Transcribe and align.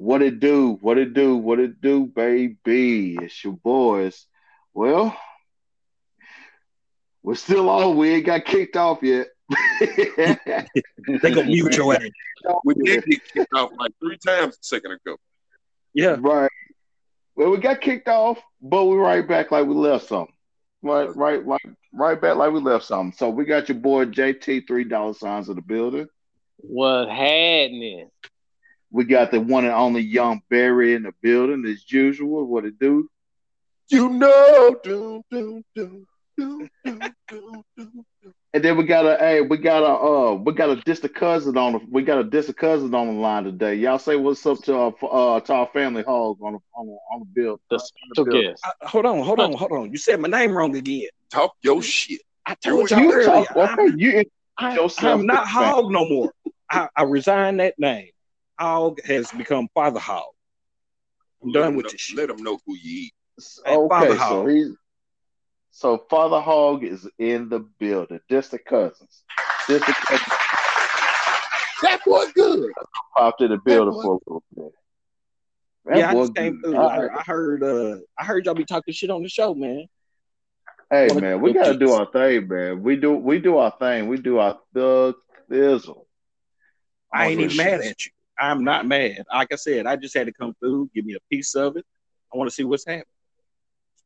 What 0.00 0.22
it 0.22 0.40
do? 0.40 0.78
What 0.80 0.96
it 0.96 1.12
do? 1.12 1.36
What 1.36 1.60
it 1.60 1.82
do, 1.82 2.06
baby? 2.06 3.18
It's 3.20 3.44
your 3.44 3.52
boys. 3.52 4.24
Well, 4.72 5.14
we're 7.22 7.34
still 7.34 7.68
on. 7.68 7.98
We 7.98 8.08
ain't 8.14 8.24
got 8.24 8.46
kicked 8.46 8.78
off 8.78 9.02
yet. 9.02 9.26
they 9.78 11.30
gonna 11.34 11.44
mute 11.44 11.76
your 11.76 11.94
ass. 11.94 12.00
We 12.64 12.72
did 12.76 13.04
get 13.04 13.20
kicked 13.30 13.52
off 13.52 13.72
like 13.78 13.92
three 14.00 14.16
times 14.16 14.54
a 14.54 14.64
second 14.64 14.92
ago. 14.92 15.18
Yeah. 15.92 16.16
Right. 16.18 16.50
Well, 17.36 17.50
we 17.50 17.58
got 17.58 17.82
kicked 17.82 18.08
off, 18.08 18.38
but 18.62 18.86
we're 18.86 19.02
right 19.02 19.28
back 19.28 19.50
like 19.50 19.66
we 19.66 19.74
left 19.74 20.08
something. 20.08 20.34
Right, 20.80 21.14
right, 21.14 21.44
right, 21.44 21.60
right 21.92 22.18
back 22.18 22.36
like 22.36 22.52
we 22.52 22.60
left 22.60 22.86
something. 22.86 23.12
So 23.18 23.28
we 23.28 23.44
got 23.44 23.68
your 23.68 23.76
boy 23.76 24.06
JT 24.06 24.66
three 24.66 24.84
dollar 24.84 25.12
signs 25.12 25.50
of 25.50 25.56
the 25.56 25.62
building. 25.62 26.08
What 26.56 27.10
happening? 27.10 28.08
We 28.90 29.04
got 29.04 29.30
the 29.30 29.40
one 29.40 29.64
and 29.64 29.72
only 29.72 30.02
Young 30.02 30.42
Barry 30.50 30.94
in 30.94 31.04
the 31.04 31.12
building 31.22 31.64
as 31.66 31.90
usual. 31.90 32.44
What 32.44 32.64
it 32.64 32.78
do? 32.78 33.08
You 33.88 34.08
know, 34.08 34.76
do, 34.82 35.22
do, 35.30 35.64
do, 35.74 36.04
do, 36.36 36.68
do, 36.84 37.10
do, 37.28 37.64
do. 37.76 38.04
And 38.52 38.64
then 38.64 38.76
we 38.76 38.84
got 38.84 39.06
a 39.06 39.16
hey, 39.18 39.40
we 39.42 39.58
got 39.58 39.84
a 39.84 40.32
uh, 40.32 40.34
we 40.34 40.52
got 40.52 40.70
a 40.70 40.76
distant 40.76 41.14
cousin 41.14 41.56
on 41.56 41.72
the 41.74 41.80
we 41.88 42.02
got 42.02 42.18
a 42.18 42.24
distant 42.24 42.56
cousin 42.58 42.92
on 42.94 43.06
the 43.06 43.12
line 43.20 43.44
today. 43.44 43.76
Y'all 43.76 43.98
say 43.98 44.16
what's 44.16 44.44
up 44.44 44.58
to 44.64 44.74
our 44.76 44.94
uh 45.08 45.40
to 45.40 45.52
our 45.52 45.66
family 45.68 46.02
hog 46.02 46.38
on 46.42 46.54
the 46.54 46.58
on 46.74 46.86
the 46.86 46.96
on 47.12 47.20
the 47.20 47.26
bill. 47.32 47.60
The 47.70 47.78
special 47.78 48.24
guest. 48.24 48.64
Uh, 48.66 48.88
hold 48.88 49.06
on, 49.06 49.22
hold 49.22 49.38
on, 49.38 49.52
hold 49.52 49.70
on. 49.72 49.92
You 49.92 49.98
said 49.98 50.18
my 50.18 50.28
name 50.28 50.52
wrong 50.52 50.74
again. 50.74 51.08
Talk 51.30 51.54
your 51.62 51.80
shit. 51.80 52.22
I 52.44 52.54
told 52.54 52.90
y'all 52.90 53.00
You 53.00 53.12
earlier. 53.12 53.44
talk, 53.44 53.56
okay, 53.56 53.82
I'm, 53.82 53.98
you 53.98 54.24
I, 54.58 54.74
yourself 54.74 55.20
am 55.20 55.26
not 55.26 55.42
with 55.42 55.48
the 55.52 55.58
fact. 55.58 55.74
Hog 55.74 55.92
no 55.92 56.08
more. 56.08 56.32
I, 56.68 56.88
I 56.96 57.02
resigned 57.04 57.60
that 57.60 57.74
name. 57.78 58.10
Hog 58.64 59.00
has 59.06 59.30
become 59.32 59.68
Father 59.74 59.98
Hog. 60.00 60.24
I'm 61.42 61.48
Let 61.50 61.60
done 61.60 61.68
'em 61.68 61.76
with 61.76 61.86
know- 61.86 61.90
this 61.92 62.00
shit. 62.02 62.16
Let 62.18 62.28
them 62.28 62.42
know 62.42 62.58
who 62.66 62.76
you 62.76 63.06
eat. 63.06 63.14
Hey, 63.64 63.74
Okay, 63.74 63.88
Father 63.88 64.16
so 64.16 64.18
Hog. 64.18 64.50
he's 64.50 64.76
so 65.70 65.98
Father 66.10 66.40
Hog 66.40 66.84
is 66.84 67.08
in 67.18 67.48
the 67.48 67.60
building. 67.60 68.20
Distant 68.28 68.64
cousins. 68.66 69.24
Distant 69.66 69.96
cousins 69.96 70.26
That 71.82 72.00
boy 72.04 72.26
good. 72.34 72.70
popped 73.16 73.40
in 73.40 73.50
the 73.50 73.56
building 73.64 73.94
for 73.94 74.14
a 74.14 74.18
little 74.26 74.42
bit. 74.54 74.72
That 75.86 75.98
yeah, 75.98 76.10
I 76.10 76.14
just 76.14 76.34
came 76.34 76.60
through. 76.60 76.76
I, 76.76 77.06
right. 77.06 77.18
I 77.18 77.22
heard 77.22 77.62
uh 77.62 77.96
I 78.18 78.24
heard 78.26 78.44
y'all 78.44 78.54
be 78.54 78.66
talking 78.66 78.92
shit 78.92 79.08
on 79.10 79.22
the 79.22 79.30
show, 79.30 79.54
man. 79.54 79.86
Hey 80.90 81.08
Wanna 81.08 81.20
man, 81.22 81.40
we 81.40 81.54
gotta 81.54 81.78
do 81.78 81.92
our 81.92 82.10
thing, 82.12 82.46
man. 82.48 82.82
We 82.82 82.96
do 82.96 83.14
we 83.14 83.38
do 83.38 83.56
our 83.56 83.70
thing. 83.78 84.08
We 84.08 84.18
do 84.18 84.38
our 84.38 84.58
thug 84.74 85.14
thizzle. 85.50 86.04
I 87.12 87.28
ain't 87.28 87.40
even 87.40 87.56
mad 87.56 87.80
at 87.80 88.04
you. 88.04 88.12
I'm 88.40 88.64
not 88.64 88.86
mad. 88.86 89.24
Like 89.32 89.52
I 89.52 89.56
said, 89.56 89.86
I 89.86 89.96
just 89.96 90.16
had 90.16 90.26
to 90.26 90.32
come 90.32 90.54
through, 90.60 90.90
give 90.94 91.04
me 91.04 91.14
a 91.14 91.20
piece 91.30 91.54
of 91.54 91.76
it. 91.76 91.84
I 92.32 92.36
want 92.38 92.48
to 92.48 92.54
see 92.54 92.64
what's 92.64 92.86
happening. 92.86 93.04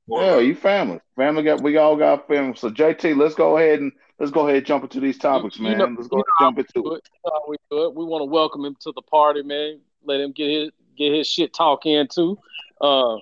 Yeah, 0.07 0.39
you 0.39 0.55
family. 0.55 1.01
Family 1.17 1.43
got 1.43 1.63
we 1.63 1.77
all 1.79 1.97
got 1.97 2.29
family. 2.29 2.55
So 2.57 2.69
JT, 2.71 3.17
let's 3.17 3.35
go 3.35 3.57
ahead 3.57 3.81
and 3.81 3.91
let's 4.19 4.31
go 4.33 4.43
ahead 4.47 4.59
and 4.59 4.67
jump 4.67 4.85
into 4.85 5.01
these 5.01 5.19
topics, 5.19 5.57
You 5.57 5.65
man. 5.65 5.79
know- 5.79 5.87
let's 5.97 6.09
go 6.09 6.17
ahead 6.17 6.25
and 6.41 6.47
jump 6.47 6.59
into 6.59 6.73
do 6.75 6.95
it. 6.95 7.03
it. 7.25 7.33
We 7.49 7.57
do 7.71 7.85
it. 7.87 7.95
We 7.95 8.05
want 8.05 8.21
to 8.21 8.27
welcome 8.27 8.65
him 8.65 8.77
to 8.81 8.93
the 8.93 9.03
party, 9.03 9.43
man. 9.43 9.81
Let 10.05 10.21
him 10.21 10.33
get 10.33 10.51
his 10.51 10.71
get 10.97 11.13
his 11.13 11.27
shit 11.27 11.55
talk 11.55 11.87
in 11.87 12.07
too. 12.09 12.39
Uh, 12.81 13.17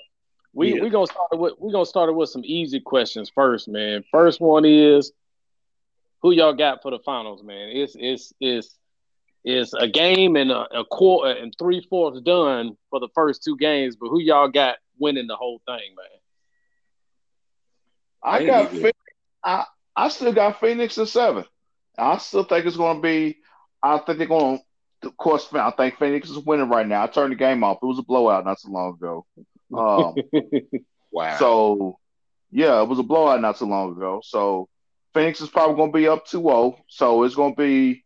we 0.54 0.74
Yeah. 0.74 0.82
we 0.82 0.90
gonna 0.90 1.06
start 1.06 1.28
with 1.38 1.54
we 1.60 1.70
gonna 1.70 1.86
start 1.86 2.08
it 2.08 2.14
with 2.14 2.30
some 2.30 2.42
easy 2.44 2.80
questions 2.80 3.30
first, 3.32 3.68
man. 3.68 4.02
First 4.10 4.40
one 4.40 4.64
is 4.64 5.12
who 6.20 6.32
y'all 6.32 6.52
got 6.52 6.82
for 6.82 6.90
the 6.90 6.98
finals, 6.98 7.42
man? 7.44 7.68
It's 7.70 7.94
it's 7.98 8.32
it's 8.40 8.76
it's 9.44 9.72
a 9.74 9.88
game 9.88 10.36
and 10.36 10.50
a, 10.50 10.80
a 10.80 10.84
quarter 10.84 11.32
and 11.32 11.54
three 11.58 11.84
fourths 11.88 12.20
done 12.20 12.76
for 12.90 13.00
the 13.00 13.08
first 13.14 13.42
two 13.42 13.56
games, 13.56 13.96
but 13.96 14.08
who 14.08 14.20
y'all 14.20 14.48
got 14.48 14.76
winning 14.98 15.26
the 15.26 15.36
whole 15.36 15.60
thing, 15.66 15.94
man? 15.96 16.06
I 18.22 18.38
Ain't 18.38 18.46
got 18.46 18.70
Phoenix, 18.70 18.98
I 19.44 19.64
I 19.96 20.08
still 20.08 20.32
got 20.32 20.60
Phoenix 20.60 20.96
in 20.96 21.06
seven. 21.06 21.44
I 21.98 22.18
still 22.18 22.44
think 22.44 22.66
it's 22.66 22.76
gonna 22.76 23.00
be 23.00 23.38
I 23.82 23.98
think 23.98 24.18
they're 24.18 24.28
gonna 24.28 24.60
of 25.02 25.16
course 25.16 25.52
I 25.52 25.72
think 25.72 25.98
Phoenix 25.98 26.30
is 26.30 26.38
winning 26.38 26.68
right 26.68 26.86
now. 26.86 27.02
I 27.02 27.08
turned 27.08 27.32
the 27.32 27.36
game 27.36 27.64
off. 27.64 27.78
It 27.82 27.86
was 27.86 27.98
a 27.98 28.02
blowout 28.02 28.44
not 28.44 28.60
so 28.60 28.70
long 28.70 28.94
ago. 28.94 29.26
Um 29.74 30.14
Wow. 31.12 31.38
So, 31.38 31.98
yeah, 32.50 32.82
it 32.82 32.88
was 32.88 32.98
a 32.98 33.04
blowout 33.04 33.40
not 33.40 33.58
so 33.58 33.66
long 33.66 33.92
ago. 33.92 34.22
So, 34.24 34.68
Phoenix 35.14 35.40
is 35.42 35.50
probably 35.50 35.76
going 35.76 35.92
to 35.92 35.96
be 35.96 36.08
up 36.08 36.26
2 36.26 36.40
0. 36.42 36.78
So, 36.88 37.22
it's 37.22 37.34
going 37.34 37.54
to 37.54 37.62
be, 37.62 38.01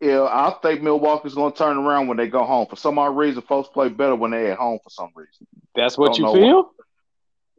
yeah, 0.00 0.22
I 0.22 0.54
think 0.62 0.82
Milwaukee's 0.82 1.34
going 1.34 1.52
to 1.52 1.58
turn 1.58 1.76
around 1.76 2.06
when 2.08 2.16
they 2.16 2.28
go 2.28 2.44
home. 2.44 2.66
For 2.68 2.76
some 2.76 2.98
odd 2.98 3.16
reason, 3.16 3.42
folks 3.42 3.68
play 3.68 3.88
better 3.88 4.14
when 4.14 4.30
they're 4.30 4.52
at 4.52 4.58
home 4.58 4.78
for 4.82 4.90
some 4.90 5.10
reason. 5.14 5.46
That's 5.74 5.98
what 5.98 6.16
you 6.18 6.24
know 6.24 6.32
feel? 6.34 6.70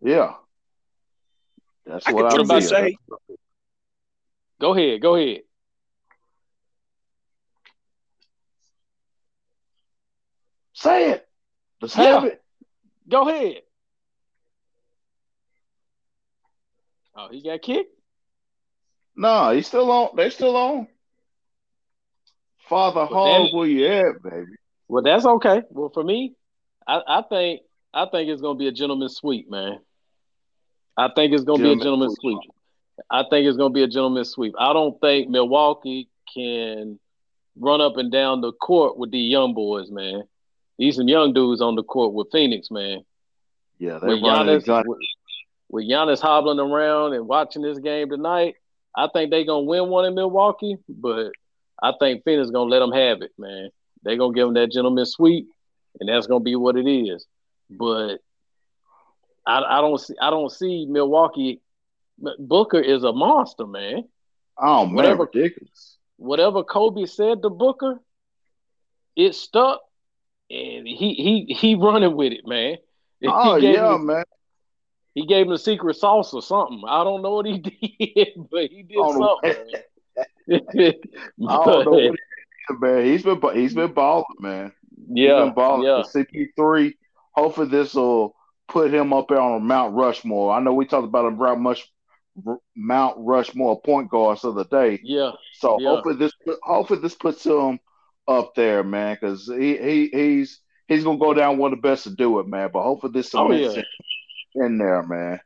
Yeah. 0.02 0.34
That's 1.86 2.08
I 2.08 2.12
what 2.12 2.24
can 2.24 2.32
I 2.32 2.36
truthfully 2.36 2.62
feel. 2.62 2.70
say, 2.70 2.98
Go 4.62 4.74
ahead, 4.74 5.02
go 5.02 5.16
ahead. 5.16 5.42
Say 10.74 11.12
it. 11.12 11.28
Let's 11.82 11.96
Yeah. 11.96 12.04
have 12.04 12.24
it. 12.26 12.42
Go 13.10 13.28
ahead. 13.28 13.64
Oh, 17.16 17.28
he 17.30 17.42
got 17.42 17.62
kicked? 17.62 17.94
No, 19.16 19.52
he's 19.52 19.68
still 19.68 19.92
on. 19.92 20.16
They're 20.16 20.32
still 20.32 20.56
on. 20.56 20.88
Father 22.70 23.08
Well, 23.12 23.26
Hog, 23.26 23.48
damn 23.48 23.58
where 23.58 23.68
you 23.68 23.88
at, 23.88 24.24
baby? 24.24 24.52
Well, 24.88 25.04
that's 25.04 25.26
okay. 25.26 25.64
Well, 25.70 25.90
for 25.94 26.04
me, 26.04 26.36
I, 26.88 27.02
I 27.08 27.22
think 27.24 27.62
I 27.94 28.06
think 28.06 28.30
it's 28.30 28.42
gonna 28.42 28.58
be 28.58 28.68
a 28.68 28.72
gentleman's 28.72 29.16
sweep, 29.16 29.50
man. 29.50 29.80
I 30.96 31.10
think 31.16 31.34
it's 31.34 31.44
gonna 31.44 31.64
be 31.64 31.72
a 31.72 31.76
Gentleman's 31.76 32.18
gentleman's 32.18 32.18
sweep. 32.22 32.52
I 33.10 33.24
think 33.30 33.48
it's 33.48 33.58
gonna 33.58 33.74
be 33.74 33.84
a 33.84 33.88
gentleman's 33.88 34.30
sweep. 34.30 34.54
I 34.60 34.74
don't 34.74 35.00
think 35.02 35.30
Milwaukee 35.30 36.10
can 36.34 37.00
run 37.58 37.82
up 37.82 37.98
and 37.98 38.12
down 38.12 38.42
the 38.42 38.52
court 38.54 38.98
with 38.98 39.12
the 39.12 39.20
young 39.20 39.54
boys, 39.54 39.90
man. 39.90 40.24
These 40.78 40.98
some 40.98 41.08
young 41.08 41.34
dudes 41.34 41.62
on 41.62 41.76
the 41.76 41.84
court 41.84 42.14
with 42.14 42.32
Phoenix, 42.32 42.70
man. 42.72 43.04
Yeah, 43.80 44.00
they're 44.00 44.10
With 44.10 44.20
Giannis, 44.20 44.86
with, 44.86 44.98
with 45.70 45.90
Giannis 45.90 46.20
hobbling 46.20 46.60
around 46.60 47.14
and 47.14 47.28
watching 47.28 47.62
this 47.62 47.80
game 47.80 48.10
tonight, 48.10 48.56
I 48.96 49.08
think 49.12 49.32
they're 49.32 49.46
gonna 49.46 49.62
win 49.62 49.88
one 49.90 50.06
in 50.06 50.16
Milwaukee, 50.16 50.78
but 50.88 51.32
I 51.82 51.94
think 52.00 52.24
Phoenix 52.24 52.50
gonna 52.52 52.70
let 52.70 52.80
them 52.80 52.92
have 52.92 53.22
it, 53.22 53.32
man. 53.38 53.70
They're 54.04 54.18
gonna 54.18 54.34
give 54.34 54.48
them 54.48 54.54
that 54.56 54.72
gentleman's 54.72 55.12
sweep, 55.12 55.48
and 56.00 56.10
that's 56.10 56.28
gonna 56.28 56.40
be 56.44 56.56
what 56.56 56.78
it 56.78 56.88
is. 56.90 57.26
But 57.70 58.18
I, 59.46 59.62
I 59.78 59.82
don't 59.82 60.00
see 60.00 60.16
I 60.22 60.30
don't 60.30 60.52
see 60.52 60.86
Milwaukee. 60.88 61.62
Booker 62.38 62.80
is 62.80 63.04
a 63.04 63.14
monster, 63.14 63.66
man. 63.66 64.04
Oh, 64.58 64.86
man, 64.86 64.96
Whatever. 64.96 65.24
ridiculous. 65.34 65.98
Whatever 66.18 66.64
Kobe 66.64 67.06
said 67.06 67.42
to 67.42 67.50
Booker, 67.50 68.00
it 69.16 69.36
stuck, 69.36 69.82
and 70.50 70.86
he 70.88 71.14
he 71.14 71.54
he 71.54 71.76
running 71.76 72.16
with 72.16 72.34
it, 72.34 72.46
man. 72.46 72.78
Oh, 73.26 73.56
he 73.56 73.62
gave 73.62 73.76
yeah, 73.76 73.96
him, 73.96 74.06
man. 74.06 74.24
he 75.14 75.26
gave 75.26 75.46
him 75.46 75.52
the 75.52 75.58
secret 75.58 75.96
sauce 75.96 76.34
or 76.34 76.42
something. 76.42 76.82
I 76.88 77.04
don't 77.04 77.22
know 77.22 77.36
what 77.36 77.46
he 77.46 77.58
did, 77.60 78.28
but 78.50 78.70
he 78.70 78.84
did 78.84 78.98
Oh, 78.98 79.12
something. 79.12 79.74
Don't 80.50 81.86
know 81.86 81.92
what 81.92 82.04
is, 82.04 82.80
man. 82.80 83.06
He's 83.06 83.24
been 83.24 83.42
he's 83.54 83.74
been 83.74 83.94
balling, 83.94 84.26
man. 84.40 84.72
He's 85.08 85.28
yeah, 85.28 85.44
been 85.46 85.54
balling. 85.54 85.84
yeah. 85.86 86.04
CP3. 86.04 86.94
Hopefully, 87.34 87.68
this 87.70 87.94
will 87.94 88.36
put 88.68 88.94
him 88.94 89.14
up 89.14 89.28
there 89.30 89.40
on 89.40 89.64
Mount 89.64 89.96
Rushmore. 89.96 90.54
I 90.54 90.60
know 90.60 90.74
we 90.74 90.86
talked 90.86 91.08
about 91.08 91.26
him 91.26 91.62
much 91.62 91.88
Mount 92.76 93.16
Rushmore 93.18 93.82
point 93.82 94.10
guards 94.10 94.44
of 94.44 94.56
the 94.56 94.66
day. 94.66 95.00
Yeah, 95.04 95.32
So 95.54 95.80
Yeah. 95.80 95.90
hopefully 95.90 96.16
this 96.16 96.32
hopefully 96.64 97.02
this 97.02 97.16
puts 97.16 97.46
him 97.46 97.80
up 98.28 98.54
there, 98.56 98.84
man, 98.84 99.18
because 99.20 99.48
he, 99.48 99.78
he 99.78 100.10
he's 100.14 100.60
he's 100.88 101.04
gonna 101.04 101.18
go 101.18 101.34
down 101.34 101.58
one 101.58 101.74
of 101.74 101.82
the 101.82 101.88
best 101.88 102.04
to 102.04 102.12
do 102.12 102.40
it, 102.40 102.48
man. 102.48 102.70
But 102.72 102.84
hopefully 102.84 103.14
this 103.14 103.34
Oh, 103.34 103.52
yeah. 103.52 103.82
in 104.56 104.78
there, 104.78 105.04
man. 105.04 105.40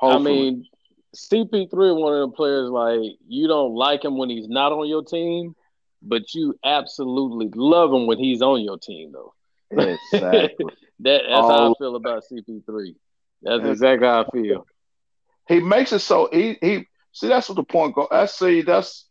I 0.00 0.18
mean, 0.18 0.66
CP3 1.14 2.00
one 2.00 2.14
of 2.14 2.30
the 2.30 2.36
players 2.36 2.70
like 2.70 3.00
you 3.28 3.46
don't 3.48 3.74
like 3.74 4.04
him 4.04 4.16
when 4.16 4.30
he's 4.30 4.48
not 4.48 4.72
on 4.72 4.88
your 4.88 5.04
team, 5.04 5.54
but 6.02 6.34
you 6.34 6.54
absolutely 6.64 7.50
love 7.54 7.92
him 7.92 8.06
when 8.06 8.18
he's 8.18 8.42
on 8.42 8.62
your 8.62 8.78
team, 8.78 9.12
though. 9.12 9.34
exactly. 9.70 10.66
That 11.00 11.22
that's 11.28 11.48
how 11.48 11.72
I 11.72 11.74
feel 11.78 11.96
about 11.96 12.22
CP3. 12.30 12.94
That's 13.42 13.64
exactly 13.66 14.06
how 14.06 14.22
I 14.22 14.30
feel. 14.30 14.66
he 15.48 15.58
makes 15.58 15.92
it 15.92 15.98
so 15.98 16.28
he 16.32 16.56
he 16.60 16.86
see 17.10 17.26
that's 17.26 17.48
what 17.48 17.56
the 17.56 17.64
point 17.64 17.94
guard. 17.96 18.08
I 18.12 18.26
see 18.26 18.62
that's 18.62 19.06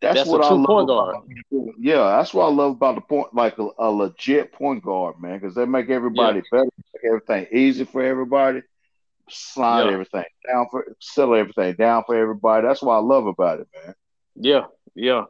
that's, 0.00 0.16
That's 0.16 0.28
what 0.30 0.44
I 0.44 0.50
love 0.52 0.88
about- 1.10 1.74
Yeah, 1.80 2.16
that's 2.16 2.34
what 2.34 2.44
I 2.44 2.50
love 2.50 2.72
about 2.72 2.96
the 2.96 3.00
point, 3.00 3.34
like 3.34 3.58
a, 3.58 3.68
a 3.78 3.90
legit 3.90 4.52
point 4.52 4.82
guard, 4.84 5.18
man, 5.20 5.38
because 5.38 5.54
they 5.56 5.64
make 5.64 5.88
everybody 5.88 6.42
better, 6.52 6.64
make 6.64 7.04
everything 7.04 7.46
easy 7.50 7.84
for 7.84 8.02
everybody, 8.02 8.62
slide 9.30 9.84
Yeah. 9.86 9.92
everything 9.92 10.24
down 10.46 10.66
for, 10.70 10.96
sell 11.00 11.34
everything 11.34 11.74
down 11.74 12.04
for 12.06 12.14
everybody. 12.16 12.66
That's 12.66 12.82
what 12.82 12.94
I 12.94 12.98
love 12.98 13.26
about 13.26 13.60
it, 13.60 13.68
man. 13.74 13.94
Yeah, 14.36 14.64
yeah. 14.94 15.24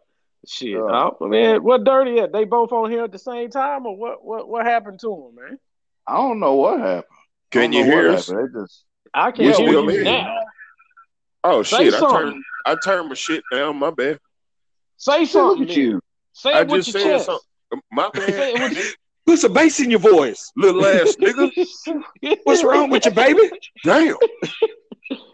Shit, 0.46 0.70
Yeah. 0.70 0.78
oh, 0.80 1.16
man, 1.28 1.62
what 1.64 1.84
dirty 1.84 2.18
at? 2.20 2.32
They 2.32 2.44
both 2.44 2.72
on 2.72 2.90
here 2.90 3.04
at 3.04 3.12
the 3.12 3.18
same 3.18 3.50
time, 3.50 3.86
or 3.86 3.96
what? 3.96 4.24
What? 4.24 4.48
What 4.48 4.64
happened 4.66 5.00
to 5.00 5.32
them, 5.36 5.44
man? 5.44 5.58
I 6.06 6.16
don't 6.16 6.38
know 6.40 6.54
what 6.54 6.80
happened. 6.80 7.04
Can 7.50 7.72
you 7.72 7.84
hear 7.84 8.10
us? 8.10 8.28
happened. 8.28 8.54
They 8.54 8.60
just 8.60 8.84
I 9.12 9.30
can't 9.32 9.56
hear 9.56 9.68
you 9.68 9.88
hear 9.88 10.04
now. 10.04 10.36
Oh 11.44 11.62
Say 11.62 11.84
shit! 11.86 11.94
I 11.94 11.98
something. 11.98 12.18
turned 12.18 12.44
I 12.66 12.76
turned 12.82 13.08
my 13.08 13.14
shit 13.14 13.42
down. 13.52 13.76
My 13.76 13.90
bad. 13.90 14.18
Say 14.96 15.20
look 15.20 15.28
something. 15.28 15.68
at 15.70 15.76
you. 15.76 16.00
Say 16.32 16.52
I 16.52 16.60
it 16.60 16.68
with 16.68 16.84
just 16.84 16.94
your 16.94 17.02
said 17.02 17.12
chest. 17.12 17.26
something. 17.26 17.82
My 17.90 18.10
Say 18.14 18.54
bad. 18.54 18.94
With 19.28 19.40
Put 19.40 19.40
some 19.40 19.52
bass 19.52 19.80
in 19.80 19.90
your 19.90 20.00
voice. 20.00 20.50
Little 20.56 20.84
ass 20.86 21.16
nigga. 21.20 21.50
What's 22.44 22.64
wrong 22.64 22.90
with 22.90 23.04
you, 23.04 23.10
baby? 23.12 23.50
Damn. 23.84 24.16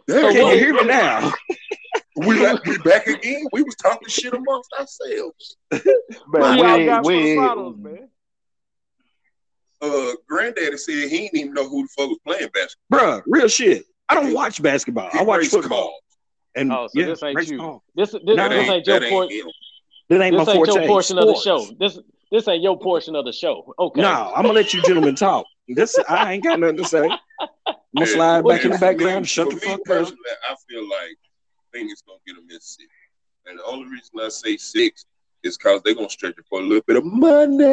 Damn. 0.06 0.32
Can 0.32 0.46
you 0.48 0.58
hear 0.58 0.74
me 0.74 0.84
now? 0.84 1.32
We 2.16 2.46
like 2.46 2.64
we 2.64 2.78
back 2.78 3.06
again. 3.06 3.44
We 3.52 3.62
was 3.62 3.74
talking 3.76 4.08
shit 4.08 4.32
amongst 4.34 4.70
ourselves. 4.78 5.56
Man, 5.72 5.80
we 6.32 6.40
y'all 6.40 6.66
ain't, 6.66 6.86
got 6.86 7.04
for 7.04 7.08
we 7.08 7.14
the 7.22 7.28
ain't- 7.30 7.40
finals, 7.48 7.76
man? 7.78 8.08
Uh, 9.82 10.12
granddaddy 10.28 10.76
said 10.78 10.94
he 11.10 11.28
didn't 11.28 11.36
even 11.38 11.52
know 11.54 11.68
who 11.68 11.82
the 11.82 11.88
fuck 11.96 12.08
was 12.08 12.18
playing 12.26 12.48
basketball. 12.54 13.20
Bruh, 13.20 13.22
real 13.26 13.48
shit. 13.48 13.84
I 14.08 14.14
don't 14.14 14.32
watch 14.32 14.62
basketball. 14.62 15.10
I 15.12 15.22
watch 15.22 15.46
football. 15.48 15.68
calls. 15.88 16.00
And 16.54 16.72
Oh, 16.72 16.86
so 16.86 17.00
yeah, 17.00 17.06
this 17.06 17.22
ain't 17.22 17.36
race 17.36 17.50
you. 17.50 17.58
ball. 17.58 17.82
This 17.94 18.12
this, 18.12 18.20
this 18.24 18.38
ain't, 18.38 18.52
ain't 18.52 18.86
your 18.86 19.00
that 19.00 19.10
portion. 19.10 19.36
ain't. 19.38 19.52
That 20.08 20.20
ain't 20.22 20.36
This 20.38 20.46
my 20.46 20.52
ain't 20.52 20.66
forte. 20.66 20.80
your 20.80 20.86
portion 20.86 21.18
of 21.18 21.26
the 21.26 21.34
show. 21.34 21.66
This 21.78 21.98
this 22.30 22.46
ain't 22.48 22.62
your 22.62 22.78
portion 22.78 23.14
of 23.16 23.24
the 23.24 23.32
show. 23.32 23.74
Okay. 23.78 24.00
No, 24.02 24.32
I'm 24.34 24.42
gonna 24.42 24.54
let 24.54 24.72
you 24.74 24.82
gentlemen 24.82 25.14
talk. 25.14 25.46
This 25.68 25.98
I 26.08 26.34
ain't 26.34 26.44
got 26.44 26.60
nothing 26.60 26.76
to 26.78 26.84
say. 26.84 27.08
I'm 27.08 27.74
gonna 27.96 28.06
slide 28.06 28.44
back 28.44 28.64
in 28.64 28.70
the 28.72 28.78
For 28.78 28.84
me- 28.86 28.92
background 28.92 29.28
shut 29.28 29.50
the 29.50 29.56
fuck 29.56 29.80
up. 29.90 30.08
I 30.48 30.54
feel 30.68 30.88
like 30.88 31.16
Phoenix 31.72 32.02
gonna 32.06 32.18
get 32.26 32.36
a 32.36 32.40
in 32.40 32.60
six. 32.60 32.88
And 33.46 33.58
the 33.58 33.64
only 33.64 33.88
reason 33.90 34.10
I 34.20 34.28
say 34.28 34.56
six 34.56 35.04
is 35.42 35.56
because 35.58 35.82
they're 35.82 35.94
gonna 35.94 36.08
stretch 36.10 36.36
it 36.38 36.44
for 36.48 36.60
a 36.60 36.62
little 36.62 36.82
bit 36.86 36.96
of 36.96 37.04
money. 37.04 37.64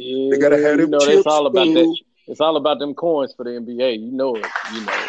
Yeah, 0.00 0.30
They 0.32 0.38
gotta 0.38 0.56
have 0.60 0.72
you 0.80 0.82
them 0.86 0.90
know 0.90 0.98
chips. 1.00 1.14
that's 1.16 1.26
all 1.26 1.46
about 1.46 1.66
that. 1.66 1.96
It's 2.28 2.40
all 2.40 2.56
about 2.56 2.78
them 2.80 2.94
coins 2.94 3.32
for 3.36 3.44
the 3.44 3.50
NBA. 3.50 4.00
You 4.00 4.10
know 4.12 4.34
it. 4.36 4.46
You 4.74 4.80
know. 4.84 5.08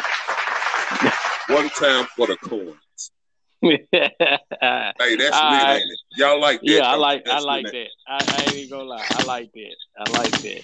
One 1.56 1.68
time 1.70 2.06
for 2.16 2.26
the 2.28 2.36
coins. 2.36 2.74
It. 3.62 3.88
Hey, 5.00 5.16
that's 5.16 5.36
All 5.36 5.50
lit, 5.50 5.62
right. 5.62 5.80
ain't 5.82 5.92
it? 5.92 5.98
Y'all 6.16 6.40
like 6.40 6.60
that? 6.60 6.66
yeah, 6.68 6.86
I 6.90 6.96
like 6.96 7.22
you? 7.26 7.32
I 7.32 7.38
like 7.40 7.64
lit, 7.64 7.72
that. 7.72 7.88
I, 8.08 8.36
I 8.36 8.42
ain't 8.42 8.54
even 8.54 8.70
gonna 8.70 8.88
lie. 8.88 9.04
I 9.10 9.24
like 9.24 9.52
that. 9.52 9.76
I 9.98 10.18
like 10.18 10.30
that. 10.42 10.62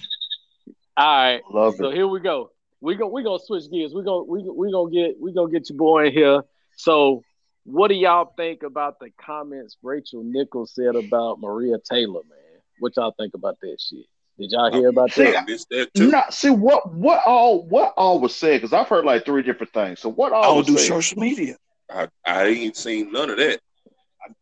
All 0.97 1.05
right. 1.05 1.41
Love 1.51 1.75
So 1.75 1.89
it. 1.89 1.95
here 1.95 2.07
we 2.07 2.19
go. 2.19 2.51
We 2.81 2.95
go. 2.95 3.07
We 3.07 3.23
gonna 3.23 3.39
switch 3.43 3.69
gears. 3.71 3.93
We 3.93 4.03
gonna 4.03 4.23
we 4.23 4.43
we 4.49 4.71
gonna 4.71 4.91
get 4.91 5.15
we 5.19 5.33
gonna 5.33 5.51
get 5.51 5.69
your 5.69 5.77
boy 5.77 6.07
in 6.07 6.13
here. 6.13 6.43
So, 6.77 7.23
what 7.63 7.87
do 7.87 7.95
y'all 7.95 8.33
think 8.37 8.63
about 8.63 8.99
the 8.99 9.09
comments 9.19 9.77
Rachel 9.81 10.23
Nichols 10.23 10.73
said 10.75 10.95
about 10.95 11.39
Maria 11.39 11.77
Taylor, 11.89 12.21
man? 12.29 12.61
What 12.79 12.93
y'all 12.97 13.13
think 13.17 13.33
about 13.33 13.57
that 13.61 13.77
shit? 13.79 14.05
Did 14.37 14.51
y'all 14.51 14.71
hear 14.71 14.89
about 14.89 15.11
See, 15.11 15.23
that? 15.23 15.45
I 15.49 15.57
that 15.71 15.93
too. 15.93 16.11
Not 16.11 16.33
see 16.33 16.49
what 16.49 16.93
what 16.93 17.21
all 17.25 17.63
what 17.67 17.93
all 17.95 18.19
was 18.19 18.35
said 18.35 18.61
because 18.61 18.73
I've 18.73 18.87
heard 18.87 19.05
like 19.05 19.25
three 19.25 19.43
different 19.43 19.73
things. 19.73 20.01
So 20.01 20.09
what 20.11 20.33
I 20.33 20.37
all 20.37 20.43
don't 20.43 20.57
was 20.57 20.67
do 20.67 20.77
said? 20.77 20.87
social 20.87 21.19
media. 21.19 21.55
I, 21.89 22.07
I 22.25 22.45
ain't 22.45 22.75
seen 22.75 23.11
none 23.11 23.29
of 23.29 23.37
that. 23.37 23.59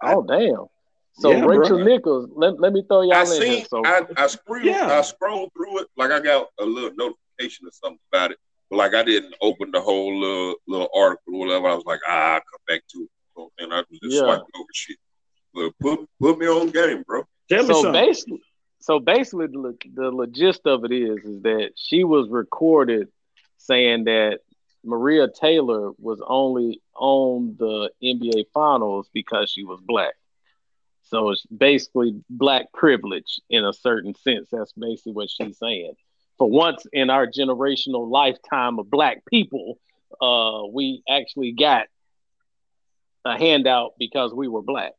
Oh 0.01 0.23
damn! 0.23 0.65
So 1.13 1.31
Yeah, 1.31 1.45
Rachel 1.45 1.77
bro. 1.77 1.83
Nichols, 1.85 2.29
let, 2.35 2.59
let 2.59 2.73
me 2.73 2.83
throw 2.87 3.01
y'all 3.01 3.15
I 3.15 3.21
in 3.21 3.27
seen. 3.27 3.41
here. 3.57 3.65
So 3.69 3.85
I 3.85 4.05
I 4.17 4.27
scrolled. 4.27 4.65
Yeah. 4.65 4.87
I 4.97 5.01
scrolled 5.01 5.51
through 5.55 5.81
it 5.81 5.87
like 5.97 6.11
I 6.11 6.19
got 6.19 6.47
a 6.59 6.65
little 6.65 6.91
notification 6.95 7.67
or 7.67 7.71
something 7.71 7.99
about 8.11 8.31
it. 8.31 8.37
But 8.69 8.77
like 8.77 8.93
I 8.93 9.03
didn't 9.03 9.35
open 9.41 9.71
the 9.71 9.81
whole 9.81 10.17
little 10.19 10.55
little 10.67 10.89
article 10.95 11.35
or 11.35 11.39
whatever. 11.39 11.67
I 11.67 11.75
was 11.75 11.85
like, 11.85 11.99
ah, 12.07 12.35
I'll 12.35 12.39
come 12.39 12.61
back 12.67 12.81
to 12.89 12.99
it. 13.01 13.09
So, 13.35 13.51
And 13.59 13.73
I 13.73 13.77
was 13.89 13.99
just 14.01 14.15
Yeah. 14.15 14.23
swiping 14.23 14.45
over 14.55 14.67
shit. 14.73 14.97
But 15.53 15.71
put 15.81 16.09
put 16.19 16.37
me 16.39 16.47
on 16.47 16.69
game, 16.69 17.03
bro. 17.05 17.23
Tell 17.49 17.65
so 17.65 17.73
something. 17.73 17.91
basically, 17.91 18.41
so 18.79 18.99
basically, 18.99 19.47
the, 19.47 19.59
lo- 19.59 19.77
the 19.93 20.09
lo- 20.11 20.25
gist 20.25 20.61
of 20.65 20.85
it 20.85 20.91
is 20.93 21.23
is 21.25 21.41
that 21.43 21.71
she 21.75 22.03
was 22.03 22.29
recorded 22.29 23.09
saying 23.57 24.05
that 24.05 24.39
Maria 24.83 25.27
Taylor 25.29 25.91
was 25.97 26.21
only 26.25 26.81
on 26.95 27.55
the 27.57 27.89
NBA 28.03 28.45
Finals 28.53 29.09
because 29.13 29.49
she 29.49 29.63
was 29.63 29.79
black. 29.81 30.13
So 31.03 31.29
it's 31.29 31.45
basically 31.45 32.21
black 32.29 32.71
privilege 32.73 33.39
in 33.49 33.65
a 33.65 33.73
certain 33.73 34.15
sense. 34.15 34.49
That's 34.51 34.73
basically 34.73 35.13
what 35.13 35.29
she's 35.29 35.57
saying. 35.57 35.93
For 36.37 36.49
once 36.49 36.85
in 36.91 37.09
our 37.09 37.27
generational 37.27 38.09
lifetime 38.09 38.79
of 38.79 38.89
black 38.89 39.23
people, 39.25 39.79
uh, 40.19 40.63
we 40.71 41.03
actually 41.09 41.51
got 41.51 41.87
a 43.25 43.37
handout 43.37 43.93
because 43.99 44.33
we 44.33 44.47
were 44.47 44.61
black. 44.61 44.93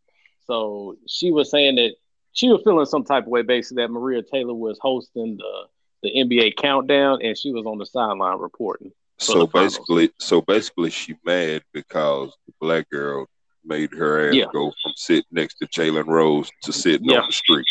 So 0.46 0.96
she 1.08 1.30
was 1.32 1.50
saying 1.50 1.76
that 1.76 1.94
she 2.32 2.48
was 2.48 2.62
feeling 2.64 2.86
some 2.86 3.04
type 3.04 3.24
of 3.24 3.28
way, 3.30 3.42
basically, 3.42 3.82
that 3.82 3.90
Maria 3.90 4.22
Taylor 4.22 4.54
was 4.54 4.78
hosting 4.80 5.36
the 5.36 5.66
the 6.04 6.10
NBA 6.14 6.56
countdown 6.56 7.20
and 7.22 7.36
she 7.36 7.50
was 7.50 7.64
on 7.64 7.78
the 7.78 7.86
sideline 7.86 8.38
reporting. 8.38 8.92
So 9.18 9.46
basically, 9.46 10.10
so 10.18 10.40
basically, 10.40 10.90
she 10.90 11.14
mad 11.24 11.62
because 11.72 12.36
the 12.46 12.52
black 12.60 12.88
girl 12.90 13.26
made 13.64 13.92
her 13.94 14.28
ass 14.28 14.34
Yeah. 14.34 14.46
go 14.52 14.72
from 14.82 14.92
sitting 14.96 15.24
next 15.30 15.54
to 15.58 15.66
Jalen 15.68 16.06
Rose 16.06 16.50
to 16.64 16.72
sitting 16.72 17.08
Yeah. 17.08 17.20
on 17.20 17.26
the 17.26 17.32
street. 17.32 17.66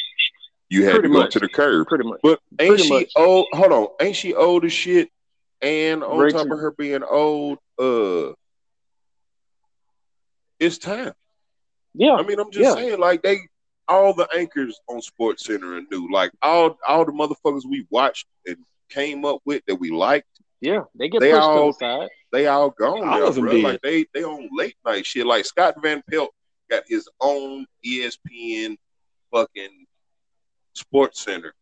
You 0.69 0.86
had 0.86 0.94
Pretty 0.94 1.10
to 1.10 1.13
go 1.13 1.19
much. 1.22 1.34
to 1.34 1.40
the 1.40 1.50
curb. 1.50 1.88
Pretty 1.88 2.06
much. 2.07 2.19
But 2.24 2.40
ain't 2.60 2.69
Pretty 2.69 2.84
she 2.84 2.90
much. 2.90 3.12
old? 3.16 3.48
Hold 3.54 3.72
on, 3.72 3.88
ain't 4.00 4.16
she 4.16 4.34
old 4.34 4.66
as 4.66 4.74
shit? 4.74 5.10
And 5.62 6.04
on 6.04 6.18
Rachel- 6.18 6.44
top 6.45 6.51
of 6.51 6.60
her 6.60 6.72
being 6.72 7.04
old, 7.04 7.60
uh, 7.80 8.34
it's 10.60 10.78
time. 10.78 11.13
Yeah. 11.94 12.13
I 12.13 12.24
mean, 12.24 12.40
I'm 12.40 12.51
just 12.51 12.63
Yeah. 12.63 12.74
saying, 12.75 13.00
like 13.00 13.22
they, 13.22 13.38
all 13.88 14.13
the 14.13 14.28
anchors 14.36 14.80
on 14.88 15.01
Sports 15.01 15.45
Center 15.45 15.75
are 15.78 15.81
new. 15.92 16.10
Like 16.12 16.31
all, 16.42 16.78
all 16.88 17.06
the 17.06 17.12
motherfuckers 17.12 17.63
we 17.69 17.86
watched 17.90 18.25
and 18.48 18.57
came 18.90 19.25
up 19.25 19.42
with 19.45 19.63
that 19.68 19.75
we 19.75 19.92
liked, 19.92 20.28
Yeah. 20.63 20.83
They 20.98 21.10
get 21.10 21.19
They 21.19 21.31
pushed 21.31 21.42
all- 21.44 21.74
to 21.74 21.77
the 21.80 21.86
side. 21.86 22.10
they 22.31 22.48
all 22.48 22.69
gone 22.69 23.00
All 23.00 23.19
now, 23.19 23.27
of 23.27 23.36
them 23.36 23.44
bro. 23.44 23.54
did. 23.54 23.63
Like 23.65 23.81
they, 23.81 24.06
they 24.13 24.24
on 24.24 24.50
late 24.54 24.77
night 24.86 25.06
shit. 25.06 25.25
Like 25.25 25.44
Scott 25.45 25.75
Van 25.81 26.01
Pelt 26.10 26.30
got 26.71 26.83
his 26.88 27.07
own 27.19 27.65
ESPN 27.86 28.77
fucking 29.31 29.86
Sports 30.74 31.21
Center 31.21 31.54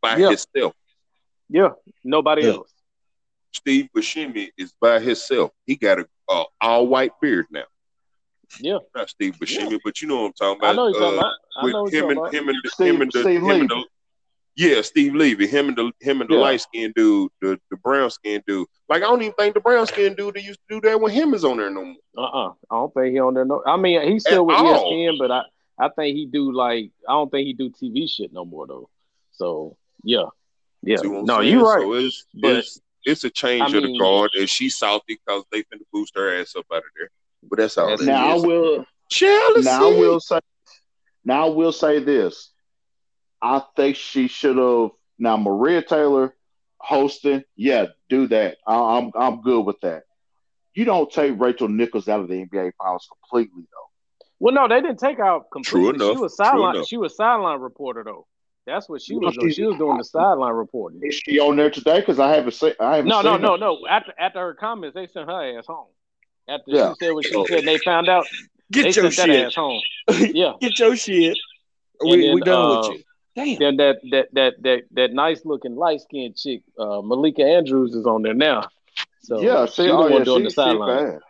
by 0.00 0.16
Yeah. 0.16 0.28
himself. 0.28 0.74
Yeah. 1.48 1.70
Nobody 2.04 2.42
Yeah. 2.42 2.52
else. 2.52 2.72
Steve 3.52 3.88
Buscemi 3.96 4.50
is 4.56 4.72
by 4.80 5.00
himself. 5.00 5.50
He 5.66 5.74
got 5.76 5.98
a 5.98 6.06
uh, 6.28 6.44
all 6.60 6.86
white 6.86 7.12
beard 7.20 7.46
now. 7.50 7.64
Yeah. 8.60 8.78
Not 8.94 9.10
Steve 9.10 9.34
Buscemi, 9.40 9.78
but 9.84 10.00
you 10.00 10.06
know 10.08 10.22
what 10.22 10.26
I'm 10.26 10.32
talking 10.34 10.60
about. 10.60 10.72
I 10.72 10.76
know 10.76 10.86
you're 10.88 11.00
talking 11.00 11.18
Uh, 11.18 11.20
about. 11.20 11.32
I 11.58 11.64
with 11.64 11.72
know 11.72 11.82
what 11.82 11.92
him 11.92 11.98
you're 12.02 12.10
and 12.10 12.18
about. 12.20 12.34
him 12.34 12.48
and 12.48 12.58
the, 12.62 12.70
Steve- 12.70 12.94
him 12.94 13.02
and 13.02 13.10
the, 13.12 13.20
Steve 13.22 13.42
him 13.42 13.50
and 13.50 13.68
the 13.70 13.74
Levy. 13.74 13.88
Yeah, 14.56 14.80
Steve 14.82 15.14
Levy, 15.14 15.46
him 15.46 15.68
and 15.68 15.76
the 15.76 15.92
him 16.00 16.20
and 16.20 16.30
the 16.30 16.34
Yeah. 16.34 16.40
light 16.40 16.60
skinned 16.62 16.94
dude, 16.94 17.30
the, 17.40 17.60
the 17.70 17.76
brown 17.76 18.10
skinned 18.10 18.44
dude. 18.46 18.66
Like 18.88 19.02
I 19.02 19.06
don't 19.06 19.22
even 19.22 19.34
think 19.34 19.54
the 19.54 19.60
brown 19.60 19.86
skinned 19.86 20.16
dude 20.16 20.34
that 20.34 20.42
used 20.42 20.60
to 20.70 20.80
do 20.80 20.88
that 20.88 21.00
when 21.00 21.12
him 21.12 21.34
is 21.34 21.44
on 21.44 21.58
there 21.58 21.70
no 21.70 21.84
more. 21.84 21.94
Uh-uh. 22.16 22.52
I 22.70 22.74
don't 22.76 22.94
think 22.94 23.12
he 23.12 23.20
on 23.20 23.34
there. 23.34 23.44
No, 23.44 23.62
I 23.66 23.76
mean 23.76 24.00
he's 24.10 24.22
still 24.22 24.46
with 24.46 24.56
E 24.56 24.58
all. 24.58 24.92
ESPN, 24.92 25.18
but 25.18 25.30
I, 25.30 25.42
I 25.78 25.88
think 25.90 26.16
he 26.16 26.26
do 26.26 26.52
like 26.52 26.90
I 27.08 27.12
don't 27.12 27.30
think 27.30 27.46
he 27.46 27.52
do 27.52 27.70
TV 27.70 28.08
shit 28.10 28.32
no 28.32 28.44
more 28.44 28.66
though. 28.66 28.88
So 29.32 29.76
yeah, 30.02 30.24
yeah. 30.82 30.96
See 30.96 31.08
what 31.08 31.18
I'm 31.20 31.24
No, 31.26 31.40
you're 31.40 31.62
right. 31.62 31.82
So 31.82 31.92
it's 31.94 32.26
But- 32.34 32.56
it's 32.56 32.80
it's 33.04 33.22
a 33.24 33.30
change 33.30 33.72
I 33.74 33.76
of 33.76 33.82
the 33.84 33.98
guard, 33.98 34.30
and 34.36 34.48
she's 34.48 34.76
salty 34.76 35.20
because 35.24 35.44
they 35.52 35.60
finna 35.60 35.82
boost 35.92 36.14
her 36.16 36.40
ass 36.40 36.56
up 36.56 36.66
out 36.72 36.78
of 36.78 36.82
there. 36.98 37.10
But 37.48 37.58
that's 37.58 37.78
all. 37.78 37.96
Now 37.98 38.30
I 38.30 38.34
will 38.34 38.84
Jealousy. 39.10 39.64
now 39.64 39.86
I 39.86 39.90
will 39.98 40.18
say 40.18 40.40
now 41.24 41.46
I 41.46 41.50
will 41.50 41.70
say 41.72 41.98
this. 42.00 42.50
I 43.42 43.62
think 43.76 43.96
she 43.96 44.28
should 44.28 44.56
have 44.56 44.90
now 45.18 45.36
Maria 45.36 45.82
Taylor 45.82 46.34
hosting, 46.78 47.42
yeah, 47.56 47.86
do 48.08 48.26
that. 48.28 48.56
I, 48.66 48.74
I'm 48.98 49.10
I'm 49.14 49.40
good 49.42 49.62
with 49.62 49.80
that. 49.80 50.04
You 50.74 50.84
don't 50.84 51.10
take 51.10 51.38
Rachel 51.40 51.68
Nichols 51.68 52.08
out 52.08 52.20
of 52.20 52.28
the 52.28 52.34
NBA 52.34 52.72
finals 52.78 53.08
completely 53.10 53.62
though. 53.62 54.26
Well, 54.38 54.54
no, 54.54 54.68
they 54.68 54.80
didn't 54.82 54.98
take 54.98 55.18
out 55.18 55.50
completely. 55.50 55.90
enough. 56.04 56.16
She 56.16 56.20
was 56.22 56.36
True 56.36 56.44
sideline. 56.46 56.84
She 56.84 56.96
was 56.98 57.16
sideline 57.16 57.60
reporter 57.60 58.04
though. 58.04 58.26
That's 58.66 58.88
what 58.88 59.00
she 59.00 59.14
No, 59.14 59.28
was 59.28 59.36
doing. 59.36 59.48
she- 59.50 59.54
She 59.54 59.64
was 59.64 59.78
doing 59.78 59.96
the 59.96 60.04
sideline 60.04 60.52
reporting. 60.52 61.00
Is 61.02 61.14
she 61.24 61.38
on 61.38 61.56
there 61.56 61.70
today? 61.70 62.00
Because 62.00 62.18
I 62.18 62.34
haven't 62.34 62.52
seen 62.52 62.72
I 62.80 62.96
haven't 62.96 63.08
No, 63.08 63.22
seen 63.22 63.24
no, 63.24 63.36
no, 63.38 63.52
her. 63.52 63.58
no. 63.58 63.86
After 63.88 64.12
after 64.18 64.40
her 64.40 64.54
comments, 64.54 64.94
they 64.94 65.06
sent 65.06 65.28
her 65.30 65.58
ass 65.58 65.66
home. 65.66 65.86
After 66.48 66.64
Yeah. 66.70 66.92
she 67.00 67.04
said 67.06 67.12
what 67.14 67.24
she 67.24 67.44
said, 67.46 67.64
they 67.64 67.78
found 67.78 68.08
out. 68.08 68.26
Get 68.72 68.82
they 68.94 69.00
your 69.00 69.10
sent 69.12 69.16
that 69.16 69.26
shit. 69.34 69.46
ass 69.46 69.54
home. 69.54 69.80
Yeah. 70.34 70.52
Get 70.60 70.78
your 70.78 70.96
shit. 70.96 71.38
And 72.00 72.10
We, 72.10 72.26
then, 72.26 72.34
we 72.34 72.40
done 72.42 72.70
uh, 72.76 72.80
with 72.90 72.98
you. 72.98 73.04
Damn. 73.36 73.58
Then 73.58 73.76
that 73.76 73.96
that 74.10 74.28
that 74.32 74.54
that 74.62 74.82
that 74.92 75.12
nice 75.12 75.44
looking 75.44 75.76
light 75.76 76.00
skinned 76.00 76.36
chick, 76.36 76.62
uh, 76.78 77.02
Malika 77.02 77.44
Andrews, 77.44 77.94
is 77.94 78.06
on 78.06 78.22
there 78.22 78.34
now. 78.34 78.68
So 79.20 79.40
yeah, 79.40 79.66
she's 79.66 79.74
see, 79.76 79.86
the 79.86 79.94
oh 79.94 80.06
one 80.06 80.12
yeah, 80.12 80.24
doing 80.24 80.38
she, 80.38 80.44
the 80.44 80.50
she 80.50 80.54
sideline. 80.54 81.06
bad. 81.06 81.20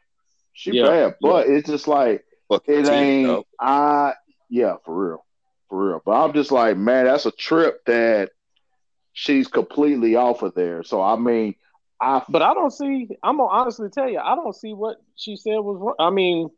She 0.52 0.70
Yeah, 0.72 0.82
bad, 0.86 1.14
but 1.20 1.48
it's 1.48 1.68
just 1.68 1.88
like 1.88 2.24
Fucking 2.48 2.74
it 2.74 2.88
ain't. 2.88 3.26
dog. 3.26 3.44
I 3.60 4.14
yeah, 4.48 4.76
for 4.84 4.94
real, 4.94 5.24
for 5.68 5.88
real. 5.88 6.02
But 6.04 6.12
I'm 6.12 6.32
just 6.32 6.52
like, 6.52 6.76
man, 6.76 7.06
that's 7.06 7.26
a 7.26 7.32
trip 7.32 7.84
that 7.86 8.30
she's 9.12 9.48
completely 9.48 10.14
off 10.14 10.42
of 10.42 10.54
there. 10.54 10.84
So 10.84 11.02
I 11.02 11.16
mean, 11.16 11.56
I 12.00 12.22
But 12.28 12.42
I 12.42 12.54
don't 12.54 12.72
see. 12.72 13.08
I'm 13.22 13.38
gonna 13.38 13.48
honestly 13.50 13.88
tell 13.88 14.08
you, 14.08 14.18
I 14.18 14.36
don't 14.36 14.54
see 14.54 14.72
what 14.72 14.98
she 15.16 15.36
said 15.36 15.56
was 15.58 15.78
wrong. 15.80 15.96
I 15.98 16.10
mean, 16.10 16.50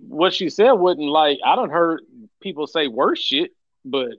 what 0.00 0.34
she 0.34 0.50
said 0.50 0.72
wouldn't 0.72 1.08
like. 1.08 1.38
I 1.44 1.56
don't 1.56 1.70
heard 1.70 2.02
people 2.40 2.66
say 2.66 2.86
worse 2.86 3.20
shit, 3.20 3.50
but 3.84 4.10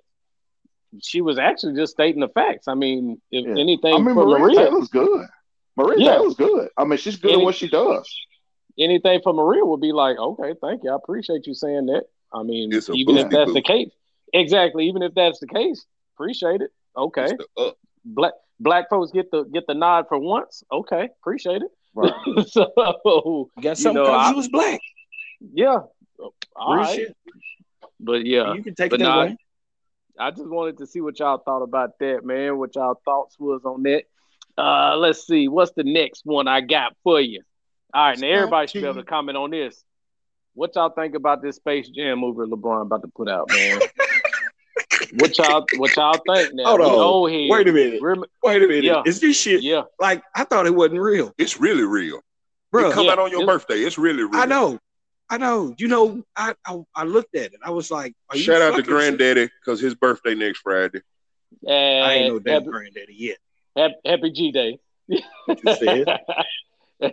she 1.02 1.22
was 1.22 1.38
actually 1.40 1.76
just 1.76 1.94
stating 1.94 2.22
the 2.22 2.28
facts. 2.30 2.68
I 2.68 2.74
mean, 2.76 3.22
if 3.32 3.46
Yeah. 3.46 3.60
anything 3.62 3.94
I 3.96 3.98
mean, 4.00 4.14
for 4.16 4.26
Maria 4.26 4.40
Maria, 4.40 4.58
Taylor's 4.70 4.88
good. 4.90 5.28
Maria 5.76 6.00
Yeah. 6.00 6.18
Taylor's 6.18 6.36
good. 6.36 6.70
I 6.78 6.84
mean, 6.86 6.98
she's 7.00 7.16
good 7.18 7.34
at 7.34 7.40
what 7.42 7.56
she 7.56 7.68
does. 7.68 8.08
anything 8.80 9.22
for 9.24 9.34
Maria 9.34 9.64
would 9.66 9.82
be 9.82 9.92
like, 9.92 10.18
okay, 10.18 10.54
thank 10.62 10.84
you, 10.84 10.92
I 10.92 10.96
appreciate 10.96 11.46
you 11.48 11.54
saying 11.54 11.86
that. 11.88 12.06
I 12.34 12.42
mean, 12.44 12.72
even 12.94 13.18
if 13.18 13.30
that's 13.30 13.50
boo. 13.50 13.54
the 13.54 13.62
case, 13.62 13.90
exactly. 14.34 14.88
Even 14.88 15.04
if 15.04 15.14
that's 15.14 15.40
the 15.40 15.46
case, 15.48 15.86
appreciate 16.16 16.62
it. 16.62 16.72
Okay, 16.98 17.26
It's 17.26 17.34
the 17.56 17.64
up. 17.64 17.78
black 18.06 18.34
black 18.60 18.90
folks 18.90 19.12
get 19.12 19.30
the 19.32 19.44
get 19.46 19.66
the 19.68 19.74
nod 19.76 20.06
for 20.10 20.18
once. 20.18 20.64
Okay, 20.72 21.10
appreciate 21.22 21.62
it. 21.62 21.72
Right. 21.94 22.12
so 22.48 22.72
You 22.76 23.62
got 23.62 23.78
something 23.78 23.94
know, 24.02 24.06
because 24.06 24.26
I- 24.28 24.30
you 24.32 24.36
was 24.38 24.50
black. 24.50 24.80
yeah, 25.54 25.80
all 26.56 26.74
Real 26.76 26.84
right. 26.84 27.08
But 28.00 28.26
yeah, 28.26 28.54
You 28.54 28.64
can 28.64 28.74
take 28.76 28.90
but 28.90 29.00
it 29.00 29.04
that 29.04 29.10
nah, 29.10 29.26
way. 29.26 29.38
I 30.20 30.29
just 30.32 30.48
wanted 30.48 30.77
to 30.77 30.88
see 30.88 31.01
what 31.01 31.20
y'all 31.20 31.39
thought 31.39 31.63
about 31.63 31.98
that, 32.00 32.24
man. 32.24 32.58
What 32.58 32.75
y'all 32.75 33.01
thoughts 33.03 33.38
was 33.39 33.62
on 33.65 33.84
that. 33.84 34.03
Uh, 34.58 34.96
let's 34.98 35.25
see. 35.25 35.48
What's 35.48 35.72
the 35.72 35.84
next 35.84 36.25
one 36.25 36.48
I 36.48 36.62
got 36.62 36.96
for 37.03 37.20
you? 37.20 37.41
All 37.93 38.10
right, 38.10 38.20
now 38.20 38.27
everybody 38.27 38.67
should 38.67 38.82
be 38.82 38.88
able 38.88 39.01
to 39.01 39.03
comment 39.03 39.38
on 39.38 39.51
this. 39.51 39.84
What 40.55 40.75
y'all 40.75 40.89
think 40.89 41.15
about 41.15 41.41
this 41.41 41.55
Space 41.55 41.89
Jam 41.89 42.20
movie 42.20 42.50
LeBron 42.50 42.84
about 42.84 43.01
to 43.01 43.08
put 43.08 43.27
out, 43.27 43.50
man? 43.50 43.79
what 45.17 45.38
y'all 45.38 45.65
what 45.77 45.96
y'all 45.96 46.13
think 46.27 46.53
now? 46.53 46.65
Hold 46.65 46.82
on. 46.82 46.91
old 46.91 47.32
heads. 47.32 47.50
Wait 47.50 47.67
a 47.67 47.72
minute. 47.72 48.01
Rem- 48.01 48.24
Wait 48.43 48.62
a 48.62 48.67
minute. 48.67 48.84
Yeah. 48.84 49.01
Is 49.05 49.20
this 49.20 49.39
shit 49.39 49.62
yeah, 49.63 49.84
like 50.00 50.22
I 50.36 50.43
thought 50.43 50.65
it 50.67 50.75
wasn't 50.75 51.01
real, 51.01 51.34
It's 51.38 51.60
really 51.60 51.84
real. 51.84 52.22
bro? 52.72 52.89
it 52.89 52.93
come 52.93 53.05
yeah, 53.05 53.13
out 53.13 53.20
on 53.20 53.32
your 53.32 53.41
it's- 53.43 53.55
birthday. 53.55 53.79
It's 53.82 53.98
really 53.98 54.24
real. 54.24 54.36
I 54.36 54.46
know, 54.46 54.79
I 55.34 55.38
know. 55.38 55.74
You 55.80 55.88
know, 55.88 56.24
I 56.36 56.54
I, 56.66 56.80
I 56.96 57.04
looked 57.06 57.36
at 57.36 57.54
it. 57.54 57.60
I 57.66 57.72
was 57.72 57.90
like, 57.90 58.13
are 58.30 58.38
you 58.38 58.44
Shout 58.44 58.62
out 58.62 58.75
to 58.75 58.84
Granddaddy 58.84 59.50
because 59.60 59.80
his 59.80 59.96
birthday 59.96 60.36
next 60.36 60.60
Friday. 60.60 61.02
and 61.68 62.06
I 62.06 62.13
ain't 62.13 62.34
no 62.34 62.40
damn 62.40 62.54
happy, 62.62 62.66
granddaddy 62.72 63.16
yet. 63.18 63.38
happy, 63.75 63.96
happy 64.06 64.32
G 64.32 64.52
Day. 64.52 64.80
What 65.46 65.60
you 65.63 65.75
said? 65.75 66.20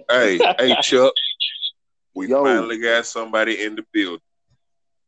Hey, 0.08 0.38
hey, 0.58 0.76
Chuck. 0.82 1.12
We 2.14 2.28
Yo. 2.28 2.44
finally 2.44 2.78
got 2.78 3.06
somebody 3.06 3.64
in 3.64 3.74
the 3.74 3.84
building 3.92 4.20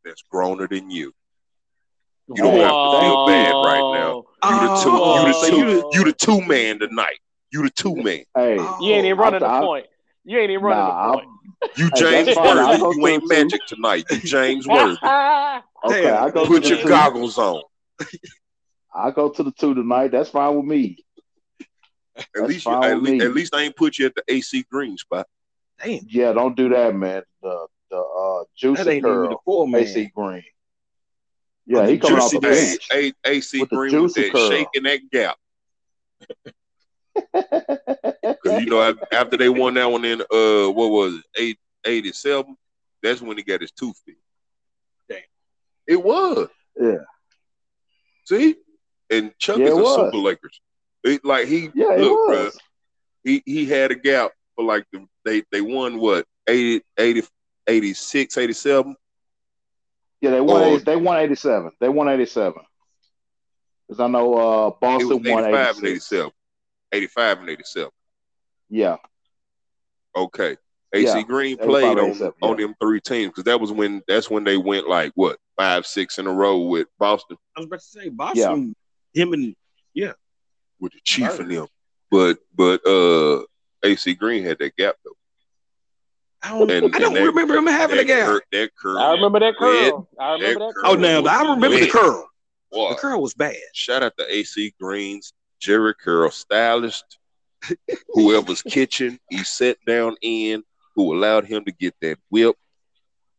that's 0.05 0.25
growner 0.33 0.69
than 0.69 0.91
you. 0.91 1.13
You 2.29 2.35
don't 2.43 2.55
have 2.59 2.71
to 2.71 3.01
feel 3.01 3.27
bad 3.27 3.53
right 3.53 3.93
now. 3.95 4.25
You 4.43 4.69
the 4.69 4.83
two. 4.83 4.91
Oh, 4.91 5.27
you 5.27 5.33
the 5.33 5.51
two. 5.51 5.57
you 5.57 5.91
You 5.93 6.05
the- 6.05 6.11
the, 6.11 6.13
two 6.15 6.41
man 6.47 6.79
tonight. 6.81 7.19
You 7.53 7.63
the 7.63 7.71
two 7.71 7.95
man. 7.95 8.25
Hey, 8.35 8.57
Oh. 8.59 8.79
You 8.81 8.95
ain't 8.95 9.05
even 9.05 9.19
oh, 9.19 9.23
running 9.23 9.41
the 9.41 9.47
I- 9.47 9.61
point. 9.61 9.87
You 10.25 10.39
ain't 10.39 10.51
even 10.51 10.65
running 10.65 10.79
nah, 10.83 10.89
the 10.89 10.95
I'm- 11.19 11.27
point. 11.27 11.29
You 11.77 11.91
James 11.91 12.27
that's 12.27 12.37
Worthy. 12.37 12.99
You 13.01 13.07
ain't 13.09 13.23
the 13.23 13.35
two. 13.35 13.43
magic 13.43 13.67
tonight. 13.67 14.05
You 14.11 14.19
James 14.25 14.67
Worthy. 14.69 14.97
okay, 15.05 15.63
Damn. 16.03 16.25
I 16.25 16.31
go 16.31 16.47
Put 16.47 16.63
to 16.65 16.69
your 16.69 16.79
two. 16.79 16.89
goggles 16.89 17.39
on. 17.39 17.63
I 18.95 19.11
go 19.11 19.31
to 19.31 19.43
the 19.43 19.53
two 19.53 19.75
tonight. 19.75 20.11
That's 20.13 20.31
fine 20.31 20.57
with 20.57 20.67
me. 20.67 21.05
At 22.17 22.27
That's 22.35 22.49
least, 22.49 22.67
you, 22.67 22.73
at, 22.73 23.03
least, 23.03 23.25
at 23.25 23.33
least 23.35 23.55
I 23.55 23.63
ain't 23.63 23.77
put 23.77 23.99
you 23.99 24.07
at 24.07 24.15
the 24.15 24.23
AC 24.29 24.65
Green 24.71 24.97
spot. 24.99 25.27
Damn, 25.83 26.01
Yeah, 26.09 26.33
don't 26.33 26.57
do 26.57 26.69
that, 26.71 26.95
man. 26.95 27.23
The 27.43 27.67
the 27.91 27.99
uh, 27.99 28.45
juicy 28.57 28.83
that 28.85 28.91
ain't 28.91 29.07
even 29.07 29.23
the 29.23 29.29
curl, 29.29 29.43
four 29.45 29.69
man. 29.69 29.83
AC 29.83 30.11
Green. 30.15 30.43
Yeah, 31.67 31.87
he 31.87 31.95
the 31.95 32.01
coming 32.01 32.19
off 32.21 32.33
the 32.33 32.41
bench. 32.41 32.89
AC 33.25 33.65
Green 33.67 34.03
with 34.03 34.15
juicy 34.15 34.23
that 34.23 34.33
curl. 34.33 34.51
shaking 34.51 34.83
that 34.85 35.01
gap. 35.11 35.37
Because 37.15 38.61
you 38.61 38.67
know, 38.67 38.95
after 39.13 39.37
they 39.37 39.49
won 39.49 39.75
that 39.75 39.91
one 39.91 40.05
in 40.05 40.21
uh, 40.21 40.71
what 40.71 40.91
was 40.91 41.15
it, 41.17 41.25
eight 41.37 41.59
eighty 41.87 42.13
seven? 42.13 42.57
That's 43.03 43.21
when 43.21 43.37
he 43.37 43.43
got 43.43 43.61
his 43.61 43.73
tooth 43.73 43.97
fixed. 44.07 44.21
Damn. 45.09 45.19
It 45.87 46.03
was. 46.03 46.49
Yeah. 46.81 46.99
See, 48.25 48.57
and 49.11 49.33
Chuck 49.39 49.59
Yeah, 49.59 49.67
is 49.67 49.75
it 49.75 49.81
a 49.81 49.83
was. 49.83 49.97
super 49.97 50.17
Lakers. 50.19 50.61
It, 51.05 51.25
like 51.25 51.49
he 51.49 51.71
yeah, 51.75 51.95
it 51.95 52.01
look, 52.01 52.13
was. 52.29 52.55
bruh, 52.55 52.61
he 53.25 53.43
he 53.45 53.67
had 53.67 53.91
a 53.91 53.97
gap 53.97 54.31
for 54.55 54.65
like 54.65 54.85
the, 54.93 55.05
they 55.25 55.43
they 55.51 55.61
won 55.61 55.99
what 55.99 56.27
80, 56.49 56.83
80 56.99 57.23
86, 57.67 58.39
87? 58.39 58.97
Yeah, 60.21 60.31
they 60.31 60.41
won. 60.41 60.63
80 60.63 60.85
they 60.85 60.97
won 60.97 61.19
eighty 61.19 61.35
seven. 61.35 61.73
They 61.81 61.89
won 61.89 62.09
eighty 62.09 62.27
seven. 62.27 62.63
Because 63.89 64.01
I 64.01 64.07
know 64.07 64.35
uh, 64.35 64.69
It 64.69 64.75
Boston 64.81 65.09
was 65.09 65.33
won 65.33 65.45
85 65.45 65.79
eighty 65.79 65.93
and 65.93 66.03
six. 66.03 66.33
87. 66.93 66.99
85 67.33 67.39
and 67.41 67.51
87. 67.51 67.91
Yeah, 68.71 68.97
Okay. 70.17 70.57
AC 70.95 71.05
Yeah, 71.07 71.23
Green 71.23 71.57
played 71.57 71.99
on 71.99 72.07
87, 72.11 72.33
on 72.43 72.57
them 72.59 72.75
three 72.81 73.01
teams 73.01 73.29
because 73.31 73.45
that 73.45 73.59
was 73.61 73.73
when 73.73 74.03
that's 74.07 74.29
when 74.29 74.45
they 74.45 74.59
went 74.59 74.87
like 74.89 75.11
what 75.15 75.39
five 75.57 75.87
six 75.87 76.19
in 76.19 76.27
a 76.27 76.33
row 76.33 76.59
with 76.59 76.87
Boston 76.99 77.39
I 77.57 77.61
was 77.61 77.67
about 77.67 77.81
to 77.81 77.87
say 77.87 78.09
Boston. 78.11 78.75
yeah. 79.15 79.23
Him 79.23 79.33
and 79.33 79.57
yeah, 79.95 80.13
with 80.81 80.93
the 80.93 80.99
Chief 81.05 81.29
Right. 81.31 81.41
and 81.41 81.51
them. 81.51 81.67
But 82.11 82.39
but 82.55 82.87
uh 82.87 83.45
AC 83.83 84.15
Green 84.15 84.45
had 84.45 84.59
that 84.59 84.77
gap 84.77 84.97
though. 85.05 85.13
I 86.43 86.51
don't. 86.59 86.71
And- 86.71 86.95
I 86.95 86.99
don't 86.99 87.15
that- 87.15 87.25
remember 87.25 87.55
him 87.57 87.67
having 87.69 87.97
a 87.99 88.03
that 88.03 88.07
gap. 88.07 88.27
cur- 88.27 88.43
that 88.53 88.71
curl. 88.77 88.99
I 88.99 89.13
remember 89.13 89.39
that 89.41 89.55
Red, 89.61 89.93
curl. 89.93 90.09
I 90.21 90.33
remember 90.35 90.59
that 90.61 90.67
that 90.67 90.75
curl. 90.75 90.91
Oh, 90.93 90.95
now 90.95 91.25
I 91.25 91.41
remember 91.43 91.69
the 91.71 91.83
Red. 91.83 91.91
curl. 91.91 92.29
The 92.71 92.97
curl 92.99 93.23
was 93.23 93.33
bad. 93.35 93.57
shout 93.75 94.03
out 94.03 94.13
to 94.19 94.27
AC 94.35 94.75
Green's 94.81 95.33
Jheri 95.63 95.95
Curl 95.99 96.31
stylist, 96.31 97.19
whoever's 98.09 98.63
kitchen 98.63 99.19
he 99.31 99.39
sat 99.45 99.77
down 99.87 100.17
in, 100.21 100.63
who 100.97 101.15
allowed 101.15 101.45
him 101.45 101.65
to 101.65 101.73
get 101.73 101.95
that 102.01 102.19
whip. 102.31 102.57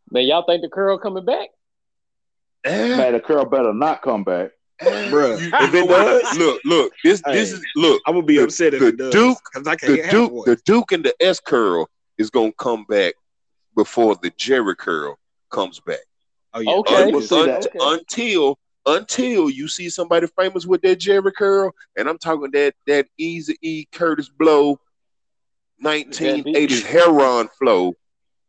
Man, 0.10 0.26
y'all 0.26 0.46
think 0.46 0.62
the 0.62 0.70
curl 0.70 0.98
coming 0.98 1.26
back? 1.26 1.50
Eh, 2.66 2.96
man, 2.96 3.14
the 3.14 3.20
curl 3.20 3.46
better 3.46 3.74
not 3.74 4.02
come 4.02 4.24
back. 4.24 4.52
Bruh, 4.82 5.40
You- 5.40 5.50
if 5.54 5.74
it 5.74 5.88
does- 5.88 6.38
look, 6.38 6.62
look, 6.66 6.94
this 7.04 7.22
this 7.28 7.52
is 7.54 7.64
look. 7.76 8.02
I'm 8.08 8.16
gonna 8.16 8.26
be 8.26 8.38
The- 8.38 8.44
upset 8.46 8.74
if 8.74 8.80
the 8.80 8.88
it 8.88 8.98
does. 8.98 9.14
Duke- 9.14 9.38
I 9.68 9.76
can't 9.76 10.04
the 10.04 10.10
Duke, 10.12 10.46
the 10.46 10.56
Duke 10.66 10.92
and 10.92 11.04
the 11.06 11.14
S 11.22 11.40
curl 11.40 11.90
is 12.18 12.30
gonna 12.30 12.52
come 12.54 12.86
back 12.90 13.14
before 13.76 14.16
the 14.16 14.32
Jheri 14.32 14.76
curl 14.78 15.18
comes 15.52 15.80
back. 15.80 16.00
Oh 16.54 16.60
yeah, 16.60 16.72
Okay. 16.72 17.12
We'll 17.12 17.34
Un- 17.34 17.50
Okay. 17.50 17.70
Until 17.80 18.58
until 18.86 19.50
you 19.50 19.68
see 19.68 19.90
somebody 19.90 20.28
famous 20.40 20.66
with 20.66 20.82
that 20.82 21.00
Jheri 21.00 21.34
curl, 21.34 21.72
and 21.98 22.08
I'm 22.10 22.18
talking 22.18 22.52
that 22.52 22.74
that 22.88 23.08
Eazy 23.20 23.56
E 23.62 23.86
Kurtis 23.92 24.30
Blow, 24.30 24.80
1980s 25.84 26.84
Heron 26.84 27.50
flow. 27.60 27.94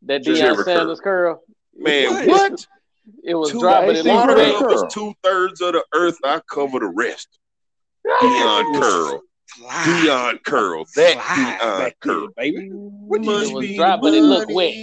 That 0.02 0.22
Jerry 0.22 0.38
Deion 0.38 0.54
curl. 0.56 0.64
Sanders 0.64 0.64
Sanders 0.64 1.00
curl. 1.00 1.42
Man, 1.76 2.12
What? 2.12 2.26
what? 2.28 2.66
It 3.22 3.34
was 3.34 3.50
Two 3.50 3.60
dropping 3.60 3.90
it 3.90 4.06
AC 4.06 4.08
looked 4.12 4.26
curl. 4.28 4.36
wet. 4.36 4.54
curl. 4.58 4.68
was 4.84 4.94
two 4.94 5.14
thirds 5.22 5.60
of 5.60 5.72
the 5.74 5.84
earth. 5.94 6.16
I 6.24 6.40
cover 6.50 6.78
the 6.80 6.86
rest. 6.86 7.28
Deion 8.06 8.80
curl. 8.80 9.22
Slide. 9.46 9.84
Deion 9.86 10.42
curl. 10.44 10.84
That 10.96 11.12
Slide 11.14 11.58
Deion 11.60 11.92
curl. 12.00 12.20
then, 12.20 12.28
baby. 12.36 12.68
What 12.72 13.20
It 13.20 13.24
did 13.24 13.30
Must 13.30 13.48
you 13.50 13.54
was 13.56 13.66
be 13.66 13.76
dry, 13.76 13.96
but 13.96 14.14
it 14.14 14.22
looked 14.22 14.52
wet. 14.52 14.74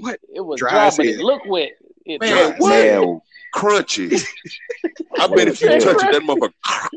What? 0.00 0.20
It 0.34 0.40
was 0.40 0.58
Dry 0.58 0.70
dry, 0.70 0.90
but 0.96 1.06
it 1.06 1.16
hell. 1.16 1.24
looked 1.26 1.46
wet. 1.48 1.70
It 2.06 2.20
Man, 2.20 2.30
dried. 2.48 2.60
what? 2.60 2.68
Man, 2.70 3.20
Crunchy. 3.54 4.22
I 5.18 5.26
bet 5.28 5.48
if 5.48 5.60
you 5.60 5.68
touch 5.68 6.02
it, 6.02 6.12
that 6.12 6.22
motherfucker. 6.22 6.88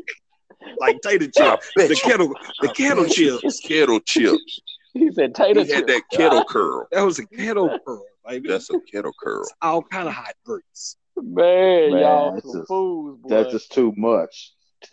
Like 0.78 1.00
tater 1.02 1.26
I 1.38 1.56
chip, 1.56 1.88
the 1.88 1.94
kettle, 2.02 2.32
the 2.60 2.68
kettle 2.68 3.04
bet 3.04 3.16
you. 3.16 3.38
chips. 3.40 3.60
Kettle 3.60 4.00
chips. 4.00 4.60
He 4.94 5.10
said 5.12 5.34
tater 5.34 5.60
He 5.60 5.66
tater 5.66 5.76
had 5.76 5.86
that 5.88 6.02
kettle 6.12 6.44
curl. 6.44 6.86
That 6.92 7.02
was 7.02 7.18
a 7.18 7.26
kettle 7.26 7.78
curl, 7.86 8.04
baby. 8.26 8.48
That's 8.48 8.70
a 8.70 8.80
kettle 8.80 9.12
curl. 9.22 9.42
It's 9.42 9.52
all 9.62 9.82
kind 9.82 10.08
of 10.08 10.14
hot 10.14 10.34
grease. 10.44 10.96
Man, 11.16 11.92
Man, 11.92 12.00
y'all 12.00 12.32
that's 12.34 12.46
some 12.50 12.60
just- 12.60 12.68
fools, 12.68 13.18
boy. 13.20 13.28
that's 13.28 13.52
just 13.52 13.72
too 13.72 13.92
much. 13.96 14.52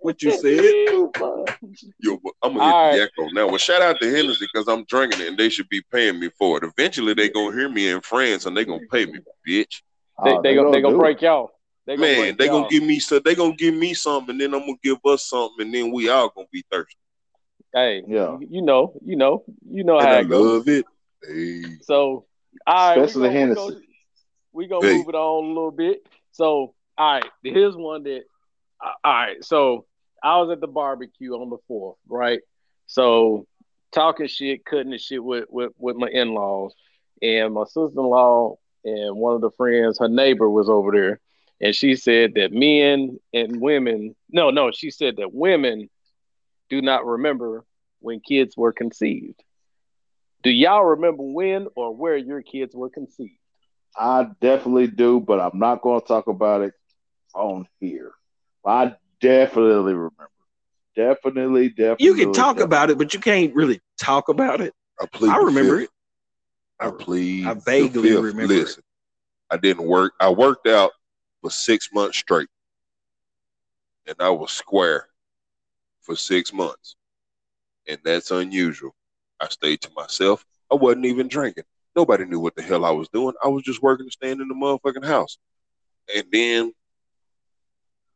What 0.00 0.22
you 0.22 0.30
said? 0.30 0.58
Too 0.88 1.10
much. 1.20 1.84
Yo, 2.00 2.18
I'm 2.42 2.54
gonna 2.54 2.60
All 2.60 2.92
hit 2.92 2.96
the 2.96 3.02
echo 3.22 3.28
now. 3.32 3.46
Well, 3.48 3.58
shout 3.58 3.82
out 3.82 4.00
to 4.00 4.10
Hennessy 4.10 4.46
because 4.52 4.66
I'm 4.68 4.84
drinking 4.84 5.20
it 5.20 5.28
and 5.28 5.38
they 5.38 5.50
should 5.50 5.68
be 5.68 5.82
paying 5.92 6.18
me 6.18 6.30
for 6.38 6.56
it. 6.58 6.64
Eventually, 6.64 7.12
they 7.14 7.28
gonna 7.28 7.54
hear 7.54 7.68
me 7.68 7.90
in 7.90 8.00
France 8.00 8.46
and 8.46 8.56
they 8.56 8.64
gonna 8.64 8.86
pay 8.90 9.04
me, 9.06 9.18
bitch. 9.46 9.82
They, 10.24 10.30
Oh, 10.32 10.42
they, 10.42 10.54
gonna, 10.54 10.70
they 10.72 10.80
gonna 10.80 10.98
break 10.98 11.22
y'all. 11.22 11.50
They 11.86 11.96
gonna 11.96 12.06
Man, 12.06 12.18
break 12.18 12.38
they 12.38 12.46
y'all. 12.46 12.54
gonna 12.60 12.68
give 12.70 12.82
me 12.82 12.98
so 13.00 13.18
they 13.18 13.34
gonna 13.34 13.54
give 13.54 13.74
me 13.74 13.94
something, 13.94 14.30
and 14.30 14.40
then 14.40 14.54
I'm 14.54 14.60
gonna 14.60 14.74
give 14.82 14.98
us 15.04 15.28
something, 15.28 15.66
and 15.66 15.74
then 15.74 15.90
we 15.92 16.08
all 16.08 16.30
gonna 16.34 16.46
be 16.52 16.64
thirsty. 16.70 16.96
Hey, 17.72 18.02
Yeah. 18.06 18.36
you 18.48 18.62
know, 18.62 18.92
you 19.04 19.16
know, 19.16 19.44
you 19.70 19.84
know 19.84 19.98
and 19.98 20.08
how 20.08 20.14
I 20.14 20.20
it 20.20 20.28
goes. 20.28 20.58
love 20.58 20.68
it. 20.68 20.84
Hey. 21.26 21.62
So, 21.82 22.26
all 22.66 22.88
right, 22.90 22.98
Especially 22.98 23.28
we 23.28 23.34
the 23.34 23.54
gonna, 23.54 23.54
we 23.54 23.54
gonna, 23.54 23.80
we 24.52 24.66
gonna 24.66 24.86
Hey. 24.88 24.96
move 24.98 25.08
it 25.08 25.14
on 25.14 25.44
a 25.44 25.48
little 25.48 25.70
bit. 25.70 25.98
So, 26.32 26.74
all 26.98 27.12
right, 27.14 27.24
here's 27.42 27.76
one 27.76 28.02
that, 28.04 28.22
uh, 28.84 28.92
all 29.04 29.12
right, 29.12 29.44
so 29.44 29.86
I 30.22 30.38
was 30.40 30.50
at 30.50 30.60
the 30.60 30.66
barbecue 30.66 31.32
on 31.32 31.50
the 31.50 31.58
fourth, 31.66 31.96
right? 32.08 32.40
So, 32.86 33.46
talking 33.92 34.26
shit, 34.26 34.64
cutting 34.64 34.90
the 34.90 34.98
shit 34.98 35.22
with 35.22 35.44
with, 35.48 35.72
with 35.78 35.96
my 35.96 36.08
in 36.08 36.34
laws, 36.34 36.74
and 37.22 37.54
my 37.54 37.64
sister 37.64 37.98
in 38.00 38.04
law 38.04 38.56
and 38.84 39.16
one 39.16 39.34
of 39.34 39.40
the 39.40 39.50
friends, 39.50 39.98
her 39.98 40.08
neighbor 40.08 40.48
was 40.48 40.68
over 40.68 40.90
there, 40.92 41.20
and 41.60 41.74
she 41.74 41.96
said 41.96 42.34
that 42.34 42.52
men 42.52 43.18
and 43.32 43.60
women, 43.60 44.14
no, 44.30 44.50
no, 44.50 44.70
she 44.70 44.90
said 44.90 45.16
that 45.16 45.32
women 45.34 45.90
do 46.68 46.80
not 46.80 47.04
remember 47.04 47.64
when 48.00 48.20
kids 48.20 48.56
were 48.56 48.72
conceived. 48.72 49.42
Do 50.42 50.50
y'all 50.50 50.84
remember 50.84 51.22
when 51.22 51.68
or 51.76 51.94
where 51.94 52.16
your 52.16 52.42
kids 52.42 52.74
were 52.74 52.88
conceived? 52.88 53.34
I 53.96 54.28
definitely 54.40 54.86
do, 54.86 55.20
but 55.20 55.40
I'm 55.40 55.58
not 55.58 55.82
going 55.82 56.00
to 56.00 56.06
talk 56.06 56.28
about 56.28 56.62
it 56.62 56.72
on 57.34 57.66
here. 57.80 58.12
I 58.64 58.94
definitely 59.20 59.94
remember. 59.94 60.30
Definitely, 60.96 61.68
definitely. 61.68 62.06
You 62.06 62.14
can 62.14 62.32
talk 62.32 62.56
definitely. 62.56 62.62
about 62.64 62.90
it, 62.90 62.98
but 62.98 63.14
you 63.14 63.20
can't 63.20 63.54
really 63.54 63.80
talk 64.00 64.28
about 64.28 64.60
it. 64.60 64.74
I. 65.00 65.26
I 65.26 65.36
remember 65.36 65.80
it. 65.80 65.90
I 66.80 66.90
plead. 66.90 67.46
I 67.46 67.54
vaguely 67.54 68.16
remember 68.16 68.42
it. 68.42 68.48
Listen, 68.48 68.82
I 69.50 69.56
didn't 69.58 69.86
work. 69.86 70.14
I 70.18 70.30
worked 70.30 70.66
out 70.66 70.92
for 71.42 71.50
six 71.50 71.90
months 71.92 72.18
straight, 72.18 72.48
and 74.06 74.16
I 74.18 74.30
was 74.30 74.50
square 74.50 75.08
for 76.00 76.16
six 76.16 76.52
months, 76.52 76.96
and 77.86 77.98
that's 78.02 78.30
unusual. 78.30 78.94
I 79.40 79.48
stayed 79.48 79.82
to 79.82 79.90
myself. 79.94 80.44
I 80.70 80.74
wasn't 80.74 81.06
even 81.06 81.28
drinking. 81.28 81.64
Nobody 81.94 82.24
knew 82.24 82.40
what 82.40 82.54
the 82.54 82.62
hell 82.62 82.84
I 82.84 82.90
was 82.90 83.08
doing. 83.08 83.34
I 83.44 83.48
was 83.48 83.62
just 83.62 83.82
working 83.82 84.06
to 84.06 84.12
stand 84.12 84.40
in 84.40 84.48
the 84.48 84.54
motherfucking 84.54 85.04
house, 85.04 85.36
and 86.14 86.24
then 86.32 86.72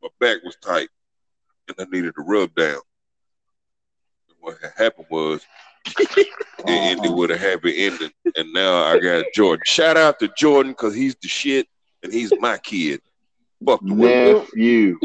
my 0.01 0.09
back 0.19 0.43
was 0.43 0.55
tight, 0.61 0.89
and 1.67 1.75
I 1.79 1.85
needed 1.91 2.15
to 2.15 2.21
rub 2.23 2.55
down. 2.55 2.81
And 4.29 4.37
what 4.39 4.57
had 4.61 4.71
happened 4.75 5.07
was 5.09 5.45
it 5.85 6.27
ended 6.67 7.13
with 7.13 7.31
a 7.31 7.37
happy 7.37 7.85
ending. 7.85 8.11
And 8.35 8.51
now 8.53 8.83
I 8.83 8.99
got 8.99 9.25
Jordan. 9.33 9.63
Shout 9.65 9.97
out 9.97 10.19
to 10.19 10.29
Jordan 10.37 10.71
because 10.73 10.93
he's 10.95 11.15
the 11.21 11.27
shit 11.27 11.67
and 12.03 12.13
he's 12.13 12.31
my 12.39 12.57
kid. 12.57 13.01
Fuck 13.65 13.81
the 13.83 13.93
way 13.93 14.33
nephew. 14.33 14.97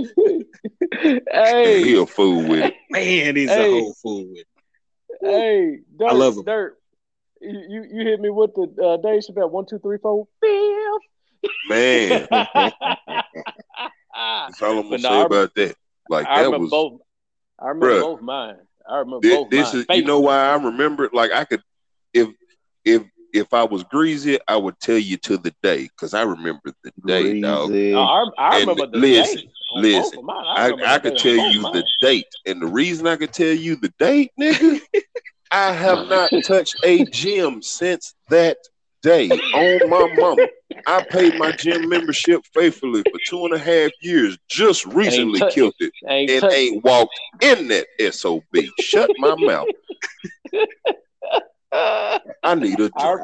he 1.82 1.96
a 1.98 2.06
fool 2.06 2.48
with 2.48 2.64
it. 2.64 2.74
Man, 2.90 3.36
he's 3.36 3.48
Hey. 3.48 3.68
a 3.68 3.70
whole 3.80 3.94
fool 4.02 4.26
with. 4.28 4.38
it. 4.40 4.46
hey, 5.22 5.78
Dirt, 5.98 6.10
I 6.10 6.12
love 6.12 6.36
'em. 6.38 6.44
Dirt. 6.44 6.76
You, 7.40 7.58
you 7.68 7.84
you 7.92 8.04
hit 8.06 8.20
me 8.20 8.28
with 8.28 8.50
the 8.54 8.64
uh, 8.84 8.96
Dave 8.98 9.22
Chappelle 9.22 9.50
one 9.50 9.64
two 9.66 9.78
three 9.78 9.96
four. 9.98 10.26
Bill. 10.42 10.98
Man, 11.70 12.26
that's 12.30 12.52
all 14.62 14.78
I'm 14.78 14.82
gonna 14.82 14.90
But 14.90 15.00
no, 15.00 15.08
say 15.08 15.08
I- 15.08 15.24
about 15.24 15.54
that. 15.54 15.74
Like 16.10 16.26
I 16.26 16.40
that 16.40 16.44
remember 16.46 16.64
was 16.64 16.70
both. 16.70 17.00
I 17.58 17.68
remember 17.68 17.94
Bruh. 17.94 18.02
both 18.02 18.20
mine. 18.20 18.56
I 18.90 18.98
remember 18.98 19.20
this, 19.22 19.34
both 19.36 19.50
this 19.50 19.74
is 19.74 19.86
you 19.90 20.02
know 20.02 20.20
why 20.20 20.50
I 20.50 20.54
remember 20.56 21.04
it? 21.04 21.14
Like 21.14 21.32
I 21.32 21.44
could 21.44 21.62
if 22.12 22.28
if 22.84 23.02
if 23.32 23.52
I 23.54 23.64
was 23.64 23.84
greasy, 23.84 24.38
I 24.48 24.56
would 24.56 24.78
tell 24.80 24.98
you 24.98 25.16
to 25.18 25.38
the 25.38 25.54
day 25.62 25.82
because 25.84 26.14
I 26.14 26.22
remember 26.22 26.72
the 26.84 26.92
day, 27.06 27.34
dog. 27.34 27.70
Greasy. 27.70 27.92
No, 27.92 28.00
I, 28.02 28.24
I 28.38 28.58
And 28.60 28.60
remember 28.60 28.86
the 28.86 28.98
listen, 28.98 29.42
date 29.42 29.50
on 29.70 29.82
listen, 29.82 30.20
both 30.20 30.24
mine. 30.24 30.44
I, 30.56 30.66
remember 30.68 30.84
I 30.86 30.98
could 30.98 31.16
tell 31.16 31.36
you 31.36 31.62
mine. 31.62 31.72
the 31.72 31.84
date, 32.00 32.26
and 32.46 32.60
the 32.62 32.66
reason 32.66 33.06
I 33.06 33.16
could 33.16 33.32
tell 33.32 33.52
you 33.54 33.76
the 33.76 33.92
date, 33.98 34.30
nigga, 34.40 34.80
I 35.50 35.72
have 35.72 36.06
not 36.08 36.32
touched 36.42 36.76
a 36.82 37.04
gym 37.04 37.62
since 37.62 38.14
that 38.28 38.56
day. 39.02 39.28
On 39.30 39.88
my 39.88 40.12
mama, 40.14 40.46
I 40.86 41.02
paid 41.02 41.38
my 41.38 41.52
gym 41.52 41.88
membership 41.88 42.42
faithfully 42.54 43.02
for 43.10 43.18
two 43.28 43.44
and 43.44 43.54
a 43.54 43.58
half 43.58 43.90
years. 44.02 44.38
Just 44.48 44.86
recently 44.86 45.40
touch- 45.40 45.54
killed 45.54 45.74
it, 45.80 45.92
Ain't 46.08 46.30
and 46.30 46.40
touch- 46.42 46.52
ain't 46.52 46.84
walked 46.84 47.18
in 47.40 47.68
that 47.68 47.86
sob. 48.12 48.42
Shut 48.80 49.10
my 49.18 49.34
mouth. 49.36 49.68
I 51.72 52.54
need 52.56 52.80
a 52.80 52.90
I. 52.96 53.16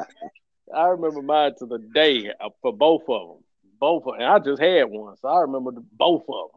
I 0.75 0.87
remember 0.87 1.21
mine 1.21 1.53
to 1.59 1.65
the 1.65 1.79
day 1.79 2.29
for 2.61 2.73
both 2.73 3.03
of 3.07 3.27
them. 3.27 3.43
Both 3.79 4.03
of, 4.07 4.15
and 4.15 4.25
I 4.25 4.39
just 4.39 4.61
had 4.61 4.85
one, 4.85 5.15
so 5.17 5.27
I 5.29 5.41
remember 5.41 5.71
the, 5.71 5.83
both 5.93 6.23
of 6.27 6.49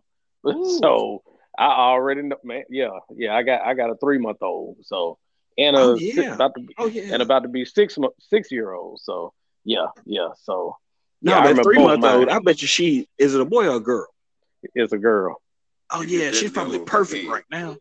them. 0.43 0.65
so 0.81 1.23
I 1.59 1.67
already 1.67 2.23
know, 2.23 2.37
man. 2.43 2.65
Yeah, 2.71 2.99
yeah. 3.15 3.35
I 3.35 3.43
got 3.43 3.61
I 3.61 3.75
got 3.75 3.91
a 3.91 3.97
three 3.97 4.19
month 4.19 4.39
old, 4.43 4.79
so 4.83 5.19
and 5.61 5.76
oh, 5.76 5.81
a 5.90 5.93
Oh, 5.93 5.97
six- 5.97 6.17
yeah. 6.17 6.35
about 6.35 6.55
to 6.55 6.61
be, 6.62 6.75
Oh 6.79 6.87
yeah. 6.87 7.12
and 7.12 7.23
about 7.23 7.43
to 7.43 7.49
be 7.49 7.64
six 7.64 7.97
six 8.19 8.50
year 8.50 8.73
old. 8.73 9.00
So 9.00 9.33
yeah, 9.64 9.87
yeah. 10.07 10.29
So 10.43 10.76
no, 11.23 11.33
yeah, 11.33 11.38
I 11.40 11.52
that 11.52 11.62
three 11.62 11.76
both 11.76 12.00
month 12.00 12.05
old. 12.05 12.29
I 12.29 12.38
bet 12.40 12.62
you 12.62 12.69
she 12.69 13.09
is 13.19 13.35
it 13.35 13.40
a 13.40 13.45
boy 13.45 13.69
or 13.69 13.76
a 13.76 13.81
girl? 13.81 14.07
It's 14.75 14.93
a 14.93 14.99
girl. 14.99 15.40
Oh 15.93 16.02
yeah, 16.02 16.19
get 16.31 16.35
she's 16.37 16.50
probably 16.52 16.73
nail 16.73 16.81
on 16.81 16.85
the 16.87 16.90
perfect 16.90 17.29
right 17.29 17.45
now. 17.50 17.76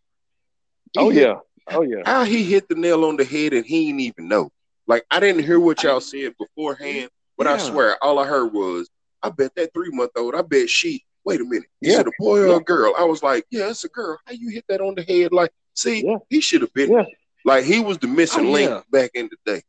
Oh 0.98 1.10
He 1.10 1.18
hit- 1.18 1.28
yeah, 1.28 1.40
oh 1.76 1.82
yeah. 1.84 2.02
How 2.06 2.24
he 2.24 2.44
hit 2.44 2.68
the 2.68 2.76
nail 2.76 3.06
on 3.06 3.18
the 3.18 3.26
head 3.26 3.54
and 3.54 3.66
he 3.66 3.88
didn't 3.88 4.02
even 4.02 4.28
know. 4.28 4.50
Like 4.88 5.06
I 5.12 5.20
didn't 5.20 5.44
hear 5.44 5.60
what 5.60 5.84
y'all 5.84 6.00
said 6.02 6.34
beforehand, 6.38 7.10
but 7.38 7.48
I 7.48 7.58
swear 7.58 7.98
all 8.04 8.18
I 8.20 8.26
heard 8.26 8.52
was, 8.54 8.90
I 9.22 9.30
bet 9.30 9.54
that 9.56 9.74
three 9.74 9.92
month 9.92 10.12
old, 10.18 10.34
I 10.36 10.42
bet 10.42 10.70
she 10.70 11.04
wait 11.26 11.42
a 11.42 11.44
minute, 11.46 11.70
is 11.82 11.94
Yeah. 11.94 12.00
it 12.02 12.08
a 12.08 12.12
boy 12.18 12.40
or 12.40 12.58
a 12.58 12.64
girl? 12.64 12.94
I 12.98 13.04
was 13.04 13.22
like, 13.22 13.46
Yeah, 13.52 13.70
it's 13.70 13.84
a 13.84 13.90
girl. 13.90 14.18
How 14.26 14.34
you 14.34 14.50
hit 14.50 14.66
that 14.70 14.82
on 14.82 14.96
the 14.96 15.04
head? 15.04 15.32
Like, 15.32 15.52
see, 15.76 16.04
Yeah. 16.04 16.18
he 16.30 16.42
should 16.42 16.62
have 16.62 16.74
been 16.74 16.92
Yeah. 16.92 17.04
Like 17.50 17.66
he 17.66 17.80
was 17.82 17.98
the 17.98 18.08
missing 18.08 18.48
Oh, 18.48 18.52
link 18.52 18.70
yeah. 18.70 18.82
back 18.92 19.12
in 19.14 19.30
the 19.30 19.38
day. 19.54 19.62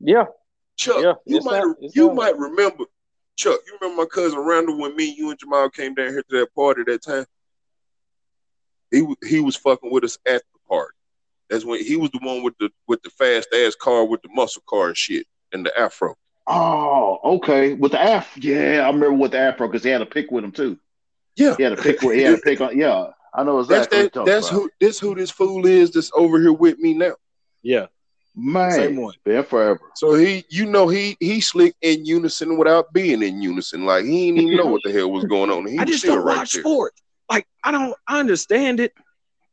Yeah, 0.00 0.24
Chuck, 0.76 1.02
Yeah, 1.02 1.14
you 1.26 1.40
might 1.42 1.60
not- 1.62 1.76
you 1.94 2.06
not- 2.08 2.16
might 2.16 2.36
remember 2.38 2.84
Chuck, 3.36 3.60
you 3.66 3.76
remember 3.80 4.02
my 4.02 4.06
cousin 4.08 4.40
Randall 4.40 4.78
when 4.78 4.94
me, 4.96 5.04
you 5.16 5.30
and 5.30 5.38
Jamal 5.38 5.70
came 5.70 5.94
down 5.94 6.08
here 6.08 6.22
to 6.28 6.38
that 6.40 6.54
party 6.54 6.82
that 6.86 7.02
time? 7.02 7.24
He 8.90 9.06
he 9.26 9.40
was 9.40 9.56
fucking 9.56 9.90
with 9.90 10.04
us 10.04 10.18
at 10.26 10.42
the 10.52 10.58
party. 10.68 10.94
That's 11.48 11.64
when 11.64 11.82
he 11.84 11.96
was 11.96 12.10
the 12.10 12.18
one 12.22 12.42
with 12.42 12.54
the 12.58 12.70
with 12.86 13.02
the 13.02 13.10
fast 13.10 13.48
ass 13.54 13.74
car 13.74 14.04
with 14.04 14.22
the 14.22 14.28
muscle 14.32 14.62
car 14.68 14.88
and 14.88 14.96
shit 14.96 15.26
and 15.52 15.64
the 15.64 15.78
afro. 15.78 16.14
Oh, 16.46 17.18
okay. 17.36 17.72
With 17.74 17.92
the 17.92 18.00
afro, 18.02 18.42
yeah, 18.42 18.80
I 18.82 18.86
remember 18.88 19.12
with 19.12 19.30
the 19.32 19.38
afro 19.38 19.68
because 19.68 19.84
he 19.84 19.90
had 19.90 20.02
a 20.02 20.06
pick 20.06 20.30
with 20.30 20.44
him 20.44 20.52
too. 20.52 20.78
Yeah, 21.36 21.56
He 21.56 21.62
had 21.62 21.72
a 21.72 21.76
pick 21.76 22.02
with 22.02 22.16
he 22.16 22.22
had 22.22 22.34
a 22.34 22.42
pick 22.42 22.60
on. 22.60 22.76
Yeah, 22.76 23.12
I 23.34 23.42
know 23.44 23.62
that's 23.62 23.86
that, 23.88 24.14
what 24.14 24.26
that's 24.26 24.48
talking 24.48 24.64
who 24.64 24.70
this 24.80 24.98
who 24.98 25.14
this 25.14 25.30
fool 25.30 25.66
is 25.66 25.90
that's 25.90 26.10
over 26.14 26.40
here 26.40 26.52
with 26.52 26.78
me 26.78 26.94
now. 26.94 27.14
Yeah, 27.62 27.78
about. 27.78 27.90
man. 28.36 28.70
same 28.72 28.96
one. 28.96 29.14
Been 29.24 29.44
forever. 29.44 29.80
So 29.94 30.14
he, 30.14 30.44
you 30.50 30.66
know, 30.66 30.88
he 30.88 31.16
he 31.20 31.40
slick 31.40 31.74
in 31.80 32.04
unison 32.04 32.58
without 32.58 32.92
being 32.92 33.22
in 33.22 33.40
unison. 33.40 33.86
Like 33.86 34.04
he 34.04 34.30
didn't 34.30 34.48
even 34.48 34.56
know 34.58 34.70
what 34.70 34.82
the 34.84 34.92
hell 34.92 35.10
was 35.10 35.24
going 35.24 35.50
on. 35.50 35.66
He 35.66 35.78
I 35.80 35.84
just 35.84 36.04
don't 36.04 36.22
right 36.22 36.38
watch 36.38 36.52
there. 36.52 36.62
sports. 36.62 37.00
Like 37.30 37.46
I 37.64 37.70
don't 37.70 37.94
I 38.06 38.20
understand 38.20 38.80
it 38.80 38.92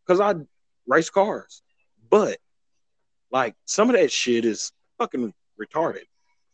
because 0.06 0.20
I 0.20 0.36
race 0.86 1.10
cars, 1.10 1.62
but 2.10 2.38
like 3.32 3.56
some 3.66 3.90
of 3.90 3.96
that 3.96 4.12
shit 4.12 4.44
is 4.44 4.72
fucking 4.98 5.34
retarded. 5.60 6.04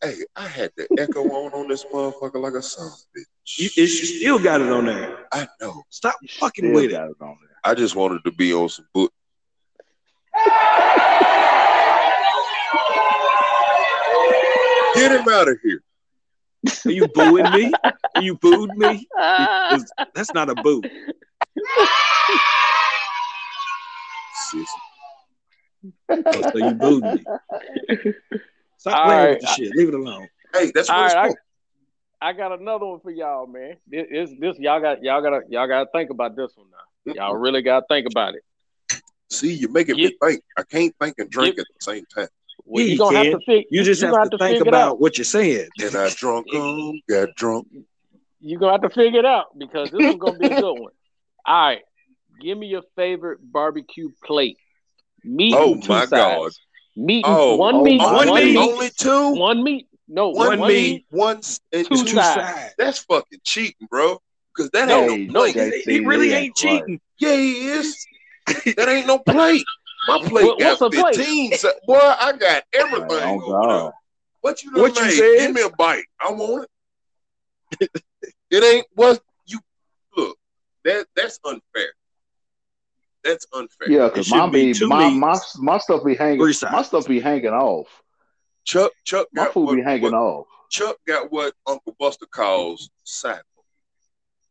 Hey, 0.03 0.15
I 0.35 0.47
had 0.47 0.71
the 0.77 0.87
echo 0.97 1.23
on 1.23 1.53
on 1.53 1.67
this 1.67 1.85
motherfucker 1.85 2.35
like 2.41 2.53
a 2.53 2.61
son 2.61 2.91
bitch. 3.17 3.57
You, 3.57 3.69
you 3.75 3.87
still 3.87 4.39
got 4.39 4.61
it 4.61 4.69
on 4.71 4.85
there. 4.85 5.25
I 5.31 5.47
know. 5.61 5.83
Stop 5.89 6.15
fucking 6.39 6.65
Still 6.65 6.73
with 6.75 6.91
it. 6.91 6.93
it 6.93 6.99
on 6.99 7.15
there. 7.41 7.57
I 7.63 7.73
just 7.73 7.95
wanted 7.95 8.23
to 8.25 8.31
be 8.31 8.53
on 8.53 8.69
some 8.69 8.85
book. 8.93 9.11
Get 14.95 15.11
him 15.11 15.27
out 15.29 15.49
of 15.49 15.57
here. 15.61 15.81
Are 16.85 16.91
you 16.91 17.07
booing 17.09 17.51
me? 17.51 17.73
Are 18.15 18.21
you 18.21 18.35
booed 18.35 18.71
me? 18.77 19.07
Is- 19.71 19.91
That's 20.13 20.33
not 20.33 20.49
a 20.49 20.55
boo. 20.55 20.81
Sissy. 24.53 24.65
Oh, 26.27 26.41
so 26.51 26.57
you 26.59 26.73
booed 26.75 27.03
me. 27.03 27.25
Stop 28.85 28.97
All 28.99 29.05
playing 29.05 29.19
right. 29.25 29.29
with 29.31 29.41
the 29.41 29.47
shit. 29.47 29.75
Leave 29.75 29.87
it 29.87 29.93
alone. 29.95 30.27
Hey, 30.53 30.71
that's 30.75 30.89
what 30.89 30.97
All 30.99 31.05
it's 31.05 31.15
right, 31.15 31.31
for. 31.31 31.39
I 32.21 32.33
got 32.33 32.59
another 32.59 32.85
one 32.85 32.99
for 32.99 33.09
y'all, 33.09 33.47
man. 33.47 33.77
This, 33.87 34.05
this, 34.11 34.29
this 34.39 34.59
y'all 34.59 34.79
got, 34.79 35.01
y'all 35.03 35.23
got, 35.23 35.31
to 35.31 35.41
y'all 35.49 35.67
got 35.67 35.85
to 35.85 35.89
think 35.91 36.11
about 36.11 36.35
this 36.35 36.51
one 36.55 36.67
now. 36.69 37.13
Y'all 37.13 37.35
really 37.35 37.63
got 37.63 37.79
to 37.79 37.85
think 37.89 38.05
about 38.05 38.35
it. 38.35 39.01
See, 39.31 39.53
you're 39.55 39.71
making 39.71 39.95
me 39.95 40.15
think. 40.23 40.43
I 40.55 40.61
can't 40.61 40.93
think 41.01 41.15
and 41.17 41.31
drink 41.31 41.55
Get- 41.55 41.61
at 41.61 41.67
the 41.79 41.83
same 41.83 42.05
time. 42.15 42.27
Well, 42.63 42.83
Yeah, 42.83 42.85
you 42.85 42.91
you 42.93 42.97
gonna 42.99 43.15
can. 43.23 43.31
have 43.31 43.39
to 43.39 43.45
fig- 43.47 43.65
You 43.71 43.83
just 43.83 44.01
gonna 44.03 44.17
have 44.19 44.29
to 44.29 44.37
think 44.37 44.57
figure 44.59 44.69
about 44.69 44.91
out. 44.91 45.01
what 45.01 45.17
you're 45.17 45.25
saying. 45.25 45.67
And 45.81 45.95
I 45.95 46.09
drunk 46.11 46.45
um, 46.55 47.01
got 47.09 47.29
drunk. 47.35 47.67
You're 48.39 48.59
gonna 48.59 48.71
have 48.73 48.81
to 48.81 48.89
figure 48.89 49.19
it 49.19 49.25
out 49.25 49.47
because 49.57 49.89
this 49.89 49.99
one's 49.99 50.19
gonna 50.19 50.37
be 50.37 50.45
a 50.45 50.61
good 50.61 50.73
one. 50.79 50.91
All 51.45 51.67
right, 51.67 51.81
give 52.39 52.55
me 52.57 52.67
your 52.67 52.83
favorite 52.95 53.39
barbecue 53.41 54.09
plate. 54.23 54.57
Meat. 55.23 55.55
Oh, 55.57 55.75
two 55.79 55.89
my 55.89 56.05
sides. 56.05 56.11
God. 56.11 56.51
Meat. 56.95 57.25
Oh, 57.27 57.55
one 57.57 57.75
oh 57.75 57.83
meat. 57.83 57.97
my 57.97 58.13
One, 58.13 58.25
God. 58.27 58.43
meat. 58.43 58.57
Only 58.57 58.89
two? 58.89 59.31
One 59.35 59.63
meat. 59.63 59.87
No, 60.07 60.29
One, 60.29 60.59
one, 60.59 60.67
meat, 60.69 60.93
meat. 60.93 61.05
one 61.09 61.37
s- 61.37 61.59
and 61.73 61.85
two 61.87 61.95
two. 61.97 62.15
sides. 62.17 62.73
That's 62.77 62.99
fucking 62.99 63.39
cheating, 63.43 63.87
bro. 63.89 64.21
Because 64.55 64.69
that 64.71 64.87
No, 64.87 65.09
ain't 65.09 65.31
no, 65.31 65.45
no 65.47 65.53
plate. 65.53 65.55
JC, 65.55 65.91
He 65.91 65.99
really 65.99 66.27
he 66.27 66.33
ain't 66.33 66.43
ain't 66.43 66.63
right. 66.63 66.81
cheating. 66.83 67.01
Yeah, 67.17 67.35
he 67.35 67.67
is. 67.69 68.07
that 68.47 68.87
ain't 68.87 69.07
no 69.07 69.19
plate. 69.19 69.65
My 70.07 70.19
plate 70.19 70.45
What- 70.45 70.59
what's 70.59 70.79
got 70.81 70.87
a 70.87 70.89
plate? 70.91 71.15
15. 71.15 71.53
So, 71.57 71.71
boy, 71.87 71.95
I 71.97 72.33
got 72.33 72.63
everything 72.73 73.09
Oh, 73.09 73.41
over. 73.41 73.67
God. 73.67 73.93
What 74.41 74.63
you 74.63 74.71
done 74.71 74.81
What 74.81 74.95
you 74.99 75.05
made? 75.05 75.11
said? 75.13 75.37
Give 75.39 75.55
me 75.55 75.61
a 75.63 75.69
bite. 75.71 76.05
I 76.21 76.31
want 76.31 76.67
it. 77.81 77.89
it 78.51 78.63
ain't 78.63 78.85
what 78.93 79.19
you 79.47 79.59
look. 80.15 80.37
That 80.83 81.07
that's 81.15 81.39
unfair. 81.43 81.93
That's 83.25 83.45
unfair. 83.53 83.89
Yeah, 83.91 84.07
because 84.07 84.29
my 84.31 84.47
be 84.49 84.71
be 84.73 84.85
my, 84.87 85.09
my 85.09 85.37
my 85.57 85.77
stuff 85.79 86.05
be 86.05 86.15
hanging. 86.15 86.39
three 86.39 86.69
My 86.71 86.81
stuff 86.83 87.07
be 87.07 87.19
hanging 87.19 87.47
off. 87.47 87.87
Chuck 88.63 88.91
Chuck 89.03 89.27
My 89.33 89.45
got 89.45 89.53
food 89.53 89.65
what, 89.65 89.75
be 89.75 89.81
hanging 89.81 90.03
what- 90.03 90.13
off. 90.13 90.45
Chuck 90.69 90.97
got 91.07 91.31
what 91.31 91.53
Uncle 91.67 91.95
Buster 91.99 92.25
calls 92.27 92.89
sideboard. 93.03 93.43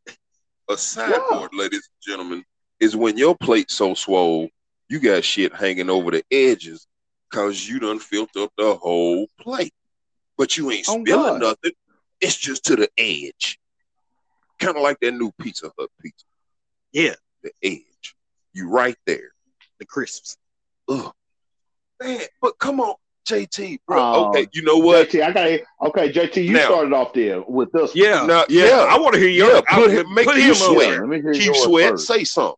A 0.71 0.77
sideboard, 0.77 1.51
ladies 1.53 1.89
and 1.89 2.13
gentlemen, 2.13 2.45
is 2.81 2.97
when 2.97 3.17
your 3.19 3.37
plate's 3.37 3.75
so 3.75 3.95
swole, 3.95 4.49
you 4.89 5.01
got 5.01 5.25
shit 5.25 5.55
hanging 5.55 5.89
over 5.91 6.11
the 6.11 6.25
edges 6.31 6.87
Cause 7.33 7.67
you 7.67 7.81
done 7.81 7.99
filled 7.99 8.31
up 8.39 8.53
the 8.57 8.77
whole 8.77 9.27
plate. 9.41 9.75
But 10.39 10.57
you 10.57 10.71
ain't 10.71 10.87
Oh, 10.89 11.03
spilling 11.03 11.41
God. 11.41 11.41
nothing. 11.41 11.73
It's 12.21 12.37
just 12.37 12.65
to 12.67 12.77
the 12.77 12.89
edge. 12.97 13.59
Kind 14.61 14.77
of 14.77 14.83
like 14.85 15.01
that 15.01 15.13
new 15.15 15.33
Pizza 15.41 15.73
Hut 15.77 15.91
pizza. 16.01 16.25
Yeah. 16.93 17.15
The 17.43 17.51
edge. 17.61 17.83
You 18.55 18.69
right 18.71 18.97
there. 19.07 19.33
The 19.79 19.85
crisps. 19.87 20.37
Ugh. 20.88 21.12
Man, 22.03 22.21
but 22.40 22.59
come 22.59 22.81
on, 22.81 22.95
JT, 23.29 23.79
bro. 23.87 23.99
Oh, 24.01 24.29
okay, 24.31 24.47
you 24.53 24.62
know 24.62 24.77
what? 24.79 25.09
JT, 25.11 25.23
I 25.23 25.33
got 25.33 25.88
okay. 25.88 26.12
JT, 26.12 26.45
you 26.45 26.53
Now- 26.53 26.67
started 26.67 26.93
off 26.93 27.12
there 27.12 27.43
with 27.43 27.73
this. 27.73 27.95
Yeah. 27.95 28.25
No, 28.27 28.45
yeah. 28.49 28.67
yeah. 28.67 28.87
I 28.88 28.99
want 28.99 29.14
to 29.14 29.21
hear 29.21 29.29
your 29.29 29.55
Yeah, 29.55 29.61
put 29.71 29.90
him- 29.90 30.14
make 30.14 30.27
put 30.27 30.37
him 30.37 30.55
sweat. 30.55 30.88
Yeah, 30.93 30.99
let 31.01 31.09
me 31.09 31.21
hear 31.21 31.33
Keep 31.35 31.55
sweat. 31.57 31.90
first. 31.90 32.07
Say 32.07 32.25
something. 32.25 32.55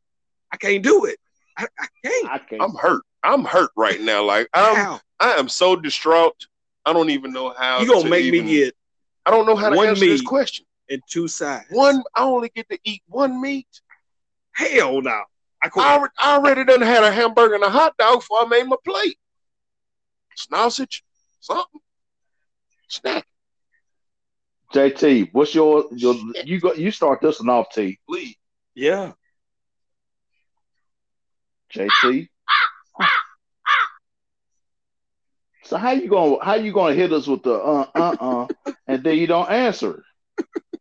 I 0.53 0.57
can't 0.57 0.83
do 0.83 1.05
it. 1.07 1.19
I, 1.59 1.67
I 1.79 1.87
can't. 2.05 2.31
I 2.31 2.39
can't. 2.39 2.63
I'm 2.63 2.75
hurt. 2.75 3.03
I'm 3.23 3.45
hurt 3.45 3.71
right 3.77 4.01
now. 4.01 4.23
Like 4.25 4.49
I'm, 4.55 4.77
How? 4.77 5.01
I 5.21 5.33
am 5.33 5.49
so 5.49 5.77
distraught. 5.77 6.47
I 6.85 6.93
don't 6.93 7.11
even 7.11 7.33
know 7.33 7.53
how. 7.57 7.81
You 7.81 7.87
gonna 7.89 8.03
to 8.03 8.09
make 8.09 8.25
even- 8.27 8.47
me 8.47 8.53
get 8.57 8.75
I 9.25 9.31
don't 9.31 9.47
know 9.47 9.57
how 9.57 9.71
to 9.71 9.81
answer 9.81 10.05
this 10.07 10.23
question. 10.23 10.67
And 10.89 11.03
two 11.11 11.27
sides? 11.27 11.67
One, 11.71 12.03
I 12.15 12.23
only 12.23 12.49
get 12.55 12.69
to 12.69 12.79
eat 12.85 13.03
one 13.09 13.41
meat. 13.41 13.67
Hell 14.53 15.03
no. 15.03 15.23
I 15.77 15.81
I 15.81 15.95
already, 15.95 16.13
I 16.19 16.37
already 16.37 16.65
done 16.65 16.83
had 16.83 17.03
a 17.03 17.11
hamburger 17.11 17.55
and 17.55 17.65
a 17.65 17.71
hot 17.71 17.97
dog 17.99 18.21
before 18.21 18.43
I 18.43 18.47
made 18.47 18.67
my 18.67 18.77
plate. 18.85 19.19
Sausage, 20.37 21.03
something, 21.41 21.81
snack, 22.89 23.27
JT, 24.73 25.31
what's 25.33 25.55
your 25.55 25.87
your 25.93 26.15
you 26.45 26.61
go 26.61 26.75
you 26.75 26.91
start 26.91 27.21
this 27.21 27.41
one 27.41 27.49
off, 27.49 27.69
T. 27.73 27.99
please. 28.09 28.37
Yeah. 28.75 29.13
JT. 31.75 32.29
So 35.65 35.77
how 35.77 35.93
you 35.93 36.09
gonna 36.09 36.45
how 36.45 36.55
you 36.55 36.73
gonna 36.73 36.95
hit 36.95 37.13
us 37.13 37.27
with 37.27 37.43
the 37.43 37.55
uh 37.55 37.87
uh 37.95 38.17
uh 38.21 38.47
and 38.87 39.03
then 39.03 39.17
you 39.19 39.27
don't 39.27 39.51
answer? 39.51 40.05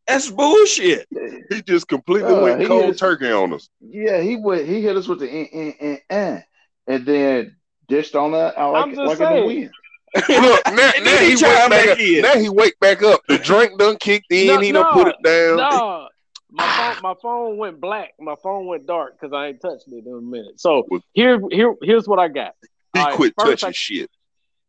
That's 0.08 0.30
bullshit. 0.30 1.08
He 1.50 1.62
just 1.64 1.88
completely 1.88 2.34
Uh, 2.34 2.42
went 2.42 2.68
cold 2.68 2.92
is- 2.92 3.00
turkey 3.00 3.32
on 3.32 3.54
us. 3.54 3.70
Yeah, 3.82 4.22
he 4.22 4.36
would 4.36 4.66
he 4.66 4.82
hit 4.82 4.96
us 4.98 5.08
with 5.08 5.20
the 5.20 5.30
eh, 5.30 5.48
eh, 5.52 5.72
eh, 5.80 5.98
eh, 6.10 6.40
and 6.88 7.06
then 7.06 7.56
dished 7.88 8.16
on 8.16 8.32
that 8.34 8.58
I 8.58 8.66
like 8.66 8.84
I'm 8.84 8.90
just 8.96 9.00
like 9.02 9.18
in 9.20 9.24
the 9.24 9.30
saying. 9.30 9.48
wind. 9.48 9.72
Look, 10.30 10.62
now, 10.68 10.92
now 11.04 11.18
he, 11.18 11.32
he 11.32 11.36
chime 11.36 11.50
wake 11.50 11.70
back 11.70 11.70
back 11.70 11.90
up. 11.90 12.00
in. 12.00 12.22
Now 12.22 12.36
he 12.36 12.50
wake 12.50 12.80
back 12.80 13.04
up. 13.04 13.22
The 13.28 13.38
drink 13.38 13.78
done 13.80 13.98
kicked 13.98 14.32
in. 14.32 14.48
No, 14.48 14.60
he 14.60 14.72
done 14.72 14.84
no, 14.84 14.92
put 15.04 15.08
it 15.08 15.16
down. 15.24 15.58
No, 15.58 16.08
my 16.52 16.68
phone, 16.94 17.02
my 17.02 17.14
phone 17.22 17.58
went 17.58 17.82
black. 17.82 18.12
My 18.20 18.36
phone 18.42 18.66
went 18.68 18.86
dark 18.88 19.20
because 19.20 19.34
I 19.34 19.48
ain't 19.48 19.62
touched 19.62 19.88
it 19.90 20.06
in 20.06 20.14
a 20.14 20.22
minute. 20.22 20.60
So 20.62 20.88
here, 21.14 21.42
here, 21.52 21.76
here's 21.82 22.08
what 22.08 22.20
I 22.20 22.30
got. 22.30 22.54
He 22.94 23.00
All 23.00 23.08
right, 23.08 23.16
quit 23.16 23.34
first 23.38 23.62
touching 23.62 23.70
I- 23.70 23.72
shit. 23.74 24.10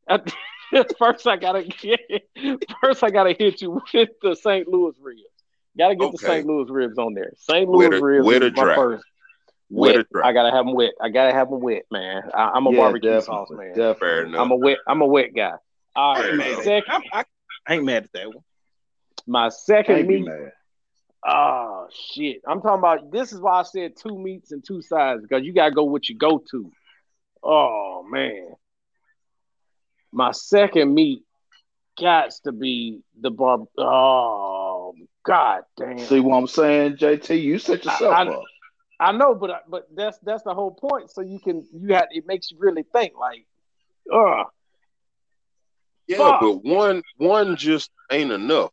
first, 0.98 1.26
I 1.26 1.36
gotta 1.36 1.62
get. 1.64 2.00
First, 2.80 3.02
I 3.04 3.10
gotta 3.10 3.34
hit 3.38 3.60
you 3.62 3.80
with 3.92 4.08
the 4.22 4.34
St. 4.34 4.66
Louis 4.68 4.94
ribs. 5.00 5.22
Gotta 5.78 5.94
get 5.94 6.12
the 6.12 6.18
St. 6.18 6.46
Louis 6.46 6.70
ribs 6.70 6.98
on 6.98 7.14
there. 7.14 7.32
St. 7.36 7.68
Louis 7.68 7.88
Wet 7.88 8.00
or- 8.00 8.04
ribs 8.04 8.26
wet 8.26 8.42
or 8.42 8.46
is 8.46 8.52
my 8.56 8.64
dry? 8.64 8.74
first. 8.74 9.04
Wet 9.68 10.06
Wet. 10.12 10.24
I 10.24 10.32
gotta 10.32 10.50
have 10.50 10.64
them 10.64 10.74
wet. 10.74 10.92
I 11.00 11.08
gotta 11.08 11.32
have 11.32 11.50
them 11.50 11.60
wet, 11.60 11.82
man. 11.90 12.22
I, 12.32 12.50
I'm 12.54 12.66
a 12.66 12.70
Yeah, 12.70 12.76
barbecue 12.78 13.10
definitely, 13.10 13.24
sauce 13.34 13.48
man. 13.50 13.68
definitely. 13.70 13.94
Fair 14.00 14.24
enough. 14.24 14.40
I'm 14.40 14.50
a 14.52 14.56
wet. 14.56 14.78
I'm 14.86 15.00
a 15.02 15.06
wet 15.06 15.34
guy. 15.34 15.52
All 15.94 16.16
I 16.16 16.20
right, 16.20 16.28
ain't 16.28 16.36
mad 16.38 16.52
at 16.58 16.64
second, 16.64 16.92
I'm- 16.92 17.02
I, 17.12 17.24
I 17.68 17.74
ain't 17.74 17.84
mad 17.84 18.04
at 18.04 18.12
that 18.12 18.28
one. 18.28 18.44
my 19.26 19.48
second 19.48 19.96
Can't 19.96 20.08
meat. 20.08 20.24
mad. 20.24 20.52
Oh 21.28 21.88
shit! 22.12 22.42
I'm 22.46 22.60
talking 22.60 22.78
about. 22.78 23.10
This 23.10 23.32
is 23.32 23.40
why 23.40 23.58
I 23.58 23.62
said 23.64 23.94
two 23.96 24.16
meats 24.16 24.52
and 24.52 24.64
two 24.64 24.80
sides 24.82 25.22
because 25.22 25.42
you 25.44 25.52
gotta 25.52 25.74
go 25.74 25.82
what 25.84 26.08
you 26.08 26.16
go 26.16 26.40
to. 26.52 26.70
Oh 27.42 28.06
man, 28.08 28.50
my 30.16 30.30
second 30.32 30.94
meat 30.94 31.22
got 32.00 32.30
to 32.44 32.50
be 32.52 33.00
the 33.20 33.30
bar. 33.30 33.58
Oh 33.78 34.94
god 35.24 35.62
damn! 35.76 35.98
See 35.98 36.20
what 36.20 36.36
I'm 36.38 36.46
saying, 36.46 36.96
JT? 36.96 37.40
You 37.42 37.58
set 37.58 37.84
yourself 37.84 38.14
I- 38.14 38.26
up. 38.28 38.42
I 38.98 39.12
know, 39.12 39.34
but 39.34 39.50
I- 39.50 39.60
but 39.68 39.86
that's 39.94 40.18
that's 40.20 40.42
the 40.44 40.54
whole 40.54 40.70
point. 40.70 41.10
So 41.10 41.20
you 41.20 41.38
can 41.38 41.66
you 41.72 41.92
had 41.94 42.06
it 42.12 42.26
makes 42.26 42.50
you 42.50 42.56
really 42.58 42.82
think 42.94 43.12
like, 43.18 43.46
uh 44.10 44.44
yeah, 46.06 46.16
fuck. 46.16 46.40
but 46.40 46.64
one 46.64 47.02
one 47.18 47.56
just 47.56 47.90
ain't 48.10 48.32
enough. 48.32 48.70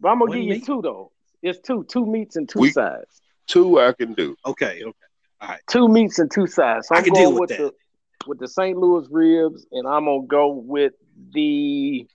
But 0.00 0.08
I'm 0.08 0.18
gonna 0.18 0.30
One 0.30 0.40
give 0.40 0.56
you 0.58 0.60
two 0.64 0.82
though. 0.82 1.12
It's 1.40 1.60
two 1.60 1.84
two 1.88 2.04
meats 2.04 2.34
and 2.36 2.48
two 2.48 2.58
We- 2.60 2.70
sides. 2.72 3.20
Two 3.46 3.78
I 3.78 3.92
can 3.92 4.14
do. 4.14 4.34
Okay, 4.44 4.80
okay. 4.82 4.92
All 5.40 5.48
right. 5.50 5.60
two 5.68 5.86
meats 5.86 6.18
and 6.18 6.30
two 6.30 6.46
sides. 6.46 6.88
So 6.88 6.94
I 6.94 6.98
I'm 6.98 7.04
can 7.04 7.12
going 7.12 7.24
deal 7.26 7.32
with 7.32 7.40
with 7.40 7.48
that. 7.50 7.58
the 7.58 7.72
with 8.26 8.38
the 8.38 8.48
St. 8.48 8.76
Louis 8.76 9.06
ribs, 9.10 9.66
and 9.72 9.86
I'm 9.86 10.04
gonna 10.06 10.26
go 10.26 10.48
with 10.48 10.92
the. 11.32 12.06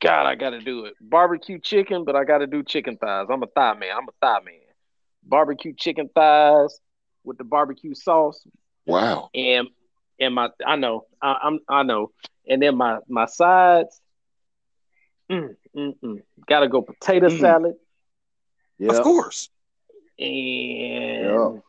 God, 0.00 0.26
I 0.26 0.34
gotta 0.34 0.60
do 0.60 0.84
it. 0.84 0.94
Barbecue 1.00 1.58
chicken, 1.58 2.04
but 2.04 2.14
I 2.16 2.24
gotta 2.24 2.46
do 2.46 2.62
chicken 2.62 2.96
thighs. 2.96 3.26
I'm 3.30 3.42
a 3.42 3.46
thigh 3.46 3.74
man. 3.74 3.90
I'm 3.96 4.08
a 4.08 4.12
thigh 4.20 4.44
man. 4.44 4.54
Barbecue 5.22 5.72
chicken 5.74 6.08
thighs 6.14 6.78
with 7.24 7.38
the 7.38 7.44
barbecue 7.44 7.94
sauce, 7.94 8.46
Wow. 8.86 9.30
and 9.34 9.68
and 10.20 10.34
my 10.34 10.50
I 10.66 10.76
know 10.76 11.06
I, 11.22 11.38
I'm 11.44 11.58
I 11.68 11.82
know, 11.84 12.10
and 12.46 12.60
then 12.60 12.76
my 12.76 12.98
my 13.08 13.26
sides. 13.26 13.98
Mm, 15.30 15.56
mm, 15.74 15.94
mm. 16.04 16.22
Gotta 16.46 16.68
go 16.68 16.82
potato 16.82 17.28
Mm. 17.28 17.40
salad 17.40 17.74
Yeah. 18.78 18.90
Of 18.90 19.02
course. 19.02 19.48
and 20.18 21.24
Yeah. 21.24 21.60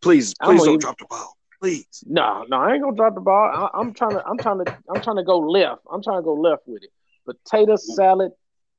Please, 0.00 0.34
please 0.42 0.64
don't 0.64 0.74
eat- 0.74 0.80
drop 0.80 0.98
the 0.98 1.06
ball. 1.08 1.36
Please. 1.64 2.04
No, 2.06 2.44
no, 2.46 2.58
I 2.58 2.74
ain't 2.74 2.82
gonna 2.82 2.94
drop 2.94 3.14
the 3.14 3.22
ball. 3.22 3.50
I, 3.50 3.78
I'm 3.78 3.94
trying 3.94 4.10
to, 4.10 4.26
I'm 4.26 4.36
trying 4.36 4.62
to, 4.62 4.76
I'm 4.94 5.00
trying 5.00 5.16
to 5.16 5.24
go 5.24 5.38
left. 5.38 5.80
I'm 5.90 6.02
trying 6.02 6.18
to 6.18 6.22
go 6.22 6.34
left 6.34 6.64
with 6.66 6.82
it. 6.82 6.90
Potato 7.24 7.76
salad 7.76 8.32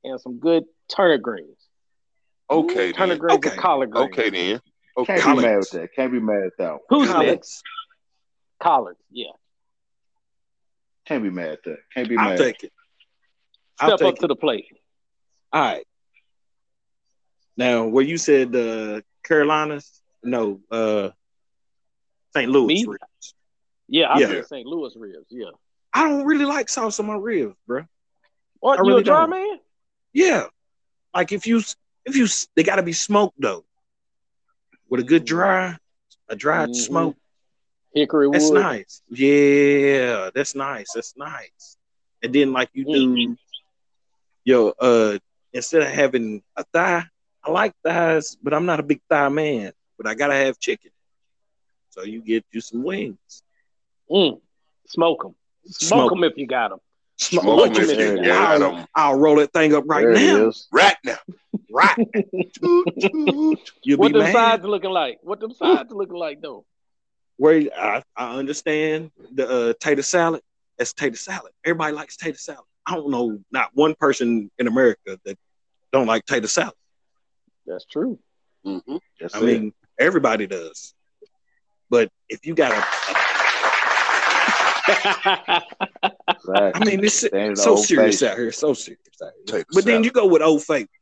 and 0.04 0.20
some 0.20 0.38
good 0.38 0.62
turnip 0.88 1.20
greens. 1.20 1.58
Okay 2.48 2.92
Turnip 2.92 3.18
then. 3.18 3.18
greens 3.18 3.38
Okay. 3.38 3.50
and 3.50 3.58
collard 3.58 3.90
greens. 3.90 4.10
Okay 4.12 4.30
then. 4.30 4.60
Okay. 4.98 5.18
Can't 5.20 5.36
be 5.38 5.42
mad 5.44 5.56
with 5.56 5.70
that. 5.72 5.88
Can't 5.96 6.12
be 6.12 6.20
mad 6.20 6.42
at 6.44 6.52
that 6.58 6.70
one. 6.70 6.78
Who's 6.90 7.08
Collards. 7.08 7.26
next? 7.28 7.62
Collards. 8.62 9.00
Yeah. 9.10 9.32
Can't 11.06 11.24
be 11.24 11.30
mad 11.30 11.48
at 11.48 11.64
that. 11.64 11.78
Can't 11.92 12.08
be 12.08 12.14
mad. 12.14 12.22
I'll 12.22 12.28
mad. 12.30 12.38
take 12.38 12.62
it. 12.62 12.72
I'll 13.80 13.88
Step 13.96 14.06
up 14.06 14.14
take 14.14 14.20
to 14.20 14.28
the 14.28 14.36
plate. 14.36 14.66
All 15.52 15.60
right. 15.60 15.84
Now, 17.56 17.88
where 17.88 18.04
you 18.04 18.16
said 18.16 18.54
uh 18.54 19.00
Carolinas, 19.24 19.90
no, 20.22 20.60
uh 20.70 21.10
St. 22.36 22.50
Louis 22.50 22.84
Me? 22.84 22.86
ribs. 22.86 23.34
Yeah, 23.88 24.08
I 24.12 24.20
Yeah. 24.20 24.26
said 24.26 24.44
St. 24.46 24.66
Louis 24.66 24.94
ribs. 24.96 25.26
Yeah. 25.30 25.50
I 25.92 26.08
don't 26.08 26.24
really 26.26 26.44
like 26.44 26.68
sauce 26.68 26.98
on 27.00 27.06
my 27.06 27.16
ribs, 27.16 27.56
bro. 27.66 27.84
What? 28.60 28.78
I 28.78 28.82
you 28.82 28.82
really 28.82 29.00
a 29.00 29.04
dry 29.04 29.26
don't. 29.26 29.30
man? 29.30 29.58
Yeah. 30.12 30.46
Like 31.14 31.32
if 31.32 31.46
you 31.46 31.62
if 32.04 32.16
you 32.16 32.26
they 32.56 32.62
gotta 32.62 32.82
be 32.82 32.92
smoked 32.92 33.40
though. 33.40 33.64
With 34.88 35.00
a 35.00 35.04
good 35.04 35.24
dry, 35.24 35.76
a 36.28 36.36
dry 36.36 36.66
Mhm. 36.66 36.74
smoke. 36.74 37.16
Hickory 37.94 38.28
That's 38.30 38.50
wood. 38.50 38.52
nice. 38.52 39.02
Yeah, 39.08 40.30
that's 40.34 40.54
nice. 40.54 40.92
That's 40.92 41.14
nice. 41.16 41.76
And 42.22 42.32
then 42.34 42.52
like 42.52 42.70
you 42.74 42.84
do 42.84 43.16
Mhm. 43.16 43.36
yo, 44.44 44.70
uh 44.80 45.18
instead 45.52 45.82
of 45.82 45.88
having 45.88 46.42
a 46.56 46.64
thigh, 46.64 47.04
I 47.44 47.50
like 47.50 47.72
thighs, 47.84 48.36
but 48.42 48.54
I'm 48.54 48.66
not 48.66 48.80
a 48.80 48.82
big 48.84 49.00
thigh 49.08 49.28
man. 49.28 49.72
But 49.96 50.06
I 50.06 50.14
gotta 50.14 50.34
have 50.34 50.58
chicken. 50.58 50.90
So 51.96 52.04
you 52.04 52.20
get 52.20 52.44
you 52.52 52.60
some 52.60 52.82
wings. 52.82 53.42
Mm. 54.10 54.40
Smoke 54.86 55.22
them. 55.22 55.34
Smoke 55.64 55.78
Smoke 55.88 56.10
them 56.10 56.24
if 56.24 56.36
you 56.36 56.46
got 56.46 56.70
them. 56.70 56.78
Smoke, 57.18 57.42
Smoke 57.44 57.56
what 57.56 57.76
'em 57.78 57.84
you 57.84 57.90
if 57.90 57.98
you 58.18 58.24
got 58.24 58.62
I'll, 58.62 58.76
'em. 58.76 58.86
I'll 58.94 59.18
roll 59.18 59.36
that 59.36 59.52
thing 59.52 59.74
up 59.74 59.84
right 59.86 60.04
there 60.04 60.14
now. 60.44 60.52
Right 60.70 60.96
now. 61.02 61.16
Right. 61.70 61.96
Toot, 62.52 62.88
toot. 63.00 63.72
You'll 63.82 63.98
What 63.98 64.08
be 64.08 64.12
them 64.12 64.22
mad. 64.24 64.32
sides 64.34 64.64
looking 64.64 64.90
like? 64.90 65.18
What 65.22 65.40
them 65.40 65.52
sides 65.52 65.90
looking 65.92 66.16
like 66.16 66.42
though? 66.42 66.66
Where 67.38 67.68
I, 67.76 68.02
I 68.16 68.36
understand 68.36 69.10
the 69.34 69.48
uh, 69.48 69.72
tater 69.80 70.02
salad. 70.02 70.42
That's 70.78 70.92
tater 70.92 71.16
salad. 71.16 71.52
Everybody 71.64 71.94
likes 71.94 72.16
tater 72.16 72.36
salad. 72.38 72.64
I 72.84 72.94
don't 72.94 73.10
know 73.10 73.38
not 73.50 73.70
one 73.72 73.94
person 73.94 74.50
in 74.58 74.66
America 74.68 75.18
that 75.24 75.38
don't 75.92 76.06
like 76.06 76.26
tater 76.26 76.48
salad. 76.48 76.74
That's 77.66 77.86
true. 77.86 78.18
Mhm. 78.64 79.00
That's 79.20 79.34
I 79.34 79.38
it. 79.40 79.44
mean, 79.44 79.72
everybody 79.98 80.46
does. 80.46 80.94
But 81.90 82.10
if 82.28 82.44
you 82.46 82.54
got 82.54 82.72
a, 82.72 82.84
Exactly. 86.28 86.72
I 86.74 86.84
mean, 86.84 87.00
this 87.00 87.24
is 87.24 87.62
so 87.62 87.76
serious 87.76 88.20
fashioned. 88.20 88.30
out 88.32 88.38
here, 88.38 88.52
so 88.52 88.72
serious 88.72 89.00
out 89.22 89.30
here. 89.36 89.44
Tater 89.46 89.64
But 89.72 89.84
then 89.84 89.94
salad. 89.94 90.04
you 90.04 90.10
go 90.12 90.26
with 90.26 90.42
Old 90.42 90.62
Faithful. 90.62 90.92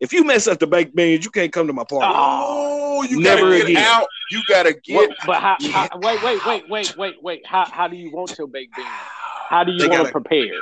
If 0.00 0.12
you 0.14 0.24
mess 0.24 0.46
up 0.46 0.58
the 0.58 0.66
baked 0.66 0.94
beans, 0.96 1.24
you 1.26 1.30
can't 1.30 1.52
come 1.52 1.66
to 1.66 1.72
my 1.74 1.84
party. 1.84 2.06
Oh, 2.08 3.02
you 3.02 3.20
Never 3.20 3.42
gotta 3.42 3.58
get 3.58 3.68
again. 3.70 3.76
out. 3.84 4.06
You 4.30 4.40
gotta 4.48 4.72
get 4.72 4.94
What, 4.96 5.10
but 5.26 5.40
how, 5.40 5.56
Yeah. 5.60 5.70
how? 5.92 5.98
Wait, 5.98 6.22
wait, 6.22 6.46
wait, 6.46 6.68
wait, 6.70 6.96
wait, 6.96 7.22
wait. 7.22 7.46
How 7.46 7.66
how 7.70 7.86
do 7.88 7.96
you 7.96 8.10
want 8.10 8.34
your 8.38 8.46
baked 8.46 8.74
beans? 8.76 8.88
How 8.88 9.64
do 9.64 9.72
you 9.72 9.80
want 9.88 9.92
gotta- 9.92 10.12
prepare? 10.12 10.54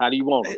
How 0.00 0.10
do 0.10 0.16
you 0.16 0.24
want 0.24 0.46
them? 0.46 0.56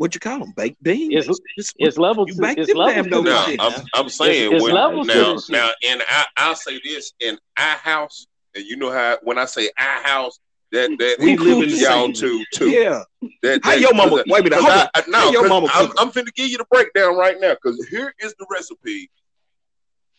What 0.00 0.14
you 0.14 0.20
call 0.20 0.38
them? 0.38 0.52
Baked 0.56 0.82
beans? 0.82 1.12
It's- 1.12 1.38
It's- 1.58 1.74
It's 1.76 1.98
levels. 1.98 2.28
You 2.28 2.36
To, 2.36 2.40
baked 2.40 2.58
it's 2.60 2.68
them 2.68 2.78
levels 2.78 2.94
damn 2.94 3.04
to 3.04 3.10
dope 3.10 3.24
this 3.26 3.56
Now. 3.58 3.66
I'm, 3.66 3.84
I'm 3.92 4.08
saying 4.08 4.52
it's 4.54 4.62
when- 4.64 4.72
levels 4.72 5.06
now, 5.06 5.34
this 5.34 5.44
shit. 5.44 5.52
now, 5.52 5.68
and 5.86 6.02
I, 6.08 6.24
I'll 6.38 6.54
say 6.54 6.80
this 6.82 7.12
in 7.20 7.38
our 7.58 7.76
house, 7.76 8.26
and 8.54 8.64
you 8.64 8.78
know 8.78 8.90
how 8.90 9.18
when 9.24 9.36
I 9.36 9.44
say 9.44 9.68
our 9.78 10.02
house, 10.02 10.40
That 10.72 10.88
hmm. 10.88 10.96
that 10.96 11.16
We 11.18 11.36
live 11.36 11.46
in 11.48 11.64
includes 11.64 11.80
y'all 11.82 12.10
too 12.14 12.42
too. 12.54 12.70
Yeah. 12.70 13.02
That, 13.42 13.60
How 13.62 13.72
your 13.74 13.92
mama? 13.92 14.16
I- 14.16 14.24
Wait 14.26 14.40
a 14.40 14.44
minute. 14.44 14.52
cause 14.52 14.62
Hold 14.62 14.72
I- 14.72 14.82
on. 14.84 14.88
I- 14.94 15.02
How 15.18 15.24
no, 15.26 15.30
your 15.32 15.42
'cause 15.42 15.50
mama 15.50 15.68
I'm, 15.74 15.86
cook? 15.88 15.96
I'm 15.98 16.10
finna 16.12 16.32
give 16.34 16.48
you 16.48 16.56
the 16.58 16.64
breakdown 16.70 17.16
right 17.18 17.38
now 17.38 17.52
because 17.62 17.86
here 17.90 18.14
is 18.20 18.34
the 18.38 18.46
recipe 18.50 19.10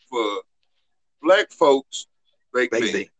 for 0.08 0.42
black 1.22 1.50
folks 1.50 2.06
baked 2.54 2.72
beans. 2.72 2.92
Baby. 2.92 3.10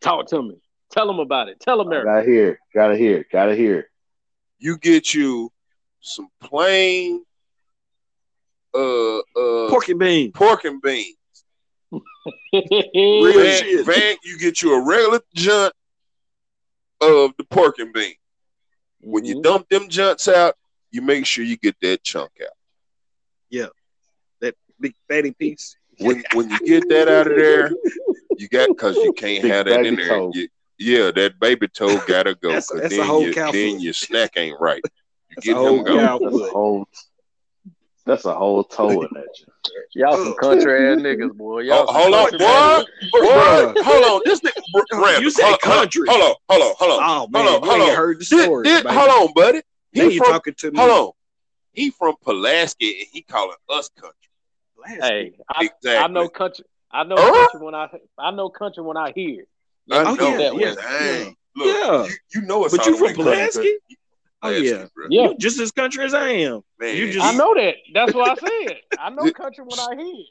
Talk 0.00 0.28
to 0.28 0.40
me. 0.42 0.56
Tell 0.92 1.08
them 1.08 1.18
about 1.18 1.48
it. 1.48 1.58
Tell 1.58 1.80
America. 1.80 2.06
Gotta 2.10 2.24
hear 2.30 2.48
it. 2.50 2.58
Gotta 2.72 2.96
hear 2.96 3.16
it. 3.18 3.26
Gotta 3.32 3.56
hear. 3.56 3.90
You 4.60 4.78
get 4.78 5.12
you 5.14 5.50
some 6.06 6.28
plain 6.40 7.24
uh 8.74 9.18
uh 9.18 9.68
Pork 9.68 9.88
and 9.88 9.98
beans. 9.98 10.32
pork 10.34 10.64
and 10.64 10.80
beans. 10.80 11.16
Real 12.52 13.32
Van, 13.32 13.62
shit. 13.62 13.86
Van, 13.86 14.16
you 14.24 14.38
get 14.38 14.62
you 14.62 14.74
a 14.74 14.84
regular 14.86 15.20
junk 15.34 15.72
of 17.00 17.32
the 17.38 17.44
pork 17.50 17.78
and 17.78 17.92
bean. 17.92 18.14
When 19.00 19.24
you 19.24 19.36
Mhm. 19.36 19.42
dump 19.42 19.68
them 19.68 19.88
junks 19.88 20.28
out, 20.28 20.54
you 20.90 21.02
make 21.02 21.26
sure 21.26 21.44
you 21.44 21.56
get 21.56 21.76
that 21.82 22.02
chunk 22.02 22.30
out. 22.42 22.52
Yeah. 23.50 23.68
That 24.40 24.54
big 24.80 24.94
fatty 25.08 25.32
piece. 25.32 25.76
When 25.98 26.22
when 26.34 26.50
you 26.50 26.58
get 26.60 26.88
that 26.88 27.08
out 27.08 27.26
of 27.30 27.36
there, 27.36 27.70
you 28.36 28.48
got 28.48 28.68
because 28.68 28.96
you 28.96 29.12
can't 29.12 29.42
Big 29.42 29.50
have 29.52 29.66
that 29.66 29.86
in 29.86 29.96
there. 29.96 30.28
You- 30.32 30.48
yeah, 30.78 31.10
that 31.12 31.40
baby 31.40 31.68
toe 31.68 31.96
gotta 32.06 32.34
go. 32.34 32.48
That's- 32.48 32.68
'cause 32.68 32.80
that's 32.82 32.92
a 32.94 32.98
then, 32.98 33.06
whole 33.06 33.22
you, 33.22 33.32
then 33.32 33.80
your 33.80 33.94
snack 33.94 34.32
ain't 34.36 34.60
right. 34.60 34.82
You 35.42 35.42
That's 35.42 35.46
get 35.46 35.56
a 35.56 35.58
whole 35.58 35.76
him 35.78 35.84
go. 35.84 36.18
That's 36.30 36.36
a 36.36 36.52
whole. 36.52 36.88
That's 38.06 38.24
a 38.24 38.34
whole 38.34 38.64
toe 38.64 39.02
in 39.02 39.08
that. 39.14 39.28
Y'all 39.94 40.16
some 40.16 40.34
country 40.34 40.88
ass 40.88 40.98
niggas, 41.00 41.34
boy. 41.34 41.60
Y'all 41.60 41.86
Oh, 41.88 41.92
hold 41.92 42.14
on, 42.14 42.30
country 42.30 42.38
boy. 42.38 42.84
Boy, 43.20 43.82
hold 43.82 44.04
on. 44.04 44.22
This 44.24 44.40
nigga, 44.40 44.52
Randall, 44.92 45.20
You 45.22 45.30
said 45.30 45.44
hold, 45.44 45.58
hold 45.62 45.78
country. 45.80 46.08
Hold 46.08 46.22
on, 46.22 46.34
hold 46.48 46.62
on, 46.62 46.74
hold 46.78 46.92
on. 46.92 46.98
Oh 47.02 47.28
man, 47.28 47.42
Hold 47.46 47.54
on, 47.62 47.68
you 47.68 47.70
hold 47.78 47.90
on. 47.90 47.96
heard 47.96 48.20
the 48.20 48.24
story. 48.24 48.64
did- 48.64 48.84
baby. 48.84 48.96
hold 48.96 49.10
on, 49.28 49.34
buddy. 49.34 49.62
Now 49.92 50.04
He 50.08 50.14
you 50.14 50.18
from, 50.18 50.32
talking 50.32 50.54
to 50.54 50.70
me. 50.70 50.78
hold 50.78 50.90
on. 50.90 51.12
He 51.72 51.90
from 51.90 52.14
Pulaski 52.22 53.00
and 53.00 53.08
he 53.12 53.22
calling 53.22 53.56
us 53.68 53.90
country. 53.90 54.14
Hey, 55.00 55.32
I, 55.48 55.64
Exactly. 55.64 55.96
I 55.96 56.06
know 56.06 56.28
country. 56.28 56.64
I 56.90 57.04
know 57.04 57.16
Huh? 57.18 57.32
country 57.50 57.64
when 57.66 57.74
I 57.74 57.88
I 58.18 58.30
know 58.30 58.48
country 58.48 58.82
when 58.84 58.96
I 58.96 59.12
hear. 59.14 59.44
I 59.90 59.98
Let 60.04 60.06
Oh, 60.06 60.16
put 60.16 60.20
it 60.20 60.22
know. 60.22 60.38
that 60.38 60.54
way. 60.54 60.62
yeah, 60.62 60.74
Dang. 60.74 61.36
Look, 61.56 61.66
Yeah. 61.82 62.06
you, 62.06 62.14
you 62.40 62.46
know 62.46 62.64
it's 62.64 62.76
But 62.76 62.86
you 62.86 62.96
the 62.96 63.02
way 63.04 63.14
from 63.14 63.24
country. 63.24 63.78
Pulaski? 64.42 64.42
Oh 64.42 64.48
Pulaski, 64.48 64.68
yeah. 64.68 64.86
bro. 64.94 65.06
Yeah. 65.10 65.22
You 65.30 65.36
just 65.38 65.60
as 65.60 65.72
country 65.72 66.04
as 66.04 66.14
I 66.14 66.28
am. 66.28 66.62
Man, 66.78 66.96
You 66.96 67.12
just- 67.12 67.24
I 67.26 67.32
know 67.36 67.54
that. 67.54 67.74
That's 67.94 68.14
what 68.14 68.30
I 68.42 68.48
said. 68.66 68.76
I 68.98 69.10
know 69.10 69.30
country 69.32 69.64
when 69.64 69.78
I 69.78 70.02
hear. 70.02 70.14
it. 70.14 70.26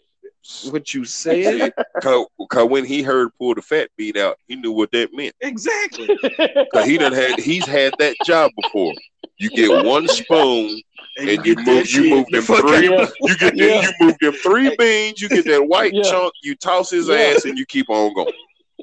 What 0.71 0.93
you 0.93 1.05
said? 1.05 1.73
Because 1.95 2.69
when 2.69 2.85
he 2.85 3.01
heard 3.01 3.29
pull 3.39 3.55
the 3.55 3.61
fat 3.63 3.89
beat 3.97 4.15
out, 4.15 4.37
he 4.47 4.55
knew 4.55 4.71
what 4.71 4.91
that 4.91 5.09
meant. 5.13 5.33
exactly. 5.41 6.07
Cause 6.73 6.85
he 6.85 6.97
done 6.99 7.13
had 7.13 7.39
he's 7.39 7.65
had 7.65 7.93
that 7.99 8.15
job 8.25 8.51
before. 8.61 8.93
You 9.37 9.49
get 9.49 9.83
one 9.85 10.07
spoon 10.07 10.79
and 11.17 11.29
you 11.29 11.55
get 11.55 11.65
move 11.65 11.89
you 11.89 12.09
move 12.11 12.25
them 12.29 12.43
fuck 12.43 12.59
three. 12.61 12.89
Yeah. 12.89 13.07
you 13.21 13.37
get 13.37 13.55
Yeah. 13.57 13.81
you 13.81 13.89
move 14.01 14.15
them 14.21 14.33
three 14.33 14.75
beans, 14.77 15.19
you 15.19 15.29
get 15.29 15.45
that 15.45 15.67
white 15.67 15.93
Yeah. 15.93 16.03
chunk, 16.03 16.31
you 16.43 16.55
toss 16.55 16.91
his 16.91 17.07
Yeah. 17.07 17.15
ass 17.15 17.45
and 17.45 17.57
you 17.57 17.65
keep 17.65 17.89
on 17.89 18.13
going. 18.13 18.33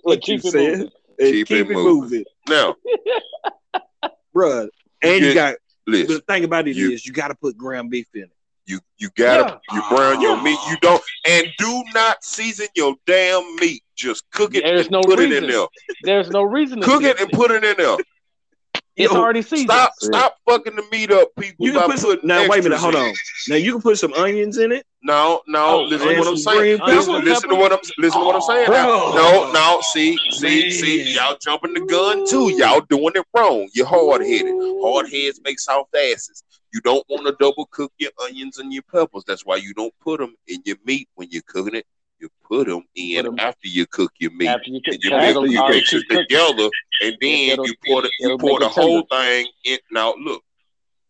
What 0.02 0.26
you 0.26 0.38
Keep 0.40 0.46
it 0.46 0.50
said? 0.50 0.90
Keep 1.20 1.46
keep, 1.46 1.50
it 1.66 1.70
it 1.70 1.74
moving. 1.74 1.84
moving, 2.00 2.24
Now, 2.48 2.74
bruh. 4.34 4.68
And 5.02 5.14
you 5.24 5.32
get- 5.32 5.34
got 5.34 5.56
listen, 5.86 6.14
the 6.14 6.20
thing 6.20 6.44
about 6.44 6.68
it 6.68 6.72
is 6.72 6.76
You- 6.76 6.98
you 7.04 7.12
got 7.12 7.28
to 7.28 7.34
put 7.34 7.56
ground 7.56 7.90
beef 7.90 8.06
in 8.14 8.22
it. 8.22 8.30
you 8.66 8.78
you 8.98 9.10
gotta 9.16 9.60
you 9.72 9.82
brown 9.90 10.20
your 10.20 10.40
meat. 10.40 10.58
You 10.70 10.76
don't 10.80 11.02
and 11.26 11.46
do 11.58 11.82
not 11.94 12.22
season 12.24 12.68
your 12.76 12.94
damn 13.06 13.56
meat. 13.56 13.82
Just 13.96 14.24
cook 14.30 14.54
it 14.54 14.62
There's 14.64 14.82
and 14.82 14.92
no 14.92 15.00
put 15.02 15.18
it 15.18 15.24
reason. 15.30 15.44
in 15.44 15.50
there. 15.50 15.66
There's 16.02 16.30
no 16.30 16.42
reason 16.42 16.80
to 16.80 16.86
Cook 16.86 17.02
it 17.02 17.20
and 17.20 17.30
put 17.32 17.50
it 17.50 17.64
in 17.64 17.76
there. 17.76 17.96
It's 18.94 19.12
Yo, 19.12 19.18
already 19.20 19.42
seasoned. 19.42 19.70
Stop 19.70 19.92
Yeah. 20.02 20.06
stop 20.08 20.36
fucking 20.48 20.76
the 20.76 20.84
meat 20.92 21.10
up, 21.10 21.28
people. 21.38 21.66
You 21.66 21.72
can 21.72 21.82
put 21.90 21.98
some. 21.98 22.18
Now 22.22 22.46
wait 22.46 22.60
a 22.60 22.62
minute. 22.62 22.78
Hold 22.78 22.94
on. 22.94 23.14
Now 23.48 23.56
you 23.56 23.72
can 23.72 23.82
put 23.82 23.98
some 23.98 24.12
onions 24.12 24.58
in 24.58 24.70
it. 24.70 24.84
No, 25.02 25.42
no, 25.48 25.80
Oh, 25.80 25.82
listen 25.82 26.06
to 26.06 26.10
and 26.10 26.18
what 26.20 26.28
I'm 26.28 26.36
saying. 26.36 26.80
Listen, 26.86 27.24
listen 27.24 27.48
to 27.50 27.56
what 27.56 27.72
I'm 27.72 27.78
listen 27.98 28.20
to 28.20 28.26
what 28.26 28.34
I'm 28.36 28.40
saying. 28.42 28.70
now. 28.70 29.12
No, 29.14 29.50
no, 29.52 29.80
see, 29.92 30.16
see, 30.30 30.60
Man. 30.62 30.70
see, 30.70 31.14
y'all 31.14 31.36
jumping 31.40 31.74
the 31.74 31.80
gun 31.80 32.24
too. 32.28 32.50
Y'all 32.56 32.82
doing 32.82 33.12
it 33.14 33.24
wrong. 33.34 33.68
You're 33.72 33.86
hard 33.86 34.22
headed. 34.22 34.54
Hard 34.82 35.10
heads 35.10 35.40
make 35.42 35.58
soft 35.58 35.94
asses. 35.96 36.44
You 36.72 36.80
don't 36.82 37.04
want 37.08 37.26
to 37.26 37.34
double 37.40 37.66
cook 37.72 37.92
your 37.98 38.12
onions 38.22 38.58
and 38.58 38.72
your 38.72 38.82
peppers. 38.82 39.24
That's 39.26 39.44
why 39.44 39.56
you 39.56 39.74
don't 39.74 39.92
put 40.00 40.20
them 40.20 40.36
in 40.46 40.62
your 40.64 40.76
meat 40.84 41.08
when 41.14 41.28
you're 41.30 41.42
cooking 41.46 41.74
it. 41.74 41.86
You 42.22 42.28
put 42.48 42.68
them 42.68 42.84
in 42.94 43.24
Put 43.24 43.32
'em- 43.32 43.38
after 43.40 43.66
you 43.66 43.84
cook 43.86 44.12
your 44.20 44.30
meat. 44.30 44.46
After 44.46 44.70
you 44.70 44.80
cook, 44.80 44.94
And 44.94 45.02
you 45.02 45.10
mix, 45.10 45.30
it'll 45.30 45.46
you 45.48 45.68
mix 45.68 45.92
it 45.92 46.08
together, 46.08 46.70
and 47.02 47.16
then 47.20 47.50
It'll- 47.50 47.66
you 47.66 47.74
pour 47.84 48.00
the 48.02 48.10
you 48.20 48.38
pour 48.38 48.60
the 48.60 48.68
whole 48.68 49.02
tender. 49.02 49.42
thing 49.42 49.46
in. 49.64 49.78
Now 49.90 50.14
look, 50.14 50.44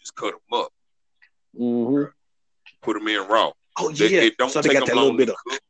just 0.00 0.14
cut 0.14 0.32
them 0.32 0.58
up, 0.60 0.72
Mm-hmm. 1.60 2.04
put 2.80 2.94
them 2.94 3.06
in 3.08 3.28
raw. 3.28 3.52
Oh 3.78 3.90
They, 3.92 4.08
yeah. 4.08 4.20
it 4.22 4.38
don't 4.38 4.48
so 4.50 4.62
they 4.62 4.70
take 4.70 4.78
got 4.78 4.86
them 4.86 4.96
that 4.96 5.02
little 5.02 5.08
long 5.10 5.16
bit 5.18 5.26
to 5.26 5.32
of. 5.32 5.38
cook. 5.46 5.60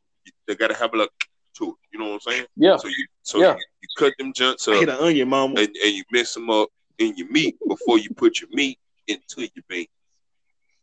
They 0.47 0.55
gotta 0.55 0.75
have 0.75 0.93
a 0.93 0.97
look 0.97 1.11
to 1.57 1.71
it. 1.71 1.75
You 1.91 1.99
know 1.99 2.05
what 2.05 2.13
I'm 2.13 2.19
saying? 2.21 2.45
Yeah. 2.55 2.77
So 2.77 2.87
you 2.87 3.05
so 3.23 3.39
Yeah. 3.39 3.55
you, 3.55 3.65
you 3.81 3.87
cut 3.97 4.13
them 4.17 4.31
junks 4.31 4.65
I 4.69 4.73
up 4.75 4.79
hit 4.79 4.89
an 4.89 4.95
onion, 4.95 5.27
mama. 5.27 5.55
and, 5.59 5.67
and 5.75 5.93
you 5.93 6.03
mix 6.11 6.33
them 6.33 6.49
up 6.49 6.69
in 6.99 7.17
your 7.17 7.27
meat 7.29 7.57
before 7.67 7.97
you 7.99 8.11
put 8.15 8.39
your 8.39 8.49
meat 8.53 8.79
into 9.07 9.41
your 9.41 9.63
bean. 9.67 9.87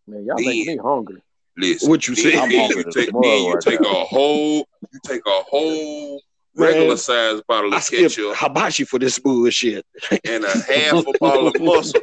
Man, 0.06 0.26
y'all 0.26 0.36
make 0.36 0.66
me 0.66 0.76
hungry. 0.76 1.22
Listen, 1.60 1.88
What 1.90 2.08
you 2.08 2.14
say? 2.14 2.38
I'm 2.38 2.50
you 2.50 2.68
take, 2.92 3.10
then 3.12 3.22
you 3.22 3.52
right 3.52 3.62
take 3.62 3.80
now. 3.80 3.90
a 4.02 4.04
whole 4.04 4.66
you 4.92 5.00
take 5.04 5.22
a 5.26 5.42
whole 5.48 6.22
regular 6.56 6.96
size 6.96 7.40
bottle 7.46 7.72
of 7.74 7.88
ketchup 7.90 8.34
hibachi 8.36 8.84
for 8.84 8.98
this 8.98 9.18
bullshit. 9.18 9.84
and 10.24 10.44
a 10.44 10.50
half 10.50 11.06
a 11.06 11.12
bottle 11.20 11.48
of 11.48 11.60
mustard. 11.60 12.02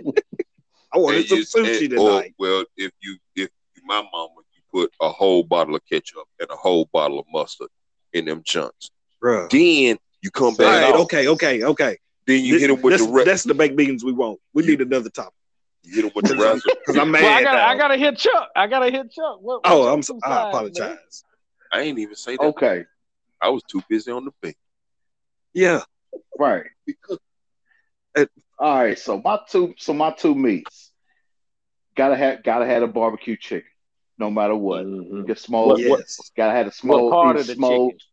I 0.93 0.97
wanted 0.99 1.27
some 1.27 1.37
you- 1.39 1.43
sushi 1.45 1.85
and- 1.85 1.99
or, 1.99 2.09
tonight. 2.21 2.33
well, 2.39 2.63
if 2.77 2.91
you 3.01 3.17
if 3.35 3.49
you, 3.75 3.81
my 3.85 4.01
mama, 4.11 4.29
you 4.53 4.61
put 4.71 4.91
a 5.01 5.09
whole 5.09 5.43
bottle 5.43 5.75
of 5.75 5.81
ketchup 5.89 6.25
and 6.39 6.49
a 6.49 6.55
whole 6.55 6.89
bottle 6.93 7.19
of 7.19 7.25
mustard 7.31 7.69
in 8.13 8.25
them 8.25 8.41
chunks. 8.43 8.89
Bruh. 9.23 9.49
Then 9.49 9.97
you 10.21 10.31
come 10.31 10.55
back 10.55 10.83
right, 10.91 10.95
okay, 11.01 11.27
okay, 11.27 11.63
okay. 11.63 11.97
Then 12.25 12.43
you 12.43 12.53
This- 12.53 12.61
hit 12.61 12.67
them 12.69 12.81
with 12.81 12.97
the 12.99 13.07
re- 13.09 13.23
that's 13.23 13.43
the 13.43 13.53
baked 13.53 13.75
beans 13.75 14.03
we 14.03 14.11
want. 14.13 14.39
We 14.53 14.63
need 14.65 14.81
another 14.81 15.09
topic. 15.09 15.33
You 15.87 15.95
hit 15.95 16.01
them 16.03 16.11
with 16.15 16.25
the 16.25 16.35
raspberry. 16.35 16.75
Because 16.85 16.97
I'm 16.97 17.11
mad. 17.11 17.21
Well, 17.23 17.33
I 17.37 17.43
got 17.43 17.53
now. 17.53 17.67
I 17.67 17.77
gotta 17.77 17.97
hit 17.97 18.17
Chuck. 18.17 18.49
I 18.55 18.67
gotta 18.67 18.89
hit 18.91 19.11
Chuck. 19.11 19.39
What, 19.41 19.61
oh, 19.65 19.95
what's 19.95 20.09
I'm 20.09 20.15
your 20.15 20.21
so, 20.21 20.27
I 20.27 20.29
sides, 20.29 20.43
man? 20.43 20.47
apologize. 20.49 21.23
I 21.71 21.81
ain't 21.81 21.99
even 21.99 22.15
say 22.15 22.37
that. 22.37 22.41
Okay, 22.43 22.85
I 23.41 23.49
was 23.49 23.63
too 23.63 23.81
busy 23.89 24.11
on 24.11 24.25
the 24.25 24.31
beat. 24.41 24.55
Yeah. 25.53 25.81
right. 26.39 26.63
All 28.59 28.75
right. 28.83 28.97
So 28.97 29.21
my 29.23 29.39
two, 29.49 29.73
so 29.77 29.93
my 29.93 30.11
two 30.11 30.33
meats. 30.33 30.91
Gotta 31.95 32.15
have, 32.15 32.43
gotta 32.43 32.65
have 32.65 32.83
a 32.83 32.87
barbecue 32.87 33.35
chicken, 33.37 33.69
no 34.17 34.29
matter 34.31 34.55
what. 34.55 34.85
Mhm. 34.85 35.25
Get 35.27 35.39
smoked. 35.39 35.67
What- 35.67 35.99
yes. 35.99 36.31
Gotta 36.37 36.53
have 36.53 36.65
a 36.65 36.69
What 36.69 36.75
smoked. 36.75 37.13
part 37.13 37.37
of 37.37 37.47
the 37.47 37.53
smoked. 37.55 37.99
chicken? 37.99 38.07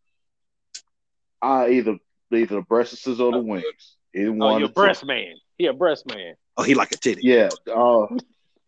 I 1.42 1.68
either 1.70 1.96
either 2.32 2.56
the 2.56 2.62
breasts 2.62 3.06
or 3.06 3.14
the 3.14 3.38
wings. 3.38 3.96
Either 4.14 4.30
Oh, 4.30 4.32
one. 4.32 4.58
you're 4.60 4.62
or 4.62 4.64
a 4.64 4.68
two. 4.68 4.72
breast 4.74 5.04
man. 5.04 5.34
He 5.58 5.66
a 5.66 5.72
breast 5.72 6.06
man. 6.06 6.34
Oh, 6.56 6.62
he 6.62 6.74
like 6.74 6.92
a 6.92 6.96
titty. 6.96 7.22
Yeah. 7.24 7.48
Uh, 7.74 8.06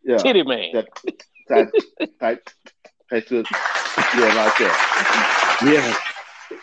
yeah. 0.02 0.18
Titty 0.18 0.42
man. 0.42 0.70
That 0.74 0.88
type 1.48 1.70
type 2.20 2.50
type 3.10 3.30
of 3.30 3.46
yeah, 3.50 4.34
like 4.34 4.58
that. 4.58 5.58
Yeah. 5.64 5.96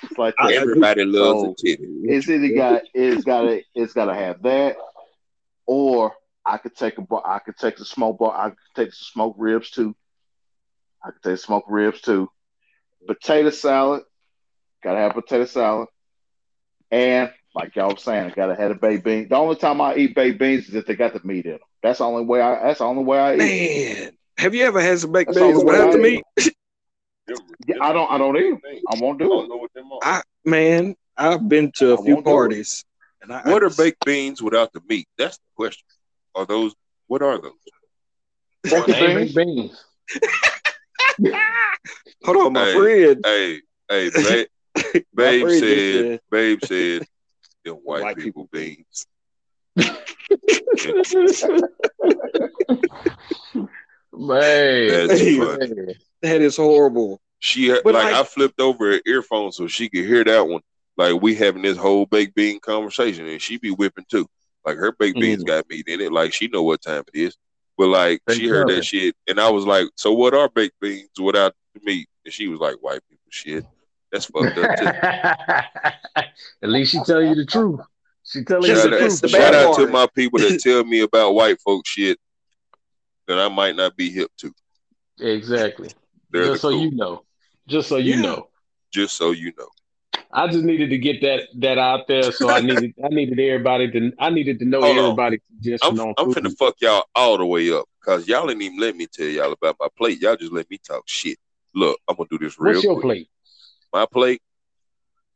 It's 0.03 0.17
like 0.17 0.35
that. 0.41 0.51
Everybody 0.51 1.05
loves 1.05 1.41
So- 1.41 1.51
a 1.51 1.55
titty. 1.55 1.87
It's 2.03 2.29
either 2.29 2.53
got 2.55 2.81
it's 2.93 3.23
gotta 3.23 3.61
it's 3.73 3.93
gotta 3.93 4.13
have 4.13 4.41
that, 4.43 4.75
or 5.65 6.13
I 6.45 6.57
could 6.57 6.75
take 6.75 6.97
a 6.97 7.01
bar- 7.01 7.23
I 7.25 7.39
could 7.39 7.57
take 7.57 7.77
the 7.77 7.85
smoke 7.85 8.19
bar 8.19 8.33
I 8.37 8.49
could 8.49 8.57
take 8.75 8.89
the 8.89 8.95
smoke 8.95 9.35
ribs 9.37 9.71
too. 9.71 9.95
I 11.03 11.11
could 11.11 11.23
take 11.23 11.39
smoked 11.39 11.69
ribs 11.69 12.01
too. 12.01 12.29
Potato 13.07 13.49
salad, 13.49 14.03
gotta 14.83 14.99
have 14.99 15.13
potato 15.13 15.45
salad, 15.45 15.87
and 16.91 17.31
like 17.55 17.75
y'all 17.75 17.89
was 17.93 18.03
saying, 18.03 18.25
I 18.25 18.29
gotta 18.31 18.55
have 18.55 18.71
a 18.71 18.75
baked 18.75 19.03
bean. 19.03 19.27
The 19.29 19.35
only 19.35 19.55
time 19.55 19.79
I 19.81 19.95
eat 19.95 20.15
baked 20.15 20.39
beans 20.39 20.67
is 20.69 20.75
if 20.75 20.85
they 20.85 20.95
got 20.95 21.13
the 21.13 21.21
meat 21.23 21.45
in 21.45 21.51
them. 21.51 21.59
That's 21.81 21.99
the 21.99 22.05
only 22.05 22.23
way 22.25 22.41
I. 22.41 22.63
That's 22.63 22.79
the 22.79 22.85
only 22.85 23.03
way 23.03 23.19
I 23.19 23.33
eat. 23.35 23.37
Man. 23.37 24.11
Have 24.37 24.55
you 24.55 24.63
ever 24.65 24.81
had 24.81 24.99
some 24.99 25.11
baked 25.11 25.33
That's 25.33 25.39
beans 25.39 25.59
the 25.59 25.65
without 25.65 25.91
the 25.91 25.97
meat? 25.99 26.23
Yeah, 27.65 27.77
I 27.81 27.93
don't. 27.93 28.11
I 28.11 28.17
don't 28.17 28.35
eat 28.35 28.49
them. 28.49 28.61
I 28.89 28.95
won't 28.99 29.17
do 29.19 29.25
it. 29.25 29.47
know 29.47 29.55
what 29.55 29.73
them 29.73 29.89
are. 29.93 29.99
I 30.01 30.21
man, 30.43 30.95
I've 31.17 31.47
been 31.47 31.71
to 31.73 31.93
a 31.93 31.97
I 31.97 32.01
few 32.01 32.15
won't 32.15 32.25
do 32.25 32.31
it. 32.31 32.33
parties. 32.35 32.83
And 33.21 33.31
I, 33.31 33.41
What 33.49 33.63
I 33.63 33.67
are 33.67 33.69
baked 33.69 34.03
beans 34.03 34.41
without 34.41 34.73
the 34.73 34.81
meat? 34.89 35.07
That's 35.17 35.37
the 35.37 35.43
question. 35.55 35.85
Are 36.35 36.45
those 36.45 36.75
what 37.07 37.21
are 37.21 37.39
those? 37.39 37.53
Baked 38.63 38.87
They 38.87 39.31
beans? 39.31 39.33
beans. 39.33 39.85
Hold 42.25 42.37
on, 42.37 42.53
my 42.53 42.65
Hey. 42.65 42.73
friend. 42.73 43.21
Hey, 43.25 43.61
hey, 43.89 44.09
babe, 44.23 44.47
babe 45.15 45.47
said, 45.49 45.59
said- 45.59 46.19
babe 46.31 46.59
said, 46.63 47.07
them 47.63 47.75
white, 47.83 48.03
White 48.03 48.17
people 48.17 48.47
beans. 48.51 49.05
Man. 54.13 55.07
Man. 55.07 55.93
That 56.21 56.41
is 56.41 56.55
horrible. 56.57 57.19
She 57.39 57.69
But 57.83 57.93
like, 57.93 58.05
like- 58.05 58.13
I 58.15 58.23
flipped 58.23 58.59
over 58.59 58.91
her 58.93 59.01
earphone 59.05 59.51
so 59.51 59.67
she 59.67 59.89
could 59.89 60.05
hear 60.05 60.23
that 60.23 60.47
one. 60.47 60.61
Like 60.95 61.21
we 61.21 61.33
having 61.35 61.63
this 61.63 61.77
whole 61.77 62.05
baked 62.05 62.35
bean 62.35 62.59
conversation, 62.59 63.27
and 63.27 63.41
she 63.41 63.57
be 63.57 63.71
whipping 63.71 64.05
too. 64.09 64.27
Like 64.63 64.77
her 64.77 64.91
baked 64.91 65.19
beans 65.19 65.43
Mm. 65.43 65.47
got 65.47 65.69
meat 65.69 65.87
in 65.87 65.99
it. 66.01 66.11
Like 66.13 66.33
she 66.33 66.47
know 66.47 66.61
what 66.63 66.81
time 66.83 67.03
it 67.13 67.19
is. 67.19 67.35
But 67.77 67.87
like 67.87 68.21
she 68.31 68.47
heard 68.47 68.69
Exactly. 68.69 68.75
that 68.75 68.85
shit, 68.85 69.15
and 69.27 69.39
I 69.39 69.49
was 69.49 69.65
like, 69.65 69.87
"So 69.95 70.13
what 70.13 70.35
are 70.35 70.47
baked 70.47 70.79
beans 70.79 71.09
without 71.19 71.55
meat?" 71.81 72.07
And 72.23 72.31
she 72.33 72.47
was 72.47 72.59
like, 72.59 72.75
"White 72.75 73.01
people 73.09 73.25
shit." 73.31 73.65
That's 74.13 74.25
fucked 74.27 74.57
up 74.59 74.69
too. 74.79 74.85
At 76.61 76.69
least 76.69 76.91
she 76.91 76.99
tell 77.03 77.21
you 77.21 77.33
the 77.33 77.45
truth. 77.45 77.79
She 78.23 78.43
tell 78.43 78.61
you 78.61 78.67
Just 78.67 78.83
the 78.83 78.93
out, 78.93 78.99
truth. 78.99 79.21
the 79.21 79.27
shout 79.27 79.53
bad 79.53 79.67
out 79.67 79.75
to 79.77 79.87
my 79.87 80.07
people 80.15 80.39
that 80.39 80.59
tell 80.63 80.83
me 80.85 81.01
about 81.01 81.33
white 81.33 81.59
folk 81.59 81.85
shit 81.87 82.19
that 83.27 83.39
I 83.39 83.49
might 83.49 83.75
not 83.75 83.97
be 83.97 84.11
hip 84.11 84.29
to. 84.37 84.53
Exactly. 85.19 85.89
They're 86.29 86.45
Just 86.45 86.61
so 86.61 86.69
cool. 86.69 86.81
you 86.83 86.91
know. 86.91 87.23
Just 87.67 87.89
so 87.89 87.97
you 87.97 88.15
Yeah. 88.15 88.21
know. 88.21 88.49
Just 88.91 89.17
so 89.17 89.31
you 89.31 89.51
know. 89.57 89.67
I 90.31 90.47
just 90.47 90.63
needed 90.63 90.91
to 90.91 90.97
get 90.97 91.21
that 91.21 91.47
that 91.59 91.77
out 91.79 92.07
there. 92.07 92.31
So 92.31 92.49
I 92.51 92.61
needed 92.61 92.93
I 93.03 93.07
needed 93.09 93.39
everybody 93.39 93.89
to 93.91 94.11
I 94.19 94.29
needed 94.29 94.59
to 94.59 94.65
know 94.65 94.81
Hold 94.81 94.97
on. 94.97 95.03
everybody's 95.05 95.41
suggestion 95.47 95.99
I'm 95.99 96.07
on 96.07 96.13
I'm 96.17 96.33
finna 96.33 96.55
fuck 96.57 96.75
y'all 96.81 97.05
all 97.15 97.37
the 97.37 97.45
way 97.45 97.71
up 97.71 97.85
because 97.99 98.27
y'all 98.27 98.45
didn't 98.47 98.61
even 98.61 98.79
let 98.79 98.95
me 98.95 99.07
tell 99.07 99.25
y'all 99.27 99.51
about 99.51 99.75
my 99.79 99.87
plate. 99.97 100.21
Y'all 100.21 100.35
just 100.35 100.51
let 100.51 100.69
me 100.69 100.77
talk 100.77 101.03
shit. 101.07 101.37
Look, 101.75 101.99
I'm 102.07 102.15
gonna 102.15 102.29
do 102.29 102.37
this 102.37 102.59
real 102.59 102.73
What's 102.75 102.83
your 102.83 102.93
quick. 102.95 103.03
plate? 103.03 103.29
My 103.93 104.05
plate 104.07 104.41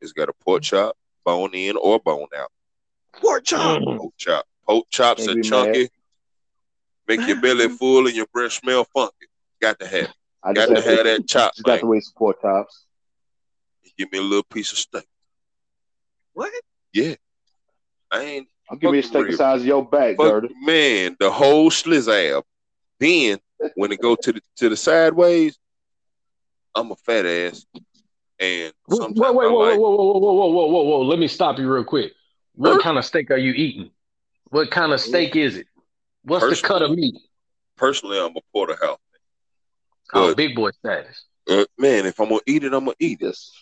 has 0.02 0.12
got 0.12 0.28
a 0.28 0.32
pork 0.44 0.62
chop, 0.62 0.96
bone 1.24 1.50
in 1.54 1.76
or 1.76 2.00
bone 2.00 2.26
out. 2.36 2.50
Pork 3.14 3.44
chop. 3.44 3.80
Mm. 3.80 3.96
Pork 3.98 4.12
chop. 4.18 4.44
Pork 4.66 4.86
chops 4.90 5.26
Can't 5.26 5.38
are 5.38 5.42
be 5.42 5.48
chunky. 5.48 5.88
Make 7.06 7.26
your 7.26 7.40
belly 7.40 7.68
full 7.78 8.06
and 8.06 8.16
your 8.16 8.26
breath 8.32 8.52
smell 8.52 8.84
funky. 8.92 9.26
Got 9.60 9.78
to 9.80 9.86
have 9.86 10.04
it. 10.04 10.14
I 10.42 10.52
Got 10.52 10.68
just 10.68 10.84
to 10.84 10.90
have 10.96 11.04
that 11.04 11.26
chop, 11.28 11.54
Just 11.54 11.64
got 11.64 11.72
man. 11.74 11.80
to 11.80 11.86
wait 11.86 12.04
support 12.04 12.40
chops. 12.42 12.84
Give 13.96 14.10
me 14.12 14.18
a 14.18 14.22
little 14.22 14.44
piece 14.44 14.70
of 14.70 14.78
steak. 14.78 15.06
What? 16.34 16.52
Yeah. 16.92 17.14
I 18.10 18.22
ain't 18.22 18.48
I'll 18.70 18.76
give 18.76 18.92
me 18.92 18.98
a 18.98 19.02
steak 19.02 19.26
the 19.30 19.36
size 19.36 19.60
of 19.60 19.66
your 19.66 19.84
back, 19.84 20.16
fuck, 20.16 20.26
dirty. 20.42 20.54
man, 20.62 21.16
the 21.18 21.30
whole 21.30 21.70
slizzab. 21.70 22.42
Then 23.00 23.38
when 23.74 23.90
it 23.92 24.00
go 24.00 24.14
to 24.14 24.32
the 24.32 24.40
to 24.58 24.68
the 24.68 24.76
sideways, 24.76 25.58
I'm 26.74 26.92
a 26.92 26.96
fat 26.96 27.26
ass. 27.26 27.66
And 28.40 28.72
Wait, 28.88 28.96
sometimes 28.96 29.18
wait, 29.18 29.34
wait, 29.34 29.46
I 29.46 29.50
whoa, 29.50 29.58
like 29.58 29.78
whoa, 29.78 29.90
whoa, 29.90 30.04
whoa, 30.04 30.18
whoa, 30.18 30.32
whoa, 30.32 30.50
whoa, 30.50 30.66
whoa, 30.68 30.82
whoa. 30.82 31.02
Let 31.02 31.18
me 31.18 31.26
stop 31.28 31.58
you 31.58 31.68
real 31.72 31.84
quick. 31.84 32.12
What 32.54 32.82
kind 32.82 32.96
of 32.98 33.04
steak 33.04 33.30
are 33.30 33.36
you 33.36 33.52
eating? 33.52 33.90
What 34.50 34.70
kind 34.70 34.92
of 34.92 35.00
steak 35.00 35.36
is 35.36 35.56
it? 35.56 35.66
What's 36.22 36.60
the 36.60 36.66
cut 36.66 36.82
of 36.82 36.90
meat? 36.92 37.16
personally 37.76 38.18
I'm 38.18 38.36
a 38.36 38.40
porterhouse. 38.52 38.98
Oh, 40.12 40.28
But- 40.28 40.36
big 40.36 40.54
boy 40.56 40.70
status. 40.70 41.24
Uh, 41.48 41.64
man, 41.78 42.04
if 42.06 42.20
I'm 42.20 42.28
gonna 42.28 42.40
eat 42.46 42.62
it, 42.64 42.74
I'm 42.74 42.84
gonna 42.84 42.94
eat 42.98 43.22
it. 43.22 43.26
Just, 43.26 43.52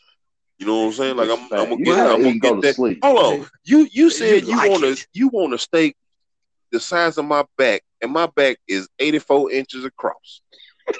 You 0.58 0.66
know 0.66 0.80
what 0.80 0.86
I'm 0.86 0.92
saying? 0.94 1.16
Like 1.16 1.28
I'm, 1.30 1.38
I'm 1.44 1.48
gonna 1.48 1.76
fat. 1.76 1.84
get, 1.84 1.98
I'm 1.98 2.22
gonna 2.22 2.28
eat 2.28 2.42
go 2.42 2.48
get 2.48 2.54
to 2.54 2.60
that. 2.68 2.74
sleep. 2.74 2.98
Hold 3.04 3.18
on, 3.40 3.46
you 3.64 3.88
you 3.92 4.10
said 4.10 4.44
you, 4.46 4.56
like 4.56 4.70
want 4.70 4.82
a 4.84 4.88
it. 4.92 5.06
you 5.12 5.28
want 5.28 5.54
a 5.54 5.58
steak 5.58 5.94
the 6.72 6.80
size 6.80 7.16
of 7.18 7.24
my 7.26 7.44
back, 7.56 7.82
and 8.02 8.10
my 8.10 8.26
back 8.26 8.56
is 8.66 8.88
84 8.98 9.52
inches 9.52 9.84
across. 9.84 10.40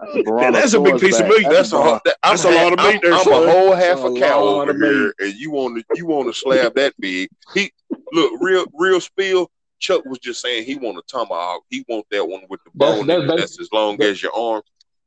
That's 0.00 0.28
a, 0.28 0.32
Man, 0.34 0.52
that's 0.52 0.72
a 0.74 0.80
big 0.80 0.98
Brontosaurus 0.98 1.00
piece 1.00 1.20
of 1.20 1.28
meat. 1.28 1.46
That's 1.50 1.68
a 1.72 1.76
Bron- 1.76 1.84
whole, 1.88 2.00
that, 2.04 2.16
I'm, 2.22 2.30
That's 2.32 2.44
a 2.44 2.50
lot 2.50 2.72
of 2.72 2.78
I'm- 2.80 2.92
meat 2.92 3.02
there, 3.02 3.12
I'm, 3.14 3.24
son. 3.24 3.32
a 3.48 3.50
whole 3.50 3.72
half 3.74 3.96
That's 3.98 4.00
a 4.00 4.06
a 4.06 4.20
cow 4.20 4.40
over 4.42 4.70
of 4.70 4.76
here, 4.76 5.14
and 5.18 5.34
you 5.34 5.50
want 5.50 5.78
to 5.78 5.84
you 5.96 6.06
want 6.06 6.28
to 6.28 6.38
slab 6.38 6.74
that 6.74 6.94
big. 6.98 7.28
He 7.54 7.72
look 8.12 8.32
real 8.40 8.64
real 8.74 9.00
spill. 9.00 9.50
Chuck 9.78 10.04
was 10.04 10.18
just 10.20 10.40
saying 10.40 10.64
he 10.64 10.76
want 10.76 10.98
a 10.98 11.02
tomahawk. 11.08 11.62
He 11.68 11.84
want 11.88 12.06
that 12.12 12.24
one 12.28 12.42
with 12.48 12.60
the 12.64 12.70
bone 12.74 13.06
that's 13.06 13.24
in 13.24 13.30
it. 13.30 13.36
That's 13.36 13.60
as 13.60 13.68
long 13.72 13.96
that- 13.98 14.08
as 14.10 14.22
your 14.22 14.34
arm. 14.36 14.62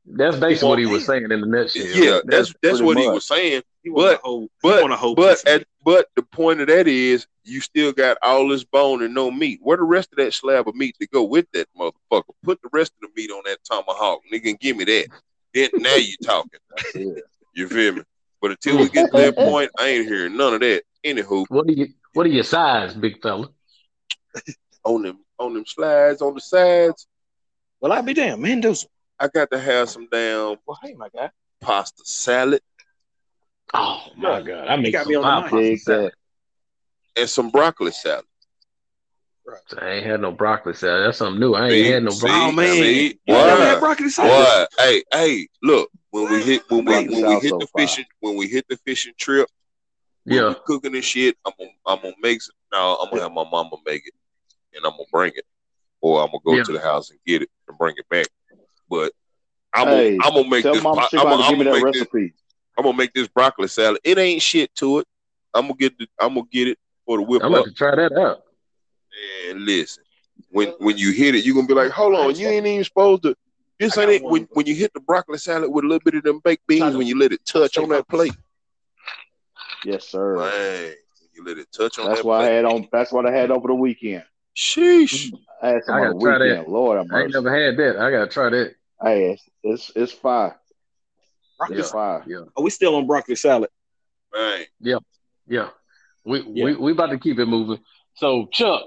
That's 0.08 0.36
basically 0.36 0.68
what 0.68 0.78
he 0.78 0.86
was 0.86 1.04
saying 1.04 1.24
in 1.24 1.40
the 1.40 1.46
nutshell. 1.46 1.84
Yeah, 1.86 2.20
that's 2.24 2.52
that's 2.62 2.78
pretty 2.78 2.84
what 2.84 2.96
he 2.98 3.08
was 3.08 3.24
saying. 3.24 3.62
He 3.82 3.90
But- 3.90 4.16
a 4.20 4.22
whole, 4.22 4.48
but- 4.62 4.82
want 4.82 4.92
a 4.92 4.96
whole 4.96 5.14
But 5.14 5.44
at 5.48 5.64
but 5.84 6.08
the 6.14 6.22
point 6.22 6.60
of 6.60 6.68
that 6.68 6.86
is 6.86 7.26
you 7.46 7.60
still 7.60 7.92
got 7.92 8.18
all 8.22 8.48
this 8.48 8.64
bone 8.64 9.02
and 9.02 9.14
no 9.14 9.30
meat. 9.30 9.60
Where 9.62 9.76
the 9.76 9.84
rest 9.84 10.10
of 10.12 10.18
that 10.18 10.34
slab 10.34 10.68
of 10.68 10.74
meat 10.74 10.96
to 11.00 11.06
go 11.06 11.22
with 11.24 11.46
that 11.52 11.68
motherfucker? 11.78 12.24
Put 12.42 12.60
the 12.62 12.68
rest 12.72 12.92
of 13.02 13.08
the 13.08 13.20
meat 13.20 13.30
on 13.30 13.42
that 13.46 13.58
tomahawk, 13.64 14.20
nigga, 14.32 14.50
and 14.50 14.60
give 14.60 14.76
me 14.76 14.84
that. 14.84 15.08
Then 15.54 15.70
now 15.78 15.96
you 15.96 16.16
talking. 16.22 16.60
Yeah. 16.94 17.12
You 17.54 17.66
feel 17.68 17.94
me? 17.94 18.02
But 18.42 18.50
until 18.50 18.78
we 18.82 18.90
get 18.90 19.10
to 19.10 19.16
that 19.16 19.34
point, 19.38 19.70
I 19.78 19.88
ain't 19.88 20.06
hearing 20.06 20.36
none 20.36 20.52
of 20.52 20.60
that. 20.60 20.82
Anywho, 21.02 21.46
What 21.48 21.66
are 21.66 21.72
you 21.72 21.88
what 22.12 22.26
are 22.26 22.28
your 22.28 22.44
size, 22.44 22.92
big 22.92 23.22
fella? 23.22 23.48
on 24.84 25.02
them 25.02 25.20
on 25.38 25.54
them 25.54 25.64
slides 25.64 26.20
on 26.20 26.34
the 26.34 26.40
sides, 26.42 27.06
Well, 27.80 27.92
I 27.92 28.02
be 28.02 28.12
damn, 28.12 28.42
Mendoza. 28.42 28.88
I 29.18 29.28
got 29.28 29.50
to 29.52 29.58
have 29.58 29.88
some 29.88 30.06
damn 30.12 30.56
Well, 30.66 30.78
hey, 30.82 30.92
my 30.94 31.08
guy. 31.08 31.30
pasta 31.62 32.02
salad 32.04 32.60
Oh 33.72 34.02
my 34.16 34.42
god. 34.42 34.68
I 34.68 34.76
make 34.76 34.92
got 34.92 35.04
some 35.04 35.12
me 35.12 35.16
on 35.16 35.22
the 35.22 35.42
pie 35.42 35.48
pasta 35.48 35.78
salad. 35.78 36.12
That. 37.16 37.20
and 37.22 37.30
some 37.30 37.50
broccoli 37.50 37.90
salad. 37.90 38.24
I 39.80 39.90
ain't 39.90 40.06
had 40.06 40.20
no 40.20 40.32
broccoli 40.32 40.74
salad. 40.74 41.06
That's 41.06 41.18
something 41.18 41.38
new. 41.40 41.54
I 41.54 41.64
ain't 41.66 41.70
See? 41.72 41.90
had 41.90 42.02
no 42.02 42.10
See? 42.10 42.20
broccoli. 42.20 42.48
Oh 42.48 42.52
man, 42.52 42.72
See? 42.72 43.08
you 43.26 43.34
never 43.34 43.64
had 43.64 43.80
broccoli 43.80 44.08
salad? 44.08 44.30
What? 44.30 44.68
Hey, 44.78 45.04
hey, 45.12 45.48
look, 45.62 45.90
when 46.10 46.30
we 46.30 46.42
hit 46.42 46.62
when 46.68 46.84
we 46.84 47.08
when 47.08 47.26
we 47.28 47.40
hit 47.40 47.50
so 47.50 47.58
the 47.58 47.66
fire. 47.66 47.86
fishing 47.86 48.04
when 48.20 48.36
we 48.36 48.48
hit 48.48 48.66
the 48.68 48.76
fishing 48.78 49.12
trip, 49.18 49.48
Yeah. 50.24 50.48
we 50.48 50.54
cooking 50.66 50.92
this 50.92 51.04
shit, 51.04 51.36
I'm 51.44 51.52
gonna 51.58 51.70
I'm 51.86 52.00
gonna 52.02 52.14
make 52.20 52.42
some 52.42 52.54
no, 52.72 52.96
I'm 52.96 53.10
gonna 53.10 53.22
have 53.22 53.32
my 53.32 53.44
mama 53.48 53.76
make 53.86 54.02
it 54.06 54.14
and 54.74 54.84
I'm 54.84 54.92
gonna 54.92 55.04
bring 55.12 55.32
it. 55.36 55.44
Or 56.00 56.20
I'm 56.20 56.26
gonna 56.28 56.38
go 56.44 56.56
Yeah. 56.56 56.64
to 56.64 56.72
the 56.72 56.80
house 56.80 57.10
and 57.10 57.18
get 57.26 57.42
it 57.42 57.48
and 57.68 57.78
bring 57.78 57.94
it 57.98 58.08
back. 58.08 58.26
But 58.90 59.12
I'm 59.72 59.86
gonna 59.86 60.18
I'm 60.24 60.34
gonna 60.34 60.48
make 60.48 60.64
this 60.64 60.82
mom 60.82 60.96
po- 60.96 61.08
I'm 61.12 61.24
gonna, 61.24 61.36
give 61.38 61.46
I'm 61.52 61.58
me 61.58 61.64
gonna 61.64 61.76
that 61.76 61.84
make 61.84 61.92
this 61.94 62.02
recipe. 62.02 62.34
I'm 62.76 62.84
gonna 62.84 62.96
make 62.96 63.14
this 63.14 63.28
broccoli 63.28 63.68
salad. 63.68 64.00
It 64.04 64.18
ain't 64.18 64.42
shit 64.42 64.74
to 64.76 64.98
it. 64.98 65.06
I'm 65.54 65.62
gonna 65.62 65.74
get 65.74 65.96
the 65.98 66.08
I'm 66.18 66.34
gonna 66.34 66.46
get 66.50 66.68
it 66.68 66.78
for 67.06 67.16
the 67.18 67.22
whip 67.22 67.42
I'm 67.42 67.54
up. 67.54 67.64
to 67.64 67.72
try 67.72 67.94
that 67.94 68.12
out. 68.12 68.42
And 69.48 69.64
listen, 69.64 70.02
when 70.50 70.68
when 70.78 70.98
you 70.98 71.12
hit 71.12 71.34
it, 71.34 71.44
you're 71.44 71.54
gonna 71.54 71.66
be 71.66 71.74
like, 71.74 71.90
hold 71.90 72.14
on, 72.14 72.34
you 72.36 72.48
ain't 72.48 72.66
even 72.66 72.84
supposed 72.84 73.22
to. 73.22 73.34
This 73.78 73.96
ain't 73.96 74.10
it. 74.10 74.22
When 74.24 74.48
when 74.52 74.66
you 74.66 74.74
hit 74.74 74.92
the 74.92 75.00
broccoli 75.00 75.38
salad 75.38 75.70
with 75.70 75.84
a 75.84 75.88
little 75.88 76.02
bit 76.04 76.14
of 76.14 76.22
them 76.24 76.40
baked 76.44 76.66
beans, 76.66 76.96
when 76.96 77.06
you 77.06 77.18
let 77.18 77.32
it 77.32 77.44
touch 77.46 77.78
on 77.78 77.88
that 77.90 78.06
plate, 78.08 78.36
Yes, 79.84 80.08
sir. 80.08 80.36
man, 80.36 80.94
you 81.34 81.44
let 81.44 81.58
it 81.58 81.68
touch 81.72 81.98
on 81.98 82.06
That's 82.06 82.18
that 82.20 82.26
what 82.26 82.40
I 82.40 82.44
plate. 82.46 82.52
had 82.54 82.64
on. 82.64 82.88
That's 82.92 83.12
what 83.12 83.26
I 83.26 83.32
had 83.32 83.50
over 83.50 83.68
the 83.68 83.74
weekend. 83.74 84.24
Sheesh. 84.56 85.32
I 85.62 85.68
had 85.68 85.84
some 85.84 85.94
I 85.94 86.00
gotta 86.00 86.14
the 86.14 86.20
try 86.20 86.38
that. 86.38 86.44
weekend. 86.44 86.68
Lord 86.68 86.98
have 86.98 87.06
I 87.12 87.22
ain't 87.22 87.32
never 87.32 87.54
had 87.54 87.76
that. 87.78 87.98
I 87.98 88.10
gotta 88.10 88.26
try 88.30 88.50
that. 88.50 88.74
Hey, 89.02 89.32
it's 89.32 89.42
it's, 89.62 89.92
it's 89.94 90.12
fire. 90.12 90.58
Broccoli 91.58 91.78
It's 91.78 91.90
salad. 91.90 92.24
fire. 92.24 92.38
Are 92.42 92.48
oh, 92.56 92.62
we 92.62 92.70
still 92.70 92.94
on 92.96 93.06
broccoli 93.06 93.36
salad? 93.36 93.70
Man, 94.34 94.64
Yeah. 94.80 95.68
We 96.26 96.40
Yeah. 96.40 96.64
we 96.64 96.74
we 96.76 96.92
about 96.92 97.10
to 97.10 97.18
keep 97.18 97.38
it 97.38 97.46
moving. 97.46 97.78
So 98.16 98.48
Chuck, 98.52 98.82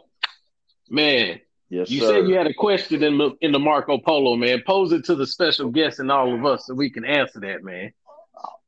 man, 0.90 1.40
Yes, 1.70 1.90
you 1.90 2.00
sir. 2.02 2.08
said 2.08 2.28
you 2.28 2.36
had 2.36 2.48
a 2.48 2.54
question 2.54 3.02
in 3.04 3.18
the 3.18 3.32
in 3.42 3.52
the 3.52 3.60
Marco 3.60 3.98
Polo, 3.98 4.36
man. 4.36 4.62
Pose 4.66 4.92
it 4.92 5.06
to 5.06 5.16
the 5.16 5.26
special 5.28 5.70
guest 5.70 6.00
and 6.00 6.12
all 6.12 6.34
of 6.34 6.46
us 6.46 6.66
so 6.68 6.74
we 6.74 6.90
can 6.90 7.06
answer 7.06 7.40
that, 7.42 7.64
man. 7.64 7.94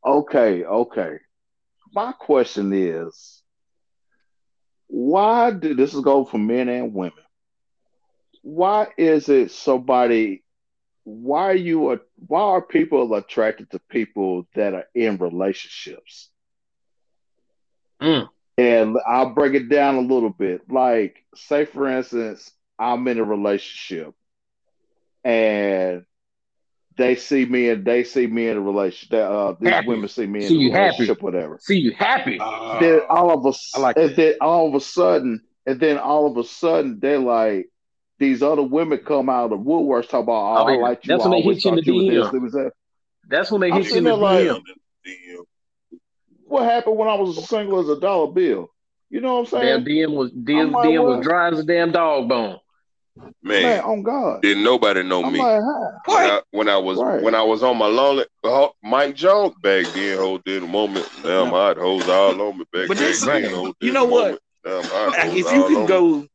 Okay, 0.05 0.63
okay. 0.63 1.17
My 1.93 2.13
question 2.13 2.71
is, 2.73 3.43
why 4.87 5.51
do 5.51 5.73
this 5.73 5.93
is 5.93 6.01
go 6.01 6.23
for 6.25 6.37
men 6.37 6.69
and 6.69 6.93
women? 6.93 7.13
Why 8.41 8.87
is 8.97 9.29
it 9.29 9.51
somebody? 9.51 10.43
Why 11.03 11.49
are 11.51 11.55
you? 11.55 11.91
a- 11.91 11.99
Why 12.27 12.41
are 12.41 12.61
people 12.61 13.13
attracted 13.15 13.71
to 13.71 13.79
people 13.89 14.47
that 14.55 14.73
are 14.73 14.87
in 14.95 15.17
relationships? 15.17 16.29
Mm. 18.01 18.29
And 18.61 18.97
I'll 19.07 19.29
break 19.33 19.53
it 19.53 19.69
down 19.69 19.95
a 19.95 20.01
little 20.01 20.29
bit. 20.29 20.69
Like, 20.69 21.23
say 21.35 21.65
for 21.65 21.87
instance, 21.87 22.51
I'm 22.77 23.07
in 23.07 23.17
a 23.19 23.23
relationship, 23.23 24.13
and 25.23 26.05
they 26.97 27.15
see 27.15 27.45
me 27.45 27.69
and 27.69 27.85
they 27.85 28.03
see 28.03 28.27
me 28.27 28.47
in 28.47 28.57
a 28.57 28.61
relationship. 28.61 29.13
Uh, 29.13 29.53
these 29.59 29.69
Happy. 29.69 29.87
women 29.87 30.09
see 30.09 30.27
me 30.27 30.41
in 30.43 30.47
See 30.49 30.55
a 30.55 30.59
you 30.59 30.71
happy. 30.71 30.83
relationship, 30.99 31.21
whatever. 31.23 31.57
See 31.61 31.77
you 31.77 31.91
happy. 31.93 32.37
then 32.37 33.01
all 33.09 33.31
of 33.31 33.45
a 33.45 33.57
I 33.75 33.79
like 33.79 33.97
and 33.97 34.15
then 34.15 34.33
all 34.41 34.67
of 34.67 34.75
a 34.75 34.81
sudden, 34.81 35.41
and 35.65 35.79
then 35.79 35.97
all 35.97 36.27
of 36.29 36.37
a 36.37 36.43
sudden, 36.43 36.99
they're 36.99 37.19
like, 37.19 37.67
these 38.19 38.43
other 38.43 38.61
women 38.63 38.99
come 38.99 39.29
out 39.29 39.45
of 39.45 39.49
the 39.51 39.57
woodworks 39.57 40.09
talk 40.09 40.23
about, 40.23 40.33
oh, 40.33 40.63
Oh, 40.63 40.67
I 40.67 40.75
like 40.77 41.05
you. 41.05 41.13
That's 41.15 41.25
I 41.25 41.29
when 41.29 41.39
they 41.39 41.41
hit 41.43 41.63
you 41.65 41.69
in 41.71 41.75
the 41.77 41.83
you 41.85 42.11
this, 42.11 42.27
DM. 42.31 42.51
that. 42.51 42.71
That's 43.27 43.51
when 43.51 43.61
they 43.61 43.71
I'm 43.71 43.81
hit 43.81 43.91
you 43.91 43.97
in 43.97 44.03
the 44.03 44.09
there 44.11 44.19
like- 44.19 44.47
DM. 44.47 44.61
Damn. 45.05 45.43
What 46.51 46.65
happened 46.65 46.97
when 46.97 47.07
I 47.07 47.15
was 47.15 47.47
single 47.47 47.79
as 47.79 47.87
a 47.87 47.97
dollar 47.97 48.29
bill? 48.29 48.69
You 49.09 49.21
know 49.21 49.35
what 49.35 49.39
I'm 49.39 49.45
saying? 49.45 49.65
Damn 49.65 49.85
saying? 49.85 50.09
DM 50.09 50.13
was 50.13 50.31
DM, 50.31 50.59
I'm 50.63 50.71
like, 50.73 50.89
DM 50.89 51.05
was 51.05 51.15
what? 51.15 51.23
dry 51.23 51.47
as 51.49 51.59
a 51.59 51.63
damn 51.63 51.93
dog 51.93 52.27
bone. 52.27 52.57
Man, 53.41 53.63
Man, 53.63 53.79
on 53.79 54.03
God. 54.03 54.41
didn't 54.41 54.63
nobody 54.65 55.01
know 55.01 55.23
I'm 55.23 55.31
me. 55.31 55.39
like, 55.39 55.61
when 56.05 56.17
I, 56.29 56.41
when 56.51 56.67
I 56.67 56.77
was 56.77 56.97
Right. 56.97 57.23
when 57.23 57.35
I 57.35 57.41
was 57.41 57.63
on 57.63 57.77
my 57.77 57.85
lonely 57.85 58.25
oh, 58.43 58.73
Mike 58.83 59.15
Jones 59.15 59.53
back 59.63 59.93
then, 59.93 60.17
hold 60.17 60.41
in 60.45 60.63
a 60.63 60.67
moment. 60.67 61.07
Now 61.23 61.45
my 61.45 61.51
hot 61.51 61.77
hoes 61.77 62.09
all 62.09 62.41
on 62.41 62.57
me 62.57 62.65
back 62.73 62.89
But 62.89 62.97
then. 62.97 62.97
that's- 62.97 63.25
then, 63.25 63.53
hold 63.53 63.75
you 63.79 63.93
know 63.93 64.03
what? 64.03 64.23
moment. 64.25 64.41
Now 64.65 64.81
my 64.81 64.89
hot 64.89 65.15
hoes 65.15 65.37
if 65.37 65.51
you 65.53 65.63
can 65.63 65.75
on 65.77 65.81
me. 65.83 65.87
go, 65.87 66.27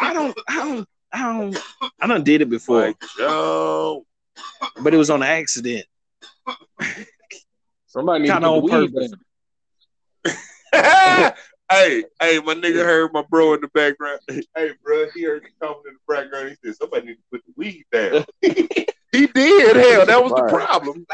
I 0.00 0.14
don't, 0.14 0.38
I 0.48 0.54
don't, 0.64 0.88
I 1.12 1.18
don't, 1.38 1.58
I 2.00 2.06
done 2.06 2.24
did 2.24 2.40
it 2.40 2.48
before, 2.48 2.80
Mike 2.86 2.96
Jones. 3.18 4.04
but 4.80 4.94
it 4.94 4.96
was 4.96 5.10
on 5.10 5.22
accident. 5.22 5.84
Somebody 7.86 8.22
need 8.22 8.28
to 8.28 8.34
Kinda 8.34 8.48
put 8.48 8.66
the 8.66 8.74
on 8.74 8.80
weed 8.82 8.94
purpose. 8.94 9.12
Down. 10.72 11.32
hey, 11.70 12.04
hey, 12.20 12.38
my 12.40 12.54
nigga 12.54 12.84
heard 12.84 13.12
my 13.12 13.22
bro 13.28 13.54
in 13.54 13.60
the 13.60 13.68
background. 13.68 14.20
Hey, 14.56 14.72
bro, 14.82 15.06
he 15.14 15.24
heard 15.24 15.42
me 15.42 15.50
talking 15.60 15.82
in 15.88 15.94
the 15.94 16.14
background. 16.14 16.48
He 16.50 16.56
said, 16.64 16.76
somebody 16.76 17.06
need 17.08 17.14
to 17.14 17.22
put 17.30 17.42
the 17.46 17.52
weed 17.56 17.84
down. 17.92 18.24
he 19.12 19.26
did. 19.26 19.76
Hell, 19.76 20.06
that 20.06 20.22
was 20.22 20.32
the 20.32 20.48
problem. 20.48 21.06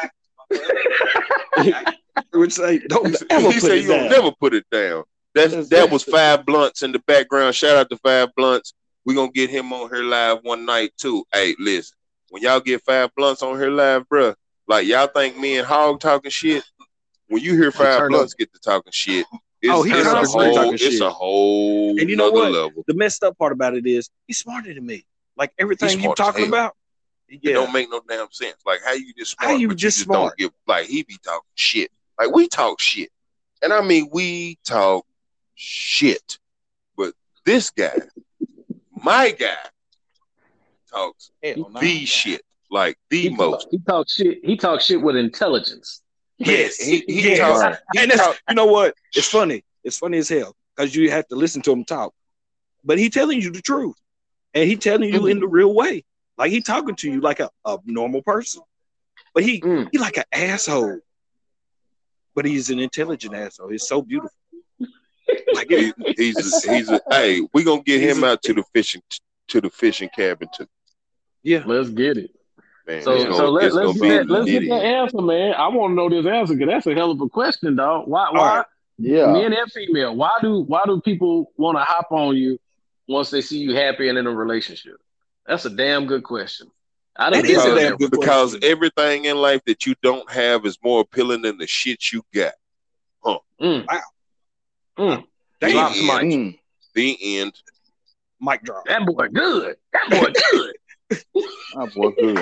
Would 2.32 2.52
say, 2.52 2.78
don't 2.78 3.08
He 3.08 3.16
ever 3.30 3.52
said, 3.52 3.70
it 3.72 3.82
you 3.82 3.88
don't 3.88 4.00
down. 4.02 4.10
never 4.10 4.30
put 4.40 4.54
it 4.54 4.64
down. 4.70 5.04
That, 5.34 5.50
That's 5.50 5.68
that 5.70 5.90
was 5.90 6.04
Five 6.04 6.46
Blunts 6.46 6.82
in 6.82 6.92
the 6.92 7.00
background. 7.00 7.54
Shout 7.54 7.76
out 7.76 7.90
to 7.90 7.96
Five 7.98 8.28
Blunts. 8.36 8.74
We're 9.04 9.14
going 9.14 9.32
to 9.32 9.34
get 9.38 9.50
him 9.50 9.72
on 9.72 9.92
here 9.92 10.04
live 10.04 10.38
one 10.42 10.64
night, 10.64 10.92
too. 10.96 11.24
Hey, 11.32 11.54
listen, 11.58 11.96
when 12.30 12.42
y'all 12.42 12.60
get 12.60 12.82
Five 12.84 13.10
Blunts 13.16 13.42
on 13.42 13.58
here 13.58 13.70
live, 13.70 14.08
bruh, 14.08 14.34
like 14.68 14.86
y'all 14.86 15.08
think 15.08 15.36
me 15.36 15.58
and 15.58 15.66
Hog 15.66 16.00
talking 16.00 16.30
shit, 16.30 16.64
when 17.28 17.42
you 17.42 17.54
hear 17.54 17.70
Five 17.70 17.98
turn 17.98 18.10
Blunts 18.10 18.34
get 18.34 18.52
to 18.52 18.60
talking 18.60 18.92
shit, 18.92 19.26
it's, 19.64 19.72
Oh, 19.72 19.82
he 19.82 19.92
it's, 19.92 20.06
a, 20.06 20.14
whole, 20.26 20.54
talking 20.54 20.74
it's 20.74 20.82
shit. 20.82 21.00
a 21.00 21.10
whole 21.10 21.98
And 21.98 22.08
you 22.10 22.16
know 22.16 22.30
what? 22.30 22.52
level. 22.52 22.84
The 22.86 22.94
messed 22.94 23.24
up 23.24 23.36
part 23.38 23.52
about 23.52 23.74
it 23.74 23.86
is 23.86 24.10
he's 24.26 24.38
smarter 24.38 24.72
than 24.74 24.84
me. 24.84 25.04
Like 25.36 25.52
everything 25.58 25.90
you 25.90 26.00
smart 26.02 26.20
as 26.20 26.26
talking 26.26 26.44
hell. 26.44 26.48
about. 26.54 26.76
It 27.28 27.42
don't 27.54 27.72
make 27.72 27.90
no 27.90 28.00
damn 28.08 28.30
sense. 28.30 28.56
Like 28.66 28.80
how 28.84 28.92
you 28.92 29.12
just 29.16 29.34
How 29.38 29.46
smart, 29.48 29.60
you 29.60 29.68
but 29.68 29.76
just 29.78 29.98
you 29.98 30.00
just 30.02 30.04
smart? 30.06 30.20
don't 30.30 30.38
give 30.38 30.50
like 30.66 30.86
he 30.86 31.02
be 31.02 31.16
talking 31.24 31.40
shit. 31.54 31.90
Like 32.18 32.32
we 32.32 32.46
talk 32.48 32.80
shit. 32.80 33.10
And 33.62 33.72
I 33.72 33.80
mean 33.82 34.08
we 34.12 34.58
talk 34.64 35.06
shit. 35.54 36.38
But 36.96 37.14
this 37.44 37.70
guy, 37.70 37.94
my 39.02 39.30
guy, 39.32 39.56
talks 40.90 41.30
Hell, 41.42 41.70
the 41.80 42.04
shit. 42.04 42.42
Like 42.70 42.98
the 43.10 43.22
He 43.22 43.28
most. 43.30 43.62
talk, 43.64 43.70
he 43.70 43.78
talks 43.78 44.12
shit. 44.14 44.44
He 44.44 44.56
talk 44.56 44.80
shit 44.80 45.00
with 45.00 45.16
intelligence. 45.16 46.02
Yes. 46.38 46.76
he, 46.76 47.04
he 47.06 47.28
yes. 47.30 47.38
talk- 47.38 47.78
he 47.92 48.00
and 48.00 48.10
that's, 48.10 48.20
talk- 48.22 48.38
you 48.48 48.54
know 48.54 48.66
what? 48.66 48.94
It's 49.14 49.28
funny. 49.28 49.64
It's 49.84 49.98
funny 49.98 50.18
as 50.18 50.28
hell 50.28 50.54
because 50.76 50.94
you 50.94 51.10
have 51.10 51.26
to 51.28 51.36
listen 51.36 51.62
to 51.62 51.72
him 51.72 51.84
talk. 51.84 52.12
But 52.84 52.98
he 52.98 53.08
telling 53.10 53.40
you 53.40 53.50
the 53.50 53.62
truth, 53.62 53.96
and 54.52 54.68
he 54.68 54.76
telling 54.76 55.12
you 55.12 55.26
in 55.26 55.40
the 55.40 55.46
real 55.48 55.72
way. 55.74 56.04
Like 56.36 56.50
he 56.50 56.60
talking 56.60 56.96
to 56.96 57.10
you 57.10 57.20
like 57.20 57.40
a, 57.40 57.48
a 57.64 57.78
normal 57.84 58.22
person. 58.22 58.62
But 59.34 59.44
he 59.44 59.60
Mm. 59.60 59.88
he 59.92 59.98
like 59.98 60.16
an 60.16 60.24
asshole. 60.32 60.98
But 62.34 62.44
he's 62.44 62.70
an 62.70 62.78
intelligent 62.80 63.34
asshole. 63.34 63.68
He's 63.70 63.86
so 63.86 64.02
beautiful. 64.02 64.34
Like 65.54 65.70
he- 65.70 65.92
he's 66.16 66.64
a, 66.66 66.72
he's 66.74 66.90
a 66.90 67.00
hey, 67.10 67.46
we 67.54 67.62
gonna 67.64 67.82
get 67.82 68.00
He's 68.00 68.16
him 68.18 68.24
a- 68.24 68.28
out 68.32 68.42
to 68.42 68.52
the 68.54 68.64
fishing 68.74 69.00
to 69.48 69.60
the 69.60 69.70
fishing 69.70 70.08
cabin 70.14 70.48
too. 70.54 70.66
yeah. 71.42 71.62
Let's 71.64 71.90
get 71.90 72.16
it. 72.18 72.30
Man, 72.86 73.02
So, 73.02 73.16
gonna, 73.22 73.34
so 73.36 73.50
let, 73.50 73.64
it's 73.66 73.74
let's 73.74 73.92
get 73.94 74.02
be 74.02 74.08
that, 74.10 74.28
let's 74.28 74.46
get 74.50 74.68
that 74.68 74.84
answer, 74.84 75.20
man. 75.22 75.54
I 75.54 75.68
want 75.68 75.92
to 75.92 75.94
know 75.94 76.08
this 76.10 76.26
answer 76.26 76.54
because 76.54 76.68
that's 76.68 76.86
a 76.86 76.94
hell 76.94 77.10
of 77.10 77.20
a 77.20 77.28
question, 77.28 77.76
dog. 77.76 78.06
Why? 78.06 78.28
Why? 78.30 78.56
right. 78.58 78.66
Yeah. 78.98 79.32
Men 79.32 79.52
and 79.52 79.72
female. 79.72 80.14
Why 80.14 80.30
do 80.42 80.60
why 80.60 80.82
do 80.86 81.00
people 81.00 81.50
want 81.56 81.78
to 81.78 81.82
hop 81.84 82.08
on 82.12 82.36
you 82.36 82.58
once 83.08 83.30
they 83.30 83.40
see 83.40 83.58
you 83.58 83.74
happy 83.74 84.08
and 84.08 84.18
in 84.18 84.26
a 84.26 84.30
relationship? 84.30 84.96
That's 85.46 85.64
a 85.64 85.70
damn 85.70 86.06
good 86.06 86.22
question. 86.22 86.70
I 87.16 87.30
That 87.30 87.42
didn't 87.44 87.50
is 87.50 87.58
a 87.58 87.62
think 87.64 87.78
damn 87.78 87.96
good 87.96 88.10
that. 88.12 88.20
because 88.20 88.50
question. 88.52 88.70
everything 88.70 89.24
in 89.24 89.36
life 89.36 89.62
that 89.66 89.86
you 89.86 89.94
don't 90.02 90.30
have 90.30 90.64
is 90.66 90.78
more 90.82 91.00
appealing 91.00 91.42
than 91.42 91.58
the 91.58 91.66
shit 91.66 92.12
you 92.12 92.22
got. 92.34 92.52
Mm. 93.60 93.86
Wow. 93.88 94.00
Mm. 94.98 95.24
Damn. 95.60 95.70
Drops 95.70 96.00
Yeah. 96.02 96.20
Mm. 96.20 96.58
The 96.94 97.38
end. 97.40 97.52
Mic 98.40 98.62
drop. 98.62 98.84
That 98.86 99.06
boy 99.06 99.28
good. 99.28 99.76
That 99.92 100.10
boy 100.10 100.32
good. 100.52 100.76
That 101.10 101.92
boy 101.94 102.10
good. 102.12 102.36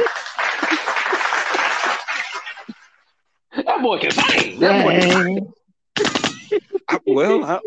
that 3.67 3.83
boy 3.83 3.99
can 3.99 4.11
sing. 4.11 4.61
That 4.61 4.85
boy 4.85 5.01
can 5.01 5.11
sing. 5.11 5.53
I- 6.89 7.01
well, 7.07 7.45
I, 7.45 7.61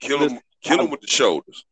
Kill 0.00 0.18
him. 0.28 0.38
Kill 0.62 0.80
him 0.84 0.90
with 0.90 1.00
the 1.00 1.06
shoulders. 1.06 1.64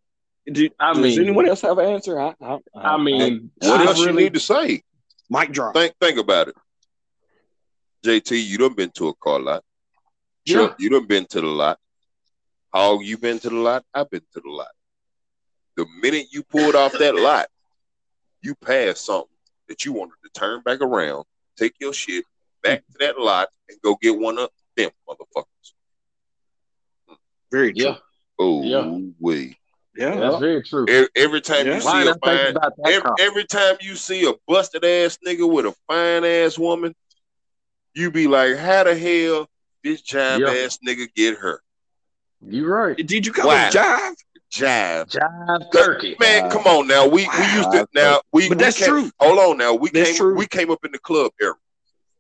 do, 0.51 0.69
I 0.81 0.93
does 0.95 1.03
mean- 1.03 1.21
anyone 1.21 1.49
else 1.49 1.61
have 1.62 1.79
an 1.79 1.87
answer? 1.87 2.21
I, 2.21 2.35
I, 2.41 2.59
I 2.75 2.97
mean, 2.97 3.51
What 3.59 3.81
I 3.81 3.87
else 3.87 3.99
really, 4.05 4.25
you 4.25 4.29
need 4.31 4.35
to 4.35 4.41
say? 4.41 4.83
mic 5.31 5.53
drop. 5.53 5.75
Think. 5.75 5.95
Think 6.01 6.19
about 6.19 6.49
it. 6.49 6.55
JT, 8.05 8.45
you 8.47 8.59
done 8.59 8.75
been 8.75 8.91
to 8.97 9.09
a 9.09 9.14
car 9.14 9.41
lot. 9.41 9.64
Chuck, 10.47 10.77
you 10.79 10.91
done 10.91 11.07
been 11.07 11.27
to 11.27 11.41
the 11.41 11.47
lot. 11.47 11.79
How 12.73 13.01
you 13.01 13.19
been 13.19 13.39
to 13.41 13.49
the 13.49 13.57
lot. 13.57 13.85
I've 13.93 14.09
been 14.11 14.21
to 14.35 14.41
the 14.41 14.51
lot. 14.51 14.69
The 15.77 15.87
minute 16.01 16.27
you 16.31 16.43
pulled 16.45 16.77
off 16.77 16.93
that 16.93 17.17
lot, 17.17 17.49
you 18.47 18.55
passed 18.55 19.05
something 19.05 19.28
that 19.68 19.84
you 19.84 19.92
wanted 19.92 20.14
to 20.24 20.30
turn 20.38 20.62
back 20.62 20.80
around, 20.80 21.24
take 21.57 21.74
your 21.80 21.92
shit 21.92 22.24
back 22.62 22.84
to 22.92 22.99
that 23.01 23.18
lot, 23.18 23.49
and 23.68 23.76
go 23.82 23.97
get 24.01 24.16
one 24.16 24.38
of 24.38 24.49
them 24.76 24.90
motherfuckers. 25.09 25.72
Very 27.51 27.72
true. 27.72 27.82
yeah, 27.84 27.97
Oh, 28.38 28.62
Yeah. 28.62 29.01
we. 29.18 29.59
Yeah. 29.97 30.14
that's 30.20 30.38
very 30.40 30.62
true. 30.62 30.86
Every, 30.88 31.09
every 31.16 31.40
time 31.40 31.66
Yeah. 31.66 31.78
you 31.78 31.84
Why 31.84 32.05
see 32.05 32.09
a 32.11 32.14
fine, 32.24 32.55
every, 32.86 33.11
every 33.20 33.44
time 33.47 33.76
you 33.80 33.97
see 33.97 34.28
a 34.28 34.34
busted 34.47 34.84
ass 34.84 35.18
nigga 35.26 35.51
with 35.51 35.66
a 35.66 35.74
fine 35.88 36.24
ass 36.24 36.59
woman, 36.59 36.94
you 37.94 38.11
be 38.11 38.28
like, 38.28 38.57
how 38.57 38.84
the 38.84 38.94
hell 38.97 39.49
this 39.82 40.03
jive 40.03 40.40
Yeah. 40.40 40.64
ass 40.64 40.78
nigga 40.86 41.07
get 41.14 41.38
her? 41.38 41.61
You 42.47 42.66
right. 42.68 42.94
Did 42.97 43.26
you 43.26 43.32
call 43.32 43.49
Wow. 43.49 43.68
it 43.68 43.72
jive? 43.72 44.14
Jive. 44.61 45.11
Jive 45.11 45.73
turkey. 45.73 46.17
Man, 46.21 46.45
Wow. 46.45 46.51
come 46.51 46.63
on 46.67 46.87
now. 46.87 47.07
We 47.07 47.29
we 47.39 47.45
used 47.55 47.71
to 47.73 47.87
now 47.95 48.21
we 48.33 48.49
But 48.49 48.59
we 48.59 48.65
that's 48.65 48.79
came- 48.79 48.89
true. 48.89 49.11
Hold 49.21 49.39
on 49.39 49.59
now. 49.59 49.75
We 49.75 49.91
That's 49.91 50.11
came 50.11 50.17
true. 50.17 50.35
we 50.37 50.47
came 50.47 50.71
up 50.71 50.85
in 50.85 50.93
the 50.93 50.99
club 50.99 51.33
era. 51.41 51.55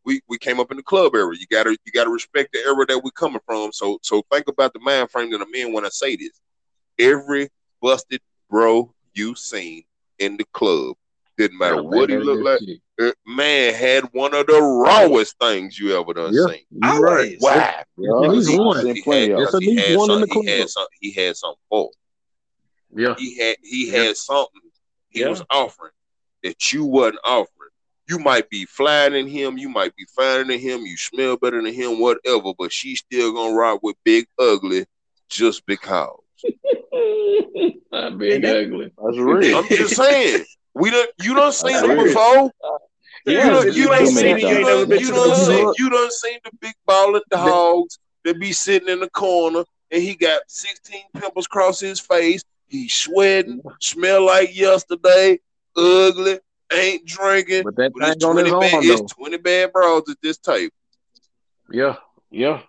We 0.04 0.20
we 0.28 0.38
came 0.38 0.60
up 0.60 0.70
in 0.70 0.76
the 0.76 0.82
club 0.82 1.14
era. 1.14 1.34
You 1.34 1.46
gotta 1.50 1.70
you 1.84 1.92
gotta 1.92 2.10
respect 2.10 2.52
the 2.52 2.60
era 2.60 2.84
that 2.86 3.02
we're 3.02 3.10
coming 3.12 3.40
from. 3.46 3.72
So 3.72 3.98
so 4.02 4.22
think 4.32 4.48
about 4.48 4.72
the 4.72 4.80
mind 4.80 5.10
frame 5.10 5.30
that 5.32 5.40
I'm 5.40 5.54
in 5.54 5.72
when 5.72 5.84
I 5.84 5.88
say 5.90 6.16
this. 6.16 6.40
Every 6.98 7.48
busted 7.82 8.20
bro 8.50 8.92
you 9.14 9.34
seen 9.34 9.82
in 10.18 10.36
the 10.36 10.44
club, 10.52 10.94
didn't 11.36 11.58
matter 11.58 11.82
what 11.82 12.08
he 12.10 12.16
looked 12.16 12.42
like, 12.44 12.60
uh, 13.00 13.12
man 13.26 13.74
had 13.74 14.04
one 14.12 14.32
of 14.34 14.46
the 14.46 14.60
rawest 14.60 15.36
things 15.40 15.78
you 15.78 15.98
ever 15.98 16.14
done 16.14 16.32
Yeah. 16.32 16.46
seen. 16.46 16.64
You 16.70 16.80
right. 17.00 17.10
Always. 17.10 17.40
Wow. 17.40 17.82
Yeah. 17.98 18.24
At 18.24 18.30
least 18.30 18.50
He- 18.50 18.58
one. 18.58 18.76
he 18.94 19.02
had- 19.02 19.30
of 19.32 19.40
It's 19.40 19.54
at 19.54 19.62
he 19.62 19.74
had 19.76 19.96
one 19.98 20.10
in 20.10 20.18
some- 20.20 20.20
the 20.28 20.40
He 20.42 20.46
had 20.58 20.68
some. 20.70 20.86
He 21.00 21.10
had 21.12 21.36
something 21.36 21.60
for. 21.68 21.90
Yeah. 22.94 23.14
He 23.18 23.36
had 23.38 23.56
he 23.62 23.90
Yeah. 23.90 24.04
had 24.04 24.16
something 24.16 24.60
he 25.10 25.20
Yeah. 25.20 25.28
was 25.28 25.42
offering 25.50 25.92
that 26.42 26.72
you 26.72 26.84
wasn't 26.84 27.18
offering. 27.24 27.50
You 28.08 28.18
might 28.20 28.48
be 28.50 28.66
flyer 28.66 29.10
than 29.10 29.26
him, 29.26 29.58
you 29.58 29.68
might 29.68 29.94
be 29.96 30.06
finer 30.14 30.44
than 30.44 30.58
him, 30.60 30.82
you 30.82 30.96
smell 30.96 31.36
better 31.36 31.60
than 31.60 31.74
him, 31.74 31.98
whatever, 31.98 32.52
but 32.56 32.72
she's 32.72 33.00
still 33.00 33.32
gonna 33.32 33.54
ride 33.54 33.78
with 33.82 33.96
Big 34.04 34.26
Ugly 34.38 34.86
just 35.28 35.66
because. 35.66 36.20
Not 37.92 38.18
big 38.18 38.32
And 38.34 38.44
that- 38.44 38.64
ugly. 38.66 38.92
That's 39.02 39.18
real. 39.18 39.58
I'm 39.58 39.68
just 39.68 39.96
saying. 39.96 40.44
We 40.74 40.90
done 40.90 41.06
you 41.22 41.34
done 41.34 41.52
seen 41.52 41.72
That's 41.72 41.84
it 41.86 41.90
real. 41.90 42.04
before. 42.04 42.50
You 43.24 43.32
Yeah, 43.32 43.50
done, 43.50 43.66
it's 43.68 43.76
you 43.76 43.84
too 43.84 43.88
done 43.88 44.06
seen 44.06 44.26
times. 44.30 44.42
you 44.42 44.48
You 44.48 44.56
ain't 44.58 44.66
never 44.66 44.86
done, 44.86 45.00
you 45.00 45.06
to 45.06 45.12
done 45.12 45.28
the 45.30 45.34
seen 45.36 45.72
you 45.78 45.90
done 45.90 46.10
seen 46.10 46.38
the 46.44 46.50
big 46.60 46.74
ball 46.86 47.20
dogs 47.30 47.98
that 48.24 48.38
be 48.38 48.52
sitting 48.52 48.88
in 48.88 49.00
the 49.00 49.10
corner 49.10 49.64
and 49.90 50.02
he 50.02 50.14
got 50.14 50.42
16 50.48 51.02
pimples 51.14 51.46
across 51.46 51.80
his 51.80 51.98
face. 51.98 52.42
He 52.68 52.88
sweating, 52.88 53.62
smell 53.80 54.26
like 54.26 54.56
yesterday, 54.56 55.38
ugly, 55.76 56.40
ain't 56.72 57.06
drinking. 57.06 57.64
But 57.64 57.76
that 57.76 57.92
But 57.94 58.08
it's 58.08 58.24
thing 58.24 58.28
on 58.28 58.34
20 58.34 58.50
his 58.50 58.58
bad, 58.60 58.74
arm 58.74 58.84
it's 58.84 59.12
20 59.14 59.36
bad 59.38 59.72
bros 59.72 60.02
at 60.10 60.16
this 60.22 60.38
table. 60.38 60.74
Yeah. 61.70 61.96
Yeah. 62.30 62.60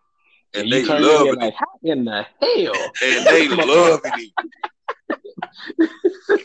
And 0.53 0.67
you 0.67 0.81
they 0.81 0.85
turn 0.85 1.01
your 1.01 1.25
head 1.25 1.35
like, 1.37 1.49
it. 1.49 1.55
how 1.57 1.79
in 1.83 2.05
the 2.05 2.25
hell? 2.41 2.91
And 3.03 3.25
they 3.27 3.47
loving 3.47 4.11
it. 4.17 4.31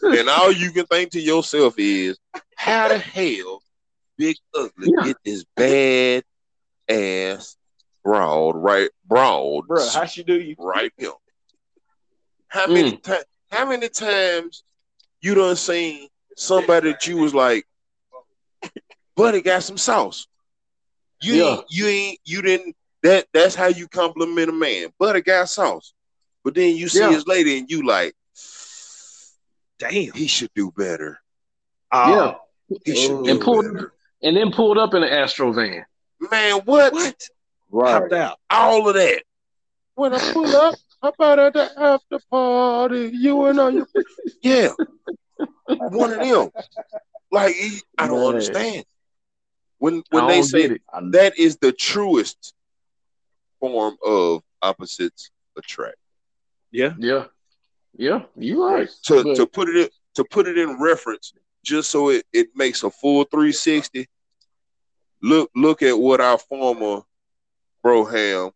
and 0.03 0.29
all 0.29 0.53
you 0.53 0.71
can 0.71 0.87
think 0.87 1.11
to 1.13 1.21
yourself 1.21 1.75
is, 1.79 2.19
how 2.57 2.89
the 2.89 2.99
hell 2.99 3.63
Big 4.17 4.37
Ugly 4.55 4.93
Yeah. 4.97 5.05
get 5.05 5.17
this 5.25 5.45
bad 5.57 6.25
ass 6.89 7.57
broad 8.05 8.57
right 8.57 8.91
broad 9.07 9.67
Bro, 9.69 9.89
how 9.91 10.05
she 10.05 10.23
do 10.23 10.35
you? 10.35 10.57
right 10.59 10.93
here? 10.97 11.13
How 12.49 12.67
many 12.67 12.93
mm. 12.93 13.03
times? 13.03 13.25
How 13.53 13.69
many 13.69 13.89
times 13.91 14.65
you 15.21 15.35
done 15.35 15.57
seen 15.57 16.09
somebody 16.37 16.91
that 16.93 17.07
you 17.07 17.19
was 17.19 17.35
like, 17.35 17.67
buddy 19.15 19.43
got 19.43 19.63
some 19.63 19.77
sauce? 19.77 20.27
You 21.21 21.35
Yeah. 21.35 21.43
ain't, 21.51 21.65
you 21.69 21.87
ain't 21.87 22.19
you 22.25 22.43
didn't 22.43 22.75
that 23.03 23.27
that's 23.35 23.55
how 23.55 23.67
you 23.67 23.89
compliment 23.89 24.49
a 24.49 24.53
man. 24.53 24.89
Buddy 24.99 25.21
got 25.21 25.49
sauce. 25.51 25.93
But 26.45 26.55
then 26.55 26.77
you 26.77 26.89
see 26.89 27.01
Yeah. 27.01 27.11
his 27.11 27.27
lady 27.27 27.59
and 27.59 27.71
you 27.71 27.87
like, 27.87 28.15
Damn. 29.79 30.13
he 30.13 30.27
should 30.27 30.51
do 30.55 30.73
better. 30.77 31.21
Oh, 31.93 32.39
He 32.85 32.95
should 32.95 33.23
do 33.23 33.31
And 33.31 33.41
pulled 33.41 33.65
better. 33.75 33.93
and 34.23 34.37
then 34.37 34.51
pulled 34.51 34.79
up 34.79 34.95
in 34.95 35.03
an 35.03 35.11
Astro 35.13 35.53
van. 35.53 35.85
Man, 36.31 36.61
what? 36.65 36.93
What? 36.95 37.29
Right. 37.71 37.93
Hopped 37.93 38.13
out. 38.13 38.39
All 38.51 38.89
of 38.89 38.95
that. 38.95 39.23
When 39.95 40.15
I 40.15 40.33
pull 40.33 40.57
up, 40.57 40.75
how 41.03 41.09
about 41.09 41.39
at 41.39 41.53
the 41.55 41.71
after 41.79 42.19
party? 42.31 43.11
You 43.13 43.47
and 43.47 43.59
all 43.61 43.71
your 43.71 43.87
Yeah. 44.43 44.69
One 45.67 46.13
of 46.13 46.21
them. 46.21 46.51
Like 47.31 47.55
I 47.99 48.07
don't 48.07 48.19
Man. 48.21 48.27
understand. 48.29 48.85
When 49.79 50.03
when 50.11 50.29
they 50.29 50.43
say 50.43 50.63
it. 50.65 50.83
That 51.11 51.39
is 51.39 51.57
the 51.57 51.73
truest 51.73 52.55
form 53.59 53.97
of 54.05 54.43
opposites 54.61 55.31
attract. 55.57 55.97
Yeah. 56.71 56.95
Yeah. 56.99 57.25
Yeah. 57.97 58.23
You 58.37 58.65
right. 58.65 58.89
To 59.07 59.25
But- 59.25 59.37
to 59.37 59.47
put 59.47 59.69
it 59.69 59.77
in, 59.77 59.89
to 60.15 60.25
put 60.25 60.47
it 60.47 60.57
in 60.59 60.81
reference, 60.81 61.33
just 61.65 61.91
so 61.91 62.11
it, 62.11 62.25
it 62.33 62.49
makes 62.55 62.83
a 62.85 62.91
full 62.91 63.25
360. 63.25 64.07
Look 65.23 65.51
look 65.57 65.83
at 65.83 65.99
what 65.99 66.21
our 66.21 66.39
former 66.39 67.03
bro 67.83 68.05
Broham. 68.05 68.53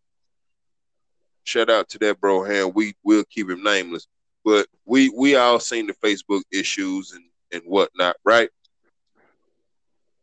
Shout 1.47 1.70
out 1.70 1.88
to 1.90 1.99
that 2.01 2.20
Broham. 2.20 2.74
We 2.74 2.94
will 3.05 3.22
keep 3.30 3.49
him 3.49 3.62
nameless, 3.62 4.09
but 4.44 4.66
we 4.84 5.11
we 5.11 5.36
all 5.36 5.61
seen 5.61 5.86
the 5.86 5.94
Facebook 5.94 6.42
issues 6.53 7.12
and 7.12 7.22
and 7.53 7.62
whatnot, 7.64 8.16
right? 8.24 8.51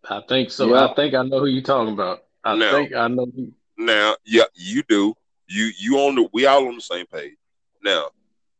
I 0.09 0.21
think 0.27 0.51
so. 0.51 0.67
Yeah. 0.67 0.87
I 0.87 0.93
think 0.95 1.13
I 1.15 1.23
know 1.23 1.39
who 1.39 1.45
you're 1.45 1.63
talking 1.63 1.93
about. 1.93 2.25
I 2.43 2.55
No. 2.57 2.71
think 2.73 2.93
I 2.93 3.07
know. 3.07 3.25
Who, 3.33 3.53
Now, 3.77 4.17
yeah, 4.25 4.43
you 4.53 4.83
do. 4.89 5.13
You 5.47 5.71
you 5.77 5.97
on 5.99 6.15
the 6.15 6.27
we 6.33 6.45
all 6.45 6.67
on 6.67 6.75
the 6.75 6.81
same 6.81 7.05
page. 7.05 7.37
Now, 7.81 8.09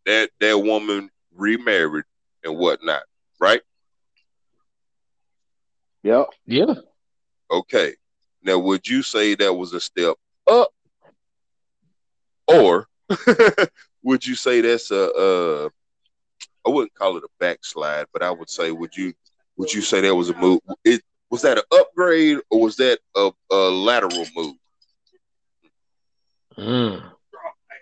that 0.05 0.29
that 0.39 0.57
woman 0.57 1.09
remarried 1.35 2.05
and 2.45 2.57
whatnot, 2.57 3.03
right? 3.39 3.61
Yep. 6.03 6.27
yeah. 6.45 6.73
Okay. 7.51 7.95
Now, 8.41 8.57
would 8.59 8.87
you 8.87 9.01
say 9.03 9.35
that 9.35 9.53
was 9.53 9.73
a 9.73 9.79
step 9.81 10.15
up, 10.47 10.69
or 12.53 12.87
would 14.03 14.25
you 14.25 14.35
say 14.35 14.61
that's 14.61 14.91
a, 14.91 15.11
uh, 15.13 15.69
wouldn't 16.65 16.93
call 16.95 17.17
it 17.17 17.23
a 17.23 17.29
backslide, 17.39 18.05
but 18.13 18.23
I 18.23 18.31
would 18.31 18.49
say, 18.49 18.71
would 18.71 18.95
you 18.95 19.13
would 19.57 19.73
you 19.73 19.81
say 19.81 20.01
that 20.01 20.15
was 20.15 20.29
a 20.29 20.37
move? 20.37 20.59
It 20.83 21.01
was 21.29 21.41
that 21.43 21.57
an 21.57 21.63
upgrade 21.71 22.39
or 22.49 22.61
was 22.61 22.75
that 22.77 22.99
a, 23.15 23.31
a 23.51 23.55
lateral 23.55 24.25
move? 24.35 24.55
Mm. 26.57 27.03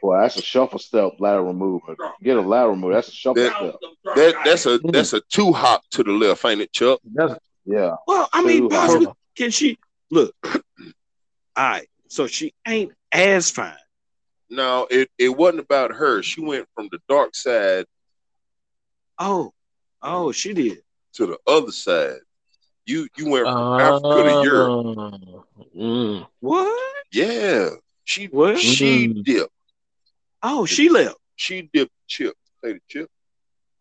Well, 0.01 0.21
that's 0.21 0.37
a 0.37 0.41
shuffle 0.41 0.79
step 0.79 1.13
lateral 1.19 1.53
movement. 1.53 1.99
Get 2.23 2.37
a 2.37 2.41
lateral 2.41 2.75
move. 2.75 2.93
That's 2.93 3.09
a 3.09 3.11
shuffle 3.11 3.43
That- 3.43 3.55
step. 3.55 3.75
That 4.15 4.35
that's 4.43 4.65
a 4.65 4.79
that's 4.79 5.13
a 5.13 5.21
two 5.29 5.53
hop 5.53 5.83
to 5.91 6.03
the 6.03 6.11
left, 6.11 6.43
ain't 6.43 6.61
it, 6.61 6.73
Chuck? 6.73 6.99
That's 7.13 7.35
Yeah. 7.65 7.95
Well, 8.07 8.27
I 8.33 8.43
mean, 8.43 8.63
Two 8.63 8.69
possibly 8.69 9.07
can 9.37 9.51
she 9.51 9.77
look? 10.09 10.33
All 10.43 10.59
right, 11.55 11.87
so 12.07 12.25
she 12.27 12.53
ain't 12.67 12.93
as 13.11 13.51
fine. 13.51 13.75
No, 14.51 14.85
it, 14.91 15.09
it 15.17 15.29
wasn't 15.29 15.61
about 15.61 15.93
her. 15.93 16.21
She 16.21 16.41
went 16.41 16.67
from 16.75 16.89
the 16.91 16.99
dark 17.07 17.33
side 17.35 17.85
Oh, 19.17 19.53
oh, 20.01 20.31
she 20.31 20.53
did. 20.53 20.79
to 21.13 21.25
the 21.27 21.37
other 21.47 21.71
side. 21.71 22.17
You 22.85 23.07
you 23.17 23.29
went 23.29 23.45
from 23.45 23.79
Africa 23.79 24.23
to 24.23 24.41
Europe. 24.43 24.97
Uh, 24.97 25.77
mm. 25.77 26.27
What? 26.39 26.93
Yeah. 27.11 27.69
She 28.03 28.25
What? 28.27 28.57
she 28.59 29.07
Mm. 29.07 29.23
dipped. 29.23 29.53
Oh, 30.43 30.65
she 30.65 30.89
left. 30.89 31.15
She 31.35 31.69
dipped 31.71 31.93
chip. 32.07 32.35
Say 32.63 32.73
the 32.73 32.79
chip. 32.89 33.09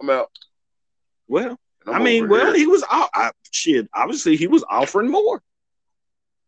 I'm 0.01 0.11
out. 0.11 0.31
Well, 1.27 1.57
and 1.87 1.95
I 1.95 1.99
I'm 1.99 2.05
mean, 2.05 2.29
well, 2.29 2.47
here. 2.53 2.57
he 2.57 2.66
was 2.66 2.85
out. 2.91 3.09
I, 3.14 3.31
shit, 3.51 3.89
obviously, 3.95 4.37
he 4.37 4.47
was 4.47 4.64
offering 4.68 5.11
more. 5.11 5.43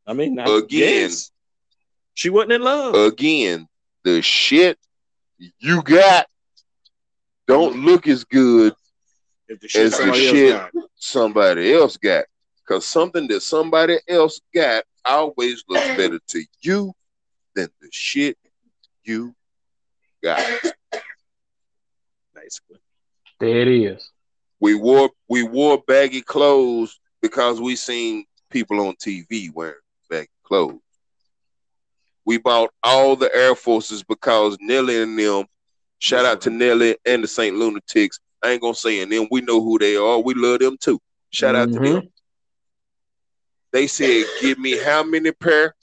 I 0.07 0.13
mean, 0.13 0.39
I 0.39 0.45
Again. 0.45 0.69
guess 0.69 1.31
she 2.15 2.29
wasn't 2.31 2.53
in 2.53 2.63
love. 2.63 2.95
again, 2.95 3.67
the 4.05 4.21
shit 4.23 4.79
you 5.59 5.83
got 5.83 6.27
don't 7.47 7.85
look 7.85 8.07
as 8.07 8.25
good 8.25 8.75
if 9.49 9.61
the 9.61 9.67
as 9.81 9.91
the 9.93 9.97
somebody 9.97 10.27
else 10.27 10.37
shit 10.37 10.53
got. 10.53 10.73
somebody 10.97 11.73
else 11.73 11.97
got. 11.97 12.25
Cause 12.67 12.87
something 12.87 13.27
that 13.29 13.41
somebody 13.43 13.99
else 14.09 14.41
got 14.55 14.85
always 15.05 15.65
looks 15.69 15.87
better 15.97 16.19
to 16.29 16.45
you 16.61 16.93
than 17.55 17.69
the 17.81 17.89
shit 17.91 18.39
you 19.05 19.35
got. 20.23 20.41
basically. 22.35 22.79
There 23.41 23.61
it 23.61 23.69
is. 23.69 24.11
We 24.61 24.77
wore 24.77 25.11
we 25.29 25.43
wore 25.43 25.83
baggy 25.87 26.23
clothes 26.23 27.01
because 27.21 27.61
we 27.61 27.75
seen 27.75 28.25
people 28.51 28.81
on 28.87 28.95
TV 28.95 29.53
wearing 29.53 29.75
baggy 30.09 30.29
clothes. 30.45 30.82
We 32.25 32.39
bought 32.39 32.71
all 32.83 33.17
the 33.17 33.35
Air 33.35 33.55
Forces 33.55 34.03
because 34.03 34.57
Nelly 34.61 35.03
and 35.03 35.19
them, 35.19 35.47
shout 35.99 36.25
out 36.25 36.41
to 36.43 36.51
Nelly 36.51 36.97
and 37.05 37.23
the 37.25 37.29
St. 37.29 37.57
Lunatics. 37.57 38.19
I 38.43 38.51
ain't 38.51 38.63
gonna 38.63 38.75
say 38.75 39.01
and 39.03 39.11
them, 39.13 39.29
we 39.31 39.41
know 39.41 39.63
who 39.63 39.79
they 39.79 39.97
are. 39.97 40.19
We 40.21 40.35
love 40.35 40.61
them 40.61 40.77
too. 40.81 41.01
Shout 41.31 41.55
out 41.55 41.73
to 41.73 41.81
Mhm. 41.81 41.85
them. 41.85 42.13
They 43.73 43.87
said, 43.87 44.25
give 44.41 44.59
me 44.59 44.77
how 44.79 45.03
many 45.03 45.33
pair? 45.33 45.75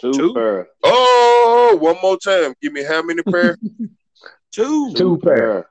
Two, 0.00 0.12
Two. 0.12 0.34
pair. 0.34 0.68
Oh, 0.82 1.76
one 1.80 1.96
more 2.02 2.16
time. 2.18 2.54
Give 2.62 2.72
me 2.72 2.82
how 2.84 3.02
many 3.02 3.22
pair? 3.22 3.56
Two. 4.52 4.92
Two 4.94 5.18
pair. 5.18 5.68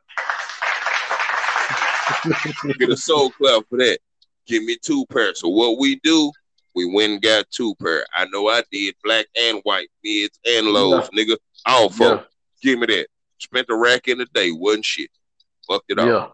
Get 2.80 2.90
a 2.92 2.98
soul 2.98 3.32
clap 3.32 3.64
for 3.70 3.78
that. 3.80 4.00
Give 4.48 4.64
me 4.64 4.78
two 4.82 5.06
pair. 5.08 5.34
So 5.34 5.48
what 5.48 5.80
we 5.80 6.00
do, 6.04 6.32
we 6.76 6.86
went 6.86 7.14
and 7.14 7.22
got 7.22 7.50
two 7.52 7.74
pair. 7.76 8.06
I 8.16 8.26
know 8.26 8.48
I 8.50 8.64
did 8.72 8.96
black 9.04 9.26
and 9.42 9.60
white, 9.64 9.90
mids 10.04 10.40
and 10.46 10.68
lows, 10.68 11.10
nigga. 11.10 11.38
All 11.66 11.90
four. 11.90 12.08
Yeah. 12.08 12.22
Give 12.62 12.80
me 12.80 12.86
that. 12.88 13.08
Spent 13.40 13.68
a 13.70 13.76
rack 13.76 14.08
in 14.08 14.18
the 14.18 14.26
day, 14.34 14.52
wasn't 14.52 14.86
shit. 14.86 15.10
Fucked 15.68 15.90
it 15.90 16.00
off. 16.00 16.08
Yeah. 16.08 16.28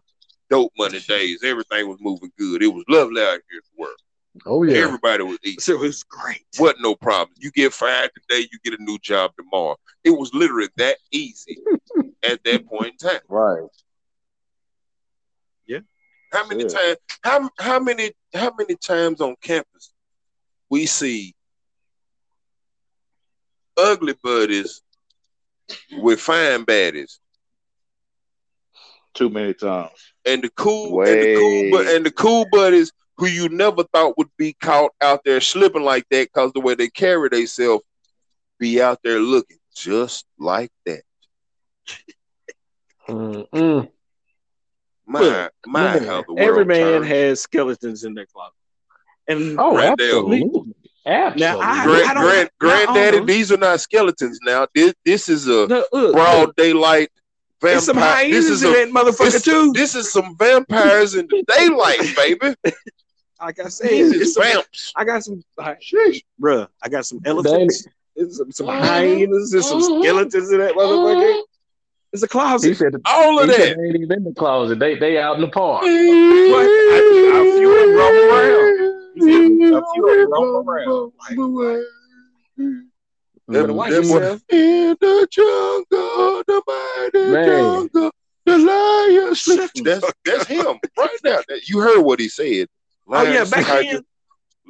Dope 0.49 0.71
money 0.77 0.99
days. 0.99 1.43
Everything 1.43 1.87
was 1.87 1.97
moving 2.01 2.31
good. 2.37 2.61
It 2.61 2.67
was 2.67 2.83
lovely 2.89 3.21
out 3.21 3.39
here 3.49 3.61
to 3.61 3.67
work. 3.77 3.97
Oh 4.45 4.63
yeah. 4.63 4.77
Everybody 4.77 5.23
was 5.23 5.37
eating. 5.43 5.59
So 5.59 5.73
it 5.73 5.79
was 5.79 6.03
great. 6.03 6.45
Wasn't 6.59 6.81
no 6.81 6.95
problem. 6.95 7.35
You 7.37 7.51
get 7.51 7.73
fired 7.73 8.11
today, 8.15 8.47
you 8.51 8.59
get 8.63 8.79
a 8.79 8.83
new 8.83 8.97
job 8.99 9.31
tomorrow. 9.37 9.77
It 10.03 10.11
was 10.11 10.33
literally 10.33 10.69
that 10.77 10.97
easy 11.11 11.57
at 12.23 12.43
that 12.45 12.65
point 12.65 12.93
in 13.01 13.09
time. 13.09 13.19
Right. 13.27 13.63
Yeah. 15.67 15.79
How 16.31 16.47
many 16.47 16.63
Yeah. 16.63 16.69
times? 16.69 16.97
How 17.23 17.49
how 17.59 17.79
many 17.79 18.11
how 18.33 18.53
many 18.57 18.75
times 18.75 19.21
on 19.21 19.35
campus 19.41 19.91
we 20.71 20.87
see 20.87 21.35
ugly 23.77 24.15
buddies 24.23 24.81
with 25.99 26.19
fine 26.21 26.65
baddies, 26.65 27.19
Too 29.13 29.29
many 29.29 29.53
times. 29.53 30.13
and 30.25 30.41
the 30.43 30.49
cool 30.55 31.01
and 31.05 31.21
the 31.21 31.27
cool 31.27 31.63
bu- 31.65 31.95
and 31.95 32.05
the 32.05 32.11
cool 32.11 32.45
buddies 32.45 32.91
who 33.17 33.27
you 33.27 33.49
never 33.49 33.83
thought 33.83 34.17
would 34.17 34.29
be 34.37 34.53
caught 34.53 34.91
out 35.01 35.23
there 35.25 35.41
slipping 35.41 35.83
like 35.83 36.05
that 36.09 36.29
because 36.33 36.51
the 36.53 36.61
way 36.61 36.73
they 36.75 36.87
carry 36.89 37.29
themselves, 37.29 37.83
be 38.59 38.81
out 38.81 38.99
there 39.03 39.19
looking 39.19 39.57
just 39.75 40.25
like 40.39 40.71
that. 40.85 41.01
Mm-mm. 43.09 43.89
My 45.05 45.19
Look, 45.19 45.53
my 45.65 45.83
man, 45.83 46.03
how 46.03 46.23
the 46.23 46.33
world 46.33 46.49
Every 46.49 46.65
man 46.65 47.01
turns. 47.01 47.07
has 47.07 47.41
skeletons 47.41 48.03
in 48.05 48.13
their 48.13 48.25
closet. 48.27 48.53
And 49.27 49.59
Oh, 49.59 49.71
Granddale. 49.75 49.91
absolutely. 50.31 50.73
Absolutely. 51.05 51.41
Now, 51.45 51.59
I- 51.61 51.83
Grand, 51.85 52.09
I 52.09 52.21
grand, 52.21 52.49
granddaddy, 52.59 53.17
hold 53.17 53.21
on. 53.21 53.25
these 53.27 53.51
are 53.51 53.57
not 53.57 53.79
skeletons 53.81 54.39
now. 54.43 54.67
This 54.75 54.93
this 55.05 55.29
is 55.29 55.47
a 55.47 55.65
look, 55.65 55.87
look, 55.91 56.13
broad 56.13 56.39
look, 56.47 56.55
daylight 56.55 57.09
vampire. 57.61 57.71
there's 57.73 57.85
some 57.85 57.97
hyenas 57.97 58.31
this 58.47 58.49
is 58.49 58.63
in 58.63 58.69
a, 58.69 58.73
that 58.73 58.89
motherfucker 58.89 59.31
this, 59.31 59.41
too. 59.43 59.71
this 59.73 59.95
is 59.95 60.11
some 60.11 60.35
vampires 60.37 61.15
in 61.15 61.27
the 61.27 61.43
daylight, 61.57 62.15
baby. 62.15 62.55
like 63.41 63.59
I 63.59 63.67
said, 63.69 63.89
These 63.89 64.11
it's 64.11 64.21
is 64.21 64.33
some, 64.35 64.43
vamps. 64.43 64.93
I 64.95 65.03
got 65.05 65.23
some, 65.23 65.43
uh, 65.57 65.73
Sheesh. 65.81 66.23
bruh, 66.39 66.67
I 66.83 66.89
got 66.89 67.05
some 67.05 67.19
elephants. 67.25 67.87
There's 68.15 68.37
some, 68.37 68.51
some 68.51 68.67
hyenas. 68.67 69.49
There's 69.51 69.67
some 69.67 69.81
Mhm. 69.81 70.01
skeletons 70.03 70.51
in 70.51 70.59
that 70.59 70.73
motherfucker. 70.75 71.41
It's 72.13 72.21
a 72.21 72.25
He 72.25 72.29
closet. 72.29 72.77
said, 72.77 72.95
All 73.05 73.39
of 73.39 73.47
that. 73.47 73.57
they 73.57 73.69
ain't 73.71 73.95
even 73.95 74.11
in 74.17 74.23
the 74.25 74.33
closet. 74.33 74.77
They 74.79 74.95
they 74.99 75.17
out 75.17 75.35
in 75.35 75.41
the 75.41 75.47
park. 75.47 75.81
What? 75.83 75.89
I, 75.89 77.31
I 77.33 77.57
feel 77.57 77.71
it 77.71 77.95
roam 77.95 78.29
around. 78.29 78.80
You 79.15 79.25
feel 79.25 79.49
me? 79.49 79.65
I 79.67 79.81
feel 79.95 80.05
it 80.05 80.29
roam 80.29 80.69
around. 80.69 81.11
Like, 81.29 81.83
Them- 82.57 82.91
better 83.47 83.73
watch 83.73 83.89
them 83.91 84.03
yourself. 84.03 84.41
In 84.49 84.97
the 84.99 85.27
jungle, 85.31 86.43
the 86.47 86.61
mighty 86.67 87.31
Man. 87.31 87.47
jungle, 87.47 88.11
the 88.45 88.57
lion 88.57 89.35
sleep. 89.35 89.69
That's 89.83 90.05
that's 90.25 90.45
him 90.47 90.77
right 90.97 91.09
now. 91.23 91.39
That- 91.47 91.67
You 91.67 91.79
heard 91.79 92.01
what 92.01 92.19
he 92.19 92.29
said. 92.29 92.67
Oh 93.09 93.23
yeah, 93.23 93.43
back 93.45 93.65
sleep. 93.65 93.91
then, 93.91 94.05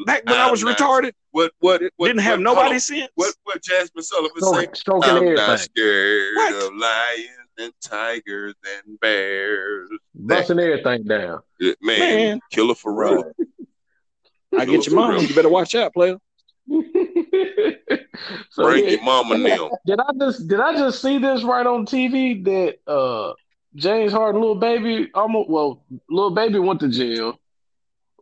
back 0.06 0.26
when 0.26 0.36
I 0.36 0.50
was 0.50 0.64
I'm 0.64 0.70
not- 0.70 0.78
retarded, 0.80 1.12
What 1.32 1.52
what, 1.60 1.82
what 1.98 2.08
didn't 2.08 2.22
have 2.22 2.39
what, 2.39 2.44
nobody 2.44 2.64
hold 2.66 2.74
on. 2.74 2.80
sense. 2.80 3.10
What 3.16 3.36
what 3.44 3.62
Jazmine 3.62 4.02
Sullivan 4.04 4.42
say? 4.42 4.48
Stroking, 4.48 4.74
stroking 4.76 5.10
I'm 5.12 5.16
everything. 5.18 5.36
not 5.36 5.60
scared 5.60 6.36
What? 6.36 6.54
of 6.64 6.76
lions 6.76 7.30
and 7.60 7.74
tigers 7.82 8.56
and 8.88 9.00
bears. 9.00 9.89
Busting 10.16 10.60
everything 10.60 11.04
down. 11.04 11.42
Man, 11.60 11.76
Man. 12.00 12.39
killer 12.50 12.74
for 12.74 12.94
real. 12.94 13.32
I 14.58 14.66
get 14.66 14.86
your 14.86 14.95
mom. 14.95 15.22
You 15.22 15.34
better 15.34 15.49
watch 15.49 15.76
out, 15.76 15.93
player. 15.93 16.18
so 18.49 18.64
Bring 18.64 18.86
yeah, 18.86 18.91
your 18.91 19.04
mama 19.04 19.38
now. 19.38 19.70
did 19.86 19.99
I 19.99 20.12
just 20.20 20.47
did 20.47 20.60
I 20.60 20.74
just 20.74 21.02
see 21.02 21.18
this 21.18 21.43
right 21.43 21.66
on 21.66 21.86
TV 21.86 22.43
that 22.45 22.91
uh 22.91 23.34
James 23.76 24.12
Harden 24.12 24.41
little 24.41 24.56
baby 24.56 25.10
almost 25.14 25.49
well 25.49 25.84
little 26.10 26.32
baby 26.32 26.60
went 26.60 26.80
to 26.82 26.89
jail 26.89 27.39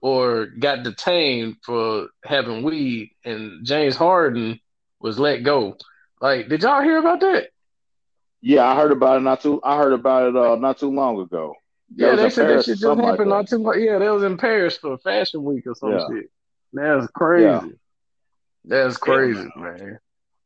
or 0.02 0.46
got 0.46 0.84
detained 0.84 1.58
for 1.64 2.08
having 2.24 2.64
weed 2.64 3.12
and 3.26 3.66
James 3.66 3.96
Harden 3.96 4.60
was 5.00 5.20
let 5.20 5.44
go. 5.44 5.78
Like, 6.22 6.50
did 6.50 6.64
y'all 6.64 6.82
hear 6.82 6.98
about 6.98 7.20
that? 7.22 7.50
Yeah, 8.42 8.66
I 8.66 8.76
heard 8.76 8.92
about 8.92 9.18
it 9.18 9.22
not 9.22 9.42
too. 9.42 9.60
I 9.64 9.78
heard 9.78 9.94
about 9.94 10.30
it 10.30 10.36
uh, 10.36 10.56
not 10.56 10.78
too 10.78 10.92
long 10.92 11.20
ago. 11.20 11.56
That 11.96 12.06
Yeah, 12.10 12.16
they 12.16 12.26
in 12.26 12.32
said 12.32 12.44
that 12.44 12.48
Paris 12.50 12.66
shit 12.66 12.72
just 12.74 12.82
something 12.84 13.04
like 13.06 13.12
happened 13.14 13.30
not 13.30 13.48
too 13.48 13.60
much. 13.60 13.78
Yeah, 13.78 13.98
they 14.00 14.10
was 14.10 14.24
in 14.24 14.38
Paris 14.38 14.78
for 14.78 14.98
Fashion 15.00 15.44
Week 15.44 15.66
or 15.68 15.76
some 15.76 15.92
Yeah. 15.92 16.08
shit. 16.10 16.32
That's 16.74 17.08
crazy. 17.08 17.44
Yeah. 17.46 17.62
That's 18.66 18.98
crazy, 18.98 19.48
man. 19.56 20.00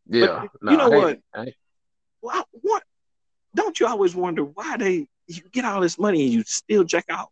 Yeah. 0.07 0.45
But 0.61 0.71
you 0.71 0.77
know 0.77 0.91
I- 0.91 0.97
what? 0.97 1.19
I- 1.33 1.53
Well, 2.21 2.47
what? 2.61 2.83
Don't 3.55 3.79
you 3.79 3.87
always 3.87 4.15
wonder 4.15 4.43
why 4.43 4.77
they 4.77 5.07
you 5.27 5.41
get 5.51 5.65
all 5.65 5.81
this 5.81 5.97
money 5.99 6.23
and 6.23 6.31
you 6.33 6.43
still 6.45 6.85
check 6.85 7.05
out? 7.09 7.29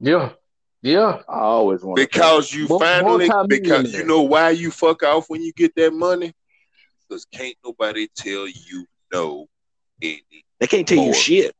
yeah. 0.00 0.32
Yeah. 0.80 1.22
I 1.28 1.40
always 1.40 1.82
want 1.82 1.96
Because 1.96 2.52
you 2.54 2.68
More- 2.68 2.78
finally, 2.78 3.26
multi-millionaire. 3.28 3.78
because 3.82 3.92
you 3.94 4.04
know 4.04 4.22
why 4.22 4.50
you 4.50 4.70
fuck 4.70 5.02
off 5.02 5.28
when 5.28 5.42
you 5.42 5.52
get 5.52 5.74
that 5.74 5.92
money? 5.92 6.32
Because 7.08 7.24
can't 7.24 7.56
nobody 7.64 8.06
tell 8.14 8.46
you 8.46 8.86
no 9.12 9.48
any. 10.00 10.22
They 10.60 10.66
can't 10.68 10.86
tell 10.86 10.98
you 11.04 11.14
shit. 11.14 11.54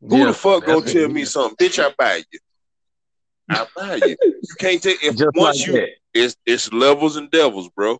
Who 0.00 0.18
yeah. 0.18 0.26
the 0.26 0.34
fuck 0.34 0.64
gonna 0.64 0.86
tell 0.86 1.08
me 1.08 1.24
something? 1.24 1.56
Bitch, 1.56 1.82
I 1.82 1.92
buy 1.98 2.22
you. 2.32 2.38
I 3.50 3.66
buy 3.76 3.94
you. 3.96 4.16
You 4.22 4.54
can't 4.58 4.82
take 4.82 5.02
if 5.02 5.16
Just 5.16 5.30
once 5.34 5.58
like 5.58 5.66
you 5.66 5.72
that. 5.74 5.88
it's 6.14 6.36
it's 6.46 6.72
levels 6.72 7.16
and 7.16 7.30
devils, 7.30 7.68
bro. 7.70 7.98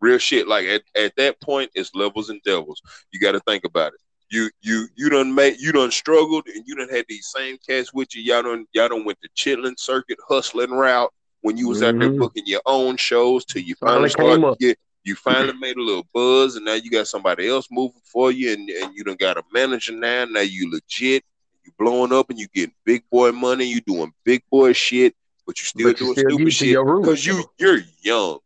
Real 0.00 0.18
shit. 0.18 0.48
Like 0.48 0.66
at, 0.66 0.82
at 0.96 1.14
that 1.16 1.40
point, 1.40 1.70
it's 1.74 1.94
levels 1.94 2.30
and 2.30 2.40
devils. 2.42 2.80
You 3.12 3.20
got 3.20 3.32
to 3.32 3.40
think 3.40 3.64
about 3.64 3.92
it. 3.94 4.00
You 4.30 4.50
you 4.62 4.86
you 4.96 5.08
done 5.10 5.34
made 5.34 5.58
you 5.60 5.72
done 5.72 5.90
struggled 5.90 6.46
and 6.46 6.62
you 6.66 6.76
done 6.76 6.88
had 6.88 7.04
these 7.08 7.26
same 7.34 7.58
cats 7.66 7.92
with 7.92 8.14
you. 8.14 8.22
Y'all 8.22 8.42
done 8.42 8.66
y'all 8.72 8.88
done 8.88 9.04
went 9.04 9.18
the 9.22 9.28
chitlin 9.36 9.78
circuit 9.78 10.18
hustling 10.28 10.70
route 10.70 11.12
when 11.42 11.56
you 11.56 11.68
was 11.68 11.82
out 11.82 11.98
there 11.98 12.10
Mhm. 12.10 12.18
booking 12.18 12.44
your 12.46 12.60
own 12.66 12.96
shows 12.96 13.44
till 13.44 13.62
you 13.62 13.74
Finally 13.76 14.08
finally 14.10 14.36
came 14.36 14.40
started 14.40 14.40
to 14.42 14.46
up. 14.48 14.58
get 14.58 14.78
you 15.04 15.14
finally 15.14 15.52
made 15.60 15.76
a 15.76 15.82
little 15.82 16.06
buzz 16.12 16.56
and 16.56 16.64
now 16.64 16.74
you 16.74 16.90
got 16.90 17.08
somebody 17.08 17.48
else 17.48 17.68
moving 17.70 18.00
for 18.04 18.30
you 18.32 18.52
and, 18.52 18.68
and 18.68 18.94
you 18.94 19.02
don't 19.04 19.18
got 19.18 19.36
a 19.38 19.42
manager 19.52 19.92
now. 19.92 20.24
Now 20.26 20.40
you 20.40 20.70
legit, 20.70 21.24
you 21.64 21.72
blowing 21.78 22.12
up 22.12 22.30
and 22.30 22.38
you 22.38 22.46
getting 22.54 22.74
big 22.84 23.02
boy 23.10 23.32
money, 23.32 23.64
you 23.64 23.80
doing 23.80 24.12
big 24.24 24.42
boy 24.50 24.72
shit, 24.72 25.14
but 25.46 25.58
you 25.58 25.64
still 25.64 25.88
But 25.88 25.96
doing 25.98 26.12
still 26.14 26.30
stupid 26.30 26.52
shit 26.52 26.76
because 27.00 27.26
you 27.26 27.44
you're 27.58 27.80
young 28.02 28.38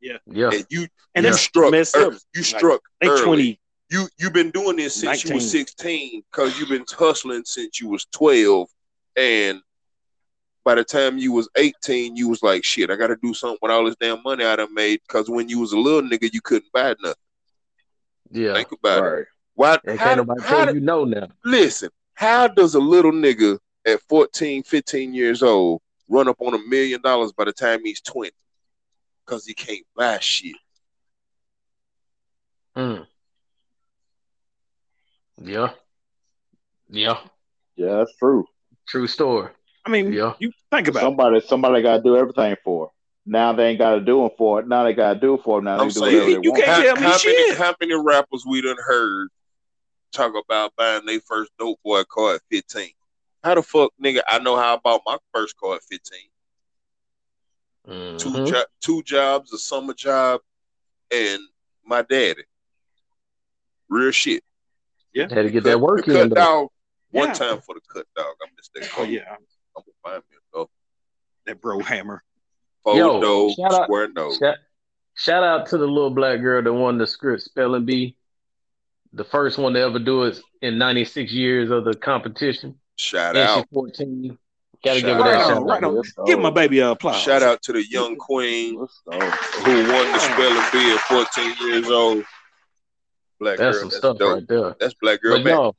Yeah. 0.00 0.18
Yeah. 0.26 0.50
And 0.52 0.66
you 0.68 0.86
And 1.14 1.26
you 1.26 1.32
struck 1.32 1.70
messed 1.70 1.96
ear- 1.96 2.08
up. 2.08 2.12
you 2.34 2.42
struck 2.42 2.80
They 3.00 3.08
early. 3.08 3.22
twenty. 3.24 3.60
You 3.90 4.08
you've 4.18 4.32
been 4.32 4.50
doing 4.50 4.76
this 4.76 4.94
since 4.96 5.22
you 5.24 5.30
19. 5.30 5.34
was 5.36 5.50
16 5.50 6.22
because 6.30 6.58
you've 6.58 6.68
been 6.68 6.84
hustling 6.88 7.44
since 7.44 7.80
you 7.80 7.88
was 7.88 8.04
12 8.12 8.68
and 9.16 9.60
by 10.66 10.74
the 10.74 10.82
time 10.82 11.16
you 11.16 11.30
was 11.30 11.48
18 11.56 12.16
you 12.16 12.28
was 12.28 12.42
like 12.42 12.64
shit 12.64 12.90
I 12.90 12.96
got 12.96 13.06
to 13.06 13.16
do 13.22 13.32
something 13.32 13.58
with 13.62 13.70
all 13.70 13.84
this 13.84 13.94
damn 14.00 14.20
money 14.24 14.44
I 14.44 14.56
done 14.56 14.74
made 14.74 15.00
because 15.06 15.30
when 15.30 15.48
you 15.48 15.60
was 15.60 15.72
a 15.72 15.78
little 15.78 16.02
nigga 16.02 16.28
you 16.34 16.40
couldn't 16.40 16.72
buy 16.72 16.96
nothing 17.00 17.14
Yeah. 18.32 18.54
think 18.54 18.72
about 18.72 18.98
it 18.98 19.08
Right. 19.08 19.24
why 19.54 19.78
And 19.84 19.96
how, 19.98 20.04
can't 20.06 20.16
nobody 20.18 20.42
how 20.42 20.56
tell 20.56 20.66
do- 20.66 20.74
you 20.74 20.80
no 20.80 21.04
now. 21.04 21.28
listen 21.44 21.88
how 22.14 22.48
does 22.48 22.74
a 22.74 22.80
little 22.80 23.12
nigga 23.12 23.58
at 23.86 24.00
14 24.08 24.64
15 24.64 25.14
years 25.14 25.40
old 25.44 25.80
run 26.08 26.26
up 26.28 26.40
on 26.40 26.54
a 26.54 26.58
million 26.66 27.00
dollars 27.00 27.30
by 27.32 27.44
the 27.44 27.52
time 27.52 27.84
he's 27.84 28.00
20 28.00 28.32
because 29.24 29.46
he 29.46 29.54
can't 29.54 29.86
buy 29.96 30.18
shit 30.18 30.56
Mm. 32.76 33.06
Yeah. 35.42 35.70
Yeah. 36.90 37.18
Yeah, 37.76 37.96
that's 37.98 38.14
true. 38.16 38.44
True 38.86 39.06
story. 39.06 39.50
I 39.86 39.88
mean, 39.88 40.12
Yeah. 40.12 40.34
you 40.40 40.52
think 40.72 40.88
about 40.88 41.00
it. 41.00 41.06
Somebody, 41.06 41.40
somebody 41.42 41.82
got 41.82 41.98
to 41.98 42.02
do 42.02 42.16
everything 42.16 42.56
for. 42.64 42.86
'em. 42.86 42.90
Now 43.24 43.52
they 43.52 43.68
ain't 43.68 43.78
got 43.78 43.94
to 43.94 44.00
do 44.00 44.26
it 44.26 44.32
for 44.36 44.60
it. 44.60 44.68
Now 44.68 44.84
they 44.84 44.92
got 44.92 45.14
to 45.14 45.20
do 45.20 45.34
it 45.34 45.42
for. 45.44 45.58
'em. 45.58 45.64
Now 45.64 45.78
I'm 45.78 45.88
they 45.88 45.94
do 45.94 46.00
saying, 46.00 46.12
whatever 46.14 46.24
they 46.26 46.40
you 46.42 46.50
want. 46.52 46.64
can't 46.64 46.76
how, 46.76 46.82
tell 46.82 46.96
me 46.96 47.02
how 47.02 47.08
many 47.08 47.18
shit. 47.48 47.56
how 47.58 47.74
many 47.80 47.94
rappers 47.94 48.44
we 48.46 48.60
done 48.62 48.76
heard 48.84 49.28
talk 50.12 50.32
about 50.36 50.74
buying 50.76 51.06
their 51.06 51.20
first 51.20 51.50
dope 51.58 51.78
boy 51.84 52.02
car 52.04 52.34
at 52.34 52.40
15? 52.50 52.90
How 53.44 53.54
the 53.54 53.62
fuck, 53.62 53.92
nigga? 54.02 54.20
I 54.28 54.40
know 54.40 54.56
how 54.56 54.74
I 54.74 54.78
bought 54.82 55.02
my 55.06 55.18
first 55.32 55.56
car 55.56 55.76
at 55.76 55.82
15. 55.84 56.18
2 57.86 57.92
Mhm. 58.30 58.46
jo- 58.48 58.64
two 58.80 59.02
jobs, 59.04 59.52
a 59.52 59.58
summer 59.58 59.94
job, 59.94 60.40
and 61.12 61.40
my 61.84 62.02
daddy. 62.02 62.42
Real 63.88 64.10
shit. 64.10 64.42
Yeah, 65.12 65.22
had 65.32 65.42
to 65.44 65.50
get 65.50 65.62
that 65.64 65.80
work 65.80 66.06
in. 66.08 66.14
cut 66.14 66.30
though. 66.30 66.34
dog. 66.34 66.68
One 67.12 67.28
Yeah. 67.28 67.34
time 67.34 67.60
for 67.60 67.74
the 67.76 67.80
cut 67.88 68.06
dog. 68.16 68.34
I 68.42 68.46
missed 68.56 68.72
that. 68.74 68.90
Oh 68.98 69.04
yeah, 69.04 69.36
I'm 69.76 69.82
gonna 69.84 70.14
find 70.14 70.22
me 70.30 70.36
a 70.54 70.56
dog. 70.58 70.68
that 71.46 71.60
bro 71.60 71.80
hammer. 71.80 72.22
Four 72.84 72.96
Yo, 72.96 73.20
nose, 73.20 73.54
shout 73.54 73.72
out- 73.74 73.84
square 73.84 74.08
nose. 74.12 74.38
Shout, 74.38 74.56
shout 75.14 75.42
out 75.42 75.66
to 75.68 75.78
the 75.78 75.86
little 75.86 76.10
black 76.10 76.40
girl 76.40 76.62
that 76.62 76.72
won 76.72 76.98
the 76.98 77.06
Scripps 77.06 77.44
spelling 77.44 77.84
bee. 77.84 78.16
The 79.12 79.24
first 79.24 79.58
one 79.58 79.74
to 79.74 79.80
ever 79.80 79.98
do 79.98 80.24
it 80.24 80.38
in 80.62 80.78
96 80.78 81.32
years 81.32 81.70
of 81.70 81.84
the 81.84 81.94
competition. 81.94 82.78
Shout 82.96 83.36
And 83.36 83.48
out. 83.48 83.56
she's 83.58 83.64
14. 83.72 84.38
Gotta 84.84 85.00
Shout 85.00 85.06
give 85.08 85.16
her 85.16 85.22
that 85.24 85.34
out. 85.40 85.46
shout 85.48 85.56
on, 85.56 85.62
out. 85.62 85.68
right 85.68 85.84
on. 85.84 86.26
Give 86.26 86.38
my 86.38 86.50
baby 86.50 86.80
a 86.80 86.90
applause. 86.90 87.16
Shout 87.20 87.42
out 87.42 87.62
to 87.62 87.72
the 87.72 87.84
young 87.88 88.16
queen 88.16 88.74
who 88.74 88.80
won 88.80 88.86
the 90.12 90.18
spelling 90.18 90.62
bee 90.72 90.92
at 90.92 91.00
14 91.00 91.54
years 91.68 91.88
old. 91.90 92.24
Black 93.40 93.58
That's 93.58 93.76
girl, 93.76 93.80
some 93.80 93.88
that's 93.88 93.96
stuff 93.98 94.18
dope. 94.18 94.34
right 94.34 94.48
there. 94.48 94.76
That's 94.80 94.94
black 94.94 95.20
girl 95.22 95.36
But 95.42 95.44
no, 95.44 95.74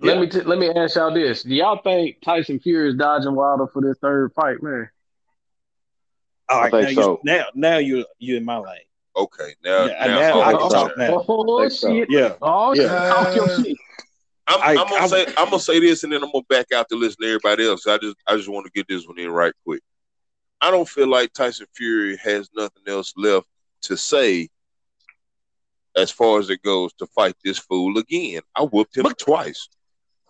let 0.00 0.14
Yeah. 0.16 0.20
me 0.20 0.26
t- 0.28 0.40
let 0.42 0.58
me 0.58 0.70
ask 0.70 0.96
y'all 0.96 1.12
this: 1.12 1.42
Do 1.42 1.54
y'all 1.54 1.80
think 1.82 2.20
Tyson 2.22 2.58
Fury 2.60 2.90
is 2.90 2.96
dodging 2.96 3.34
Wilder 3.34 3.66
for 3.72 3.82
this 3.82 3.98
third 3.98 4.32
fight, 4.34 4.62
man? 4.62 4.88
All 6.48 6.62
I 6.64 6.70
think 6.70 6.96
now, 6.96 7.02
so. 7.02 7.20
now, 7.24 7.44
now 7.54 7.78
you 7.78 8.04
you 8.18 8.36
in 8.36 8.44
my 8.44 8.56
lane. 8.58 8.78
Okay, 9.16 9.54
now, 9.64 9.86
Yeah, 9.86 10.06
now, 10.06 10.18
now 10.20 10.32
oh, 10.34 10.40
I 10.42 10.52
can 10.52 10.60
oh, 10.62 10.68
talk 10.70 10.88
shit. 10.90 10.98
now. 10.98 11.24
Oh 11.28 11.60
think 11.60 11.72
so. 11.72 11.88
shit! 11.88 12.10
Yeah, 12.10 12.34
Oh 12.42 12.74
Yeah. 12.74 12.82
shit! 12.82 12.90
Talk 13.14 13.36
your 13.36 13.64
shit. 13.64 13.76
I'm, 14.46 14.60
I- 14.60 14.70
I'm 14.82 14.88
gonna 14.88 14.94
I- 14.96 15.06
say 15.06 15.26
I'm 15.36 15.44
gonna 15.46 15.60
say 15.60 15.80
this, 15.80 16.02
and 16.04 16.12
then 16.12 16.22
I'm 16.24 16.32
gonna 16.32 16.44
back 16.48 16.72
out 16.72 16.88
to 16.88 16.96
listen 16.96 17.16
to 17.22 17.28
everybody 17.28 17.66
else. 17.68 17.86
I 17.86 17.98
just 17.98 18.16
I 18.26 18.36
just 18.36 18.48
want 18.48 18.66
to 18.66 18.72
get 18.72 18.88
this 18.88 19.06
one 19.06 19.18
in 19.18 19.30
right 19.30 19.52
quick. 19.64 19.82
I 20.60 20.70
don't 20.70 20.88
feel 20.88 21.08
like 21.08 21.32
Tyson 21.32 21.66
Fury 21.74 22.16
has 22.18 22.50
nothing 22.54 22.82
else 22.86 23.12
left 23.16 23.46
to 23.82 23.96
say 23.96 24.48
as 25.96 26.10
far 26.10 26.38
as 26.38 26.50
it 26.50 26.62
goes 26.62 26.92
to 26.94 27.06
fight 27.06 27.34
this 27.44 27.58
fool 27.58 27.96
again. 27.98 28.42
I 28.54 28.62
whooped 28.62 28.96
him 28.96 29.04
But- 29.04 29.18
twice. 29.18 29.68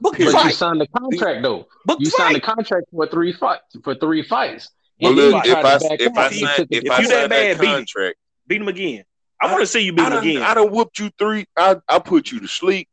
Book 0.00 0.16
But 0.18 0.44
you 0.44 0.50
signed 0.50 0.80
the 0.80 0.86
contract 0.88 1.42
though. 1.42 1.66
Book 1.84 2.00
You 2.00 2.06
signed 2.10 2.34
the 2.34 2.40
contract 2.40 2.86
for 2.90 3.06
three 3.06 3.32
fights 3.32 3.76
for 3.82 3.94
three 3.94 4.22
fights. 4.22 4.70
Well, 5.00 5.12
look, 5.12 5.46
if 5.46 5.54
I 5.54 5.74
if. 5.94 6.16
I 6.16 6.30
sign 6.30 6.56
took 6.56 6.68
if 6.70 6.90
I 6.90 7.00
you 7.00 7.08
that 7.08 7.14
sign 7.14 7.28
that 7.30 7.30
bad, 7.30 7.60
beat 7.60 7.66
him. 7.68 7.74
contract, 7.76 8.16
Beat 8.46 8.60
him 8.60 8.68
again. 8.68 9.04
I 9.40 9.46
want 9.46 9.60
to 9.60 9.66
see 9.66 9.80
you 9.80 9.92
beat 9.92 10.02
I 10.02 10.06
him 10.08 10.18
again. 10.18 10.42
I 10.42 10.54
done 10.54 10.70
whooped 10.70 10.98
you 10.98 11.10
three. 11.18 11.46
I 11.56 11.76
I 11.88 11.98
put 11.98 12.30
you 12.30 12.40
to 12.40 12.48
sleep. 12.48 12.88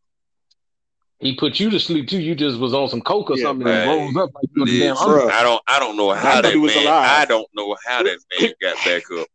He 1.19 1.35
put 1.35 1.59
you 1.59 1.69
to 1.71 1.79
sleep 1.79 2.07
too. 2.07 2.19
You 2.21 2.35
just 2.35 2.59
was 2.59 2.73
on 2.73 2.89
some 2.89 3.01
coke 3.01 3.31
or 3.31 3.37
Yeah, 3.37 3.45
something 3.45 3.67
and 3.67 3.75
man. 3.75 3.87
rose 3.87 4.15
up 4.17 4.29
like 4.35 4.45
you 4.55 4.61
was 4.63 4.71
a 4.71 4.79
damn 4.79 4.91
Listen, 4.93 5.07
hungry. 5.07 5.33
I 5.33 5.43
don't 5.43 5.61
I 5.67 5.79
don't 5.79 5.97
know 5.97 6.11
how 6.13 6.33
thought 6.33 6.43
that 6.43 6.57
was 6.57 6.75
man. 6.75 6.83
alive. 6.85 7.09
I 7.21 7.25
don't 7.25 7.47
know 7.55 7.75
how 7.85 8.03
that 8.03 8.19
man 8.39 8.53
got 8.61 8.85
back 8.85 9.03
up. 9.19 9.27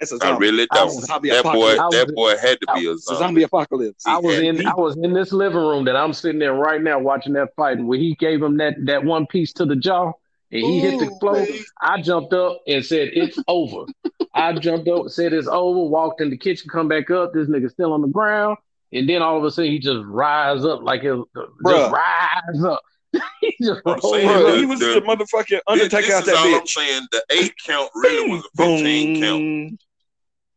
That's 0.00 0.12
a 0.12 0.16
I 0.16 0.18
zombie. 0.28 0.46
really 0.46 0.66
don't. 0.72 0.86
was- 0.86 1.06
zombie 1.06 1.30
That 1.30 1.42
boy, 1.44 1.50
apocalypse. 1.74 1.80
I 1.80 1.84
was- 1.86 1.94
that 2.06 2.14
boy 2.14 2.36
had 2.36 2.60
to 2.60 2.66
be 2.74 2.86
a 2.88 2.96
zombie. 2.98 3.18
zombie 3.18 3.42
apocalypse. 3.42 4.04
I 4.06 4.18
was 4.18 4.38
in 4.38 4.56
he- 4.58 4.64
I 4.66 4.74
was 4.74 4.96
in 4.96 5.12
this 5.12 5.32
living 5.32 5.58
room 5.60 5.84
that 5.86 5.96
I'm 5.96 6.12
sitting 6.12 6.40
in 6.42 6.50
right 6.50 6.80
now 6.82 6.98
watching 6.98 7.32
that 7.34 7.54
fight, 7.56 7.78
and 7.78 7.88
when 7.88 8.00
he 8.00 8.14
gave 8.14 8.42
him 8.42 8.56
that 8.58 8.74
that 8.86 9.04
one 9.04 9.26
piece 9.26 9.52
to 9.54 9.64
the 9.64 9.74
jaw 9.76 10.12
and 10.52 10.62
he 10.62 10.78
hit 10.80 10.98
the 11.00 11.06
floor, 11.20 11.34
man. 11.34 11.46
I 11.82 12.00
jumped 12.00 12.32
up 12.32 12.60
and 12.66 12.84
said 12.84 13.10
it's 13.12 13.38
over. 13.48 13.86
I 14.34 14.52
jumped 14.52 14.88
up, 14.88 15.08
said 15.08 15.32
it's 15.32 15.48
over, 15.48 15.80
walked 15.80 16.20
in 16.20 16.30
the 16.30 16.36
kitchen, 16.36 16.70
come 16.70 16.86
back 16.88 17.10
up. 17.10 17.32
This 17.34 17.48
nigga 17.48 17.68
still 17.70 17.92
on 17.92 18.00
the 18.02 18.08
ground, 18.08 18.56
and 18.92 19.08
then 19.08 19.20
all 19.20 19.36
of 19.36 19.42
a 19.44 19.50
sudden 19.50 19.70
he 19.72 19.78
just 19.80 20.04
rise 20.06 20.64
up 20.64 20.82
like 20.82 21.02
it 21.02 21.16
just 21.34 21.92
rise 21.92 22.64
up. 22.64 22.80
he 23.40 23.56
just 23.62 23.80
I'm 23.86 24.00
saying, 24.00 24.28
up. 24.28 24.46
the- 24.46 24.58
he 24.58 24.66
was 24.66 24.78
the- 24.80 24.86
the 24.86 25.00
motherfucking 25.00 25.60
Undertaker 25.66 26.02
this 26.06 26.14
out 26.14 26.20
is 26.20 26.26
that 26.26 26.36
all 26.36 26.54
I'm 26.54 26.60
bitch. 26.60 26.68
saying. 26.68 27.02
The 27.10 27.22
eight 27.32 27.54
count 27.66 27.90
really 27.94 28.30
was 28.30 28.44
a 28.44 28.62
15 28.62 29.20
count. 29.22 29.80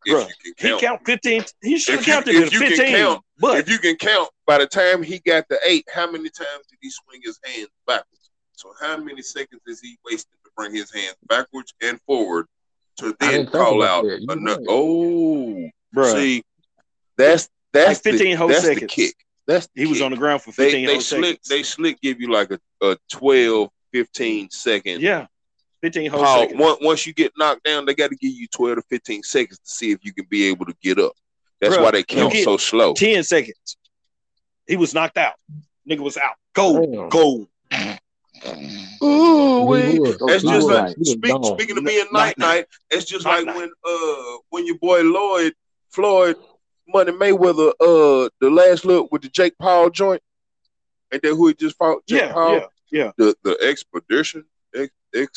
Boom. 0.06 0.16
If 0.18 0.28
Bruh, 0.28 0.28
you 0.28 0.34
He 0.44 0.54
can 0.54 0.70
count. 0.70 0.82
count 0.82 1.02
15. 1.06 1.44
He 1.62 1.78
should 1.80 1.92
have 1.96 2.02
If 2.02 2.08
you- 2.08 2.14
counted 2.14 2.36
if 2.36 2.48
it 2.48 2.54
you 2.54 2.60
can 2.60 2.70
15. 2.70 2.96
count- 2.96 3.24
but 3.40 3.58
If 3.60 3.70
you 3.70 3.78
can 3.80 3.96
count, 3.96 4.30
by 4.48 4.58
the 4.60 4.68
time 4.68 5.04
he 5.04 5.20
got 5.20 5.48
the 5.50 5.60
eight, 5.66 5.86
how 5.94 6.10
many 6.12 6.30
times 6.30 6.66
did 6.70 6.80
he 6.82 6.90
swing 6.90 7.22
his 7.24 7.40
hands 7.44 7.70
backwards? 7.88 8.30
So 8.54 8.74
how 8.80 8.98
many 8.98 9.22
seconds 9.22 9.62
is 9.68 9.80
he 9.80 9.98
wasting 10.06 10.38
to 10.44 10.52
bring 10.56 10.74
his 10.74 10.92
hands 10.94 11.16
backwards 11.28 11.74
and 11.82 12.00
forward 12.02 12.46
to 12.98 13.16
then 13.20 13.48
call 13.48 13.82
out 13.84 14.04
that. 14.04 14.22
You're 14.22 14.32
another? 14.34 14.64
Oh, 14.68 15.70
bro, 15.94 16.14
see, 16.14 16.44
that's 17.18 17.50
that's 17.74 18.04
Like 18.06 18.14
15 18.16 18.32
the, 18.32 18.34
whole 18.34 18.48
that's 18.50 18.62
the 18.64 18.74
seconds. 18.74 18.92
kick. 18.94 19.16
That's 19.48 19.68
the 19.74 19.84
he 19.84 19.88
was 19.88 20.02
on 20.02 20.12
the 20.12 20.18
ground 20.18 20.42
for 20.42 20.52
they 20.52 20.66
15 20.72 20.86
they 20.86 20.92
whole 20.94 21.02
slick 21.02 21.24
seconds. 21.26 21.48
they 21.48 21.64
slick 21.64 22.02
give 22.02 22.20
you 22.22 22.32
like 22.32 22.52
a, 22.52 22.60
a 22.82 22.98
12 23.12 23.70
15 23.94 24.50
second 24.52 25.02
yeah, 25.02 25.26
15 25.82 26.10
whole 26.12 26.24
pause. 26.24 26.40
seconds. 26.42 26.60
Once, 26.60 26.80
once 26.82 27.08
you 27.08 27.14
get 27.14 27.32
knocked 27.38 27.64
down 27.64 27.86
they 27.86 27.94
got 27.96 28.10
to 28.12 28.16
give 28.16 28.32
you 28.32 28.48
12 28.48 28.78
to 28.78 28.82
15 28.84 29.24
seconds 29.24 29.60
to 29.60 29.70
see 29.70 29.92
if 29.92 30.00
you 30.04 30.14
can 30.14 30.26
be 30.30 30.48
able 30.48 30.66
to 30.66 30.76
get 30.82 31.00
up 31.00 31.14
that's 31.60 31.76
Bruh, 31.76 31.84
why 31.84 31.92
they 31.92 32.00
you 32.00 32.04
count 32.06 32.34
so 32.36 32.58
slow 32.58 32.94
10 32.94 33.24
seconds. 33.24 33.78
He 34.68 34.78
was 34.78 34.94
knocked 34.94 35.18
out. 35.18 35.34
Nigga 35.90 36.00
was 36.00 36.18
out. 36.18 36.36
Cold. 36.56 36.92
Damn. 36.94 37.10
Cold. 37.10 37.48
Ooh, 39.04 39.74
He 39.74 40.00
was. 40.00 40.18
It's 40.22 40.44
just 40.44 40.68
like 40.68 40.96
speak, 41.04 41.34
speaking 41.44 41.78
of 41.78 41.84
being 41.86 42.06
night 42.12 42.38
Night-night. 42.38 42.46
night. 42.56 42.66
It's 42.90 43.06
just 43.06 43.26
Night 43.26 43.38
like 43.38 43.46
night. 43.48 43.56
when 43.58 43.70
uh 43.86 44.38
when 44.50 44.66
your 44.66 44.78
boy 44.78 45.02
Lloyd 45.02 45.54
Floyd 45.90 46.38
Money 46.88 47.12
Mayweather 47.12 47.70
uh 47.80 48.30
the 48.40 48.50
last 48.50 48.86
look 48.86 49.12
with 49.12 49.22
the 49.24 49.30
Jake 49.30 49.58
Paul 49.60 49.90
joint? 49.90 50.22
And 51.12 51.22
then 51.22 51.36
who 51.36 51.48
he 51.48 51.54
just 51.54 51.76
fought? 51.78 52.06
Jake 52.08 52.22
Yeah, 52.22 52.34
Paul? 52.34 52.54
yeah, 52.54 52.66
yeah. 52.92 53.12
The 53.18 53.36
the 53.44 53.58
expedition. 53.62 54.46
Ex, 54.76 54.92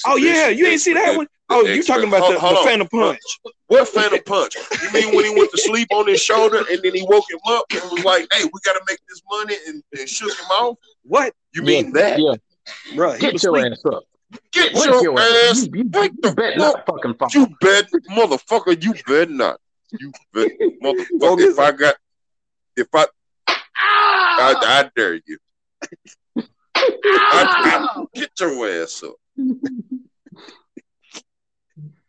Oh 0.06 0.16
yeah, 0.16 0.48
you 0.48 0.66
ain't 0.66 0.80
see 0.80 0.94
that 0.94 1.16
one? 1.16 1.26
Oh, 1.50 1.62
you 1.62 1.82
talking 1.82 2.08
about 2.08 2.32
the, 2.32 2.34
the 2.34 2.60
Phantom 2.64 2.88
Punch? 2.88 3.20
What 3.66 3.88
Phantom 3.88 4.20
Punch? 4.24 4.56
You 4.82 4.92
mean 4.92 5.14
when 5.14 5.24
he 5.24 5.34
went 5.34 5.50
to 5.50 5.58
sleep 5.58 5.88
on 5.92 6.06
his 6.06 6.22
shoulder 6.22 6.58
and 6.70 6.80
then 6.82 6.94
he 6.94 7.04
woke 7.08 7.30
him 7.30 7.38
up 7.46 7.64
and 7.72 7.82
was 7.90 8.04
like, 8.04 8.26
"Hey, 8.32 8.44
we 8.44 8.60
got 8.64 8.74
to 8.74 8.82
make 8.88 8.98
this 9.08 9.20
money," 9.30 9.56
and, 9.68 9.82
and 9.98 10.08
shook 10.08 10.30
him 10.30 10.46
off? 10.46 10.78
What, 11.02 11.34
You 11.52 11.62
mean 11.62 11.86
yeah, 11.86 11.92
that? 11.92 12.18
Yeah, 12.18 12.94
bro? 12.96 13.18
Get 13.18 13.32
your 13.32 13.38
sleeping. 13.38 13.72
ass 13.72 13.84
up. 13.84 14.04
Get 14.52 14.74
Wake 14.74 14.86
your, 14.86 15.02
your 15.02 15.20
ass. 15.20 15.66
You, 15.66 15.70
you, 15.74 15.90
Wake 15.92 16.12
you 16.22 16.32
bet 16.32 16.56
not 16.56 16.86
fucking 16.86 17.14
fall. 17.14 17.28
You 17.32 17.46
bet, 17.60 17.90
motherfucker. 18.10 18.82
You 18.82 18.94
bet 19.06 19.30
not. 19.30 19.60
You 19.98 20.12
bet, 20.32 20.48
motherfucker. 20.82 21.50
If 21.50 21.58
I 21.58 21.72
got, 21.72 21.94
if 22.76 22.88
I, 22.94 23.06
I, 23.46 24.54
I 24.60 24.90
dare 24.96 25.14
you. 25.14 25.38
Ah! 26.36 26.42
I, 26.76 28.00
I, 28.00 28.04
get 28.14 28.30
your 28.40 28.68
ass 28.68 29.02
up. 29.04 29.14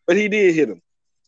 But 0.08 0.18
he 0.18 0.28
did 0.28 0.54
hit 0.56 0.70
him. 0.70 0.82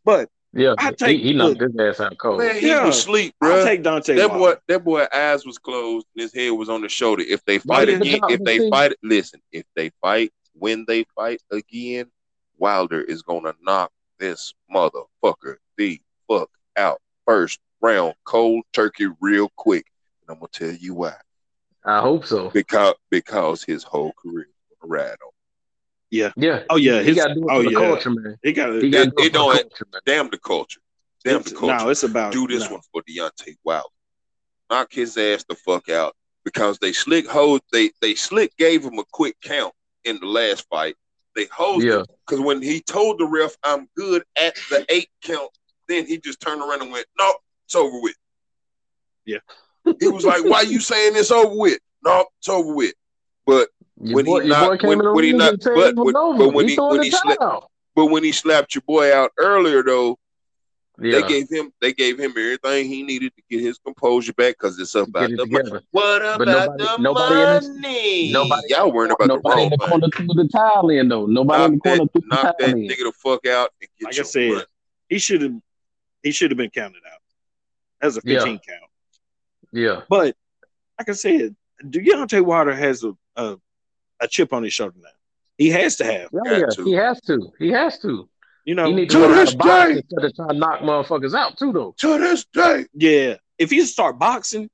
But 0.05 0.29
Yeah, 0.53 0.75
I 0.77 0.89
he, 0.89 0.95
take- 0.95 1.21
he 1.21 1.33
knocked 1.33 1.59
his 1.61 1.75
ass 1.79 1.99
out 1.99 2.17
cold. 2.17 2.39
Man, 2.39 2.55
he 2.55 2.67
Yeah. 2.67 2.85
was 2.85 2.97
asleep, 2.99 3.33
I'll 3.41 3.49
bro. 3.55 3.63
take 3.65 3.83
Deontay. 3.83 4.15
That 4.17 4.29
Wilder. 4.29 4.55
boy, 4.55 4.61
that 4.67 4.83
boy, 4.83 5.07
eyes 5.13 5.45
was 5.45 5.57
closed 5.57 6.05
and 6.15 6.21
his 6.23 6.33
head 6.33 6.51
was 6.51 6.69
on 6.69 6.81
the 6.81 6.89
shoulder. 6.89 7.23
If 7.27 7.43
they 7.45 7.57
fight 7.59 7.85
did 7.85 8.01
again, 8.01 8.19
the 8.27 8.33
if 8.33 8.43
they 8.43 8.57
doctor 8.59 8.69
fight, 8.69 8.93
listen, 9.03 9.41
if 9.51 9.65
they 9.75 9.89
fight, 10.01 10.31
when 10.53 10.85
they 10.87 11.05
fight 11.15 11.41
again, 11.51 12.11
Wilder 12.57 13.01
is 13.01 13.21
gonna 13.23 13.53
knock 13.61 13.91
this 14.19 14.53
motherfucker 14.73 15.57
the 15.77 15.99
fuck 16.27 16.49
out 16.75 16.99
first 17.25 17.59
round, 17.81 18.15
cold 18.25 18.63
turkey, 18.73 19.07
real 19.21 19.51
quick. 19.55 19.85
And 20.21 20.29
I'm 20.35 20.39
gonna 20.39 20.49
tell 20.51 20.71
you 20.71 20.93
why. 20.95 21.15
I 21.83 21.99
hope 22.01 22.25
so. 22.25 22.49
Because 22.49 22.95
because 23.11 23.63
his 23.63 23.83
whole 23.83 24.13
career 24.13 24.45
is 24.47 24.77
gonna 24.81 24.91
ride 24.91 25.17
on. 25.23 25.31
Yeah. 26.09 26.31
Yeah. 26.37 26.63
Oh 26.69 26.77
yeah, 26.77 26.99
he 27.01 27.07
his, 27.09 27.15
got 27.17 27.27
to 27.29 27.33
do 27.35 27.41
it 27.41 27.51
oh 27.51 27.57
for 27.57 27.63
the 27.63 27.71
yeah, 27.71 27.77
culture, 27.77 28.09
man. 28.11 28.37
he 28.43 28.53
got 28.53 28.73
He 28.75 28.79
to. 28.81 28.89
got 28.89 29.03
to 29.05 29.09
do 29.09 29.15
it 29.17 29.25
it 29.25 29.27
for 29.27 29.29
don't- 29.33 29.53
the 29.55 29.61
culture, 29.63 29.85
man. 29.91 30.01
Damn 30.05 30.29
the 30.29 30.37
culture. 30.39 30.79
Damn 31.25 31.41
the 31.41 31.51
culture. 31.51 31.77
No, 31.85 31.89
it's 31.89 32.03
about 32.03 32.31
do 32.33 32.47
this 32.47 32.63
no. 32.65 32.71
one 32.73 32.81
for 32.93 33.01
Deontay 33.03 33.55
Wilder. 33.65 33.87
Knock 34.69 34.91
his 34.93 35.17
ass 35.17 35.43
the 35.49 35.55
fuck 35.55 35.89
out 35.89 36.15
because 36.45 36.77
they 36.79 36.93
slick 36.93 37.27
hold 37.27 37.61
they 37.73 37.91
they 38.01 38.15
slick 38.15 38.55
gave 38.57 38.83
him 38.83 38.99
a 38.99 39.03
quick 39.11 39.35
count 39.41 39.73
in 40.05 40.19
the 40.19 40.25
last 40.27 40.65
fight. 40.69 40.95
They 41.35 41.45
hold 41.45 41.83
Yeah. 41.83 42.03
because 42.25 42.39
when 42.43 42.61
he 42.61 42.81
told 42.81 43.19
the 43.19 43.25
ref 43.25 43.55
I'm 43.63 43.87
good 43.95 44.23
at 44.41 44.55
the 44.69 44.85
eight 44.89 45.09
count, 45.21 45.51
then 45.89 46.05
he 46.05 46.17
just 46.19 46.39
turned 46.39 46.61
around 46.61 46.81
and 46.81 46.91
went, 46.91 47.05
No, 47.19 47.33
it's 47.65 47.75
over 47.75 47.99
with. 48.01 48.15
Yeah. 49.25 49.39
He 49.99 50.07
was 50.07 50.25
like, 50.25 50.43
Why 50.45 50.61
you 50.61 50.79
saying 50.79 51.13
it's 51.15 51.31
over 51.31 51.53
with? 51.55 51.79
No, 52.03 52.25
it's 52.39 52.49
over 52.49 52.73
with. 52.73 52.93
But 53.45 53.69
Your 54.01 54.15
When 54.15 54.25
he 54.25 54.31
boy, 54.31 54.37
your 54.39 54.47
knocked- 54.47 54.83
when- 54.83 54.99
when 55.13 55.23
he 55.23 55.31
ring 55.31 55.37
knocked- 55.39 55.63
but- 55.63 55.95
but- 55.95 56.13
but 56.13 56.53
when 56.53 56.67
he, 56.67 56.75
he- 56.75 56.79
when 56.81 57.01
he 57.03 57.11
slipped- 57.11 57.41
but 57.95 58.05
when 58.07 58.23
he 58.23 58.31
slapped 58.31 58.75
your 58.75 58.83
boy 58.83 59.13
out 59.15 59.31
earlier 59.37 59.81
though, 59.83 60.19
Yeah. 61.01 61.21
they 61.21 61.27
gave 61.27 61.49
him 61.49 61.71
they 61.81 61.93
gave 61.93 62.19
him 62.19 62.31
everything 62.31 62.87
he 62.87 63.01
needed 63.03 63.31
to 63.35 63.43
get 63.49 63.61
his 63.61 63.77
composure 63.79 64.33
back 64.33 64.55
because 64.59 64.79
it's 64.79 64.93
about 64.95 65.21
Get 65.21 65.31
it 65.31 65.37
the 65.37 65.45
money. 65.47 65.63
together. 65.63 65.83
What 65.91 66.21
about 66.21 66.37
But 66.39 66.47
nobody- 66.47 66.83
the 66.83 66.97
nobody 66.97 67.35
in 67.35 67.39
this- 67.53 67.67
money? 67.81 68.31
nobody- 68.31 68.67
Y'all 68.69 68.91
worrying 68.91 69.11
about 69.11 69.27
the 69.27 69.33
Nobody 69.35 69.61
in 69.63 69.69
wrong 69.69 69.69
the 69.69 69.77
thing. 69.77 69.89
corner 69.89 70.07
threw 70.33 70.43
the 70.43 70.49
towel 70.49 70.89
in 70.89 71.07
though. 71.07 71.25
Nobody 71.25 71.63
in 71.63 71.71
the 71.71 71.75
Knock 71.77 71.83
corner 71.83 71.97
that, 72.03 72.11
threw 72.13 72.21
the 72.21 72.27
knock 72.27 72.41
towel 72.41 72.53
that 72.59 72.69
in. 72.69 72.77
nigga 72.87 72.97
the 73.03 73.11
fuck 73.13 73.45
out 73.47 73.73
and 73.81 73.89
get 73.99 74.05
Like 74.05 74.13
I 74.13 74.15
your 74.17 74.25
said, 74.25 74.49
money. 74.51 74.65
he 75.09 75.19
should 75.19 75.41
have. 75.41 75.53
He 76.23 76.31
should 76.31 76.51
have 76.51 76.57
been 76.57 76.69
counted 76.71 77.01
out. 77.11 77.19
That's 78.01 78.17
a 78.17 78.21
Yeah. 78.23 78.39
15 78.39 78.59
count. 78.67 78.91
Yeah. 79.71 80.01
But 80.09 80.35
like 80.99 81.09
I 81.09 81.13
said, 81.13 81.55
Deontay 81.83 82.41
Wilder 82.41 82.73
has 82.73 83.03
a, 83.03 83.15
a 83.35 83.57
a 84.19 84.27
chip 84.27 84.53
on 84.53 84.63
his 84.63 84.73
shoulder 84.73 84.95
now. 85.01 85.09
He 85.57 85.69
has 85.69 85.95
to 85.97 86.05
have. 86.05 86.29
Yeah, 86.45 86.57
yeah. 86.57 86.65
to. 86.73 86.83
He 86.83 86.93
has 86.93 87.21
to. 87.21 87.51
He 87.59 87.69
has 87.71 87.99
to. 87.99 88.29
You 88.65 88.75
know, 88.75 88.85
he 88.87 88.93
needs 88.93 89.13
to 89.13 89.19
to 89.21 89.27
learn 89.27 89.37
this 89.37 89.49
how 89.49 89.51
to 89.53 89.57
box 89.57 89.89
day. 89.91 89.97
instead 89.99 90.23
of 90.25 90.35
trying 90.35 90.49
to 90.49 90.53
knock 90.55 90.79
motherfuckers 90.81 91.33
out 91.33 91.57
too, 91.57 91.71
though. 91.71 91.95
To 91.99 92.17
this 92.19 92.45
day, 92.53 92.85
yeah. 92.93 93.35
If 93.57 93.71
he 93.71 93.81
start 93.85 94.19
boxing, 94.19 94.69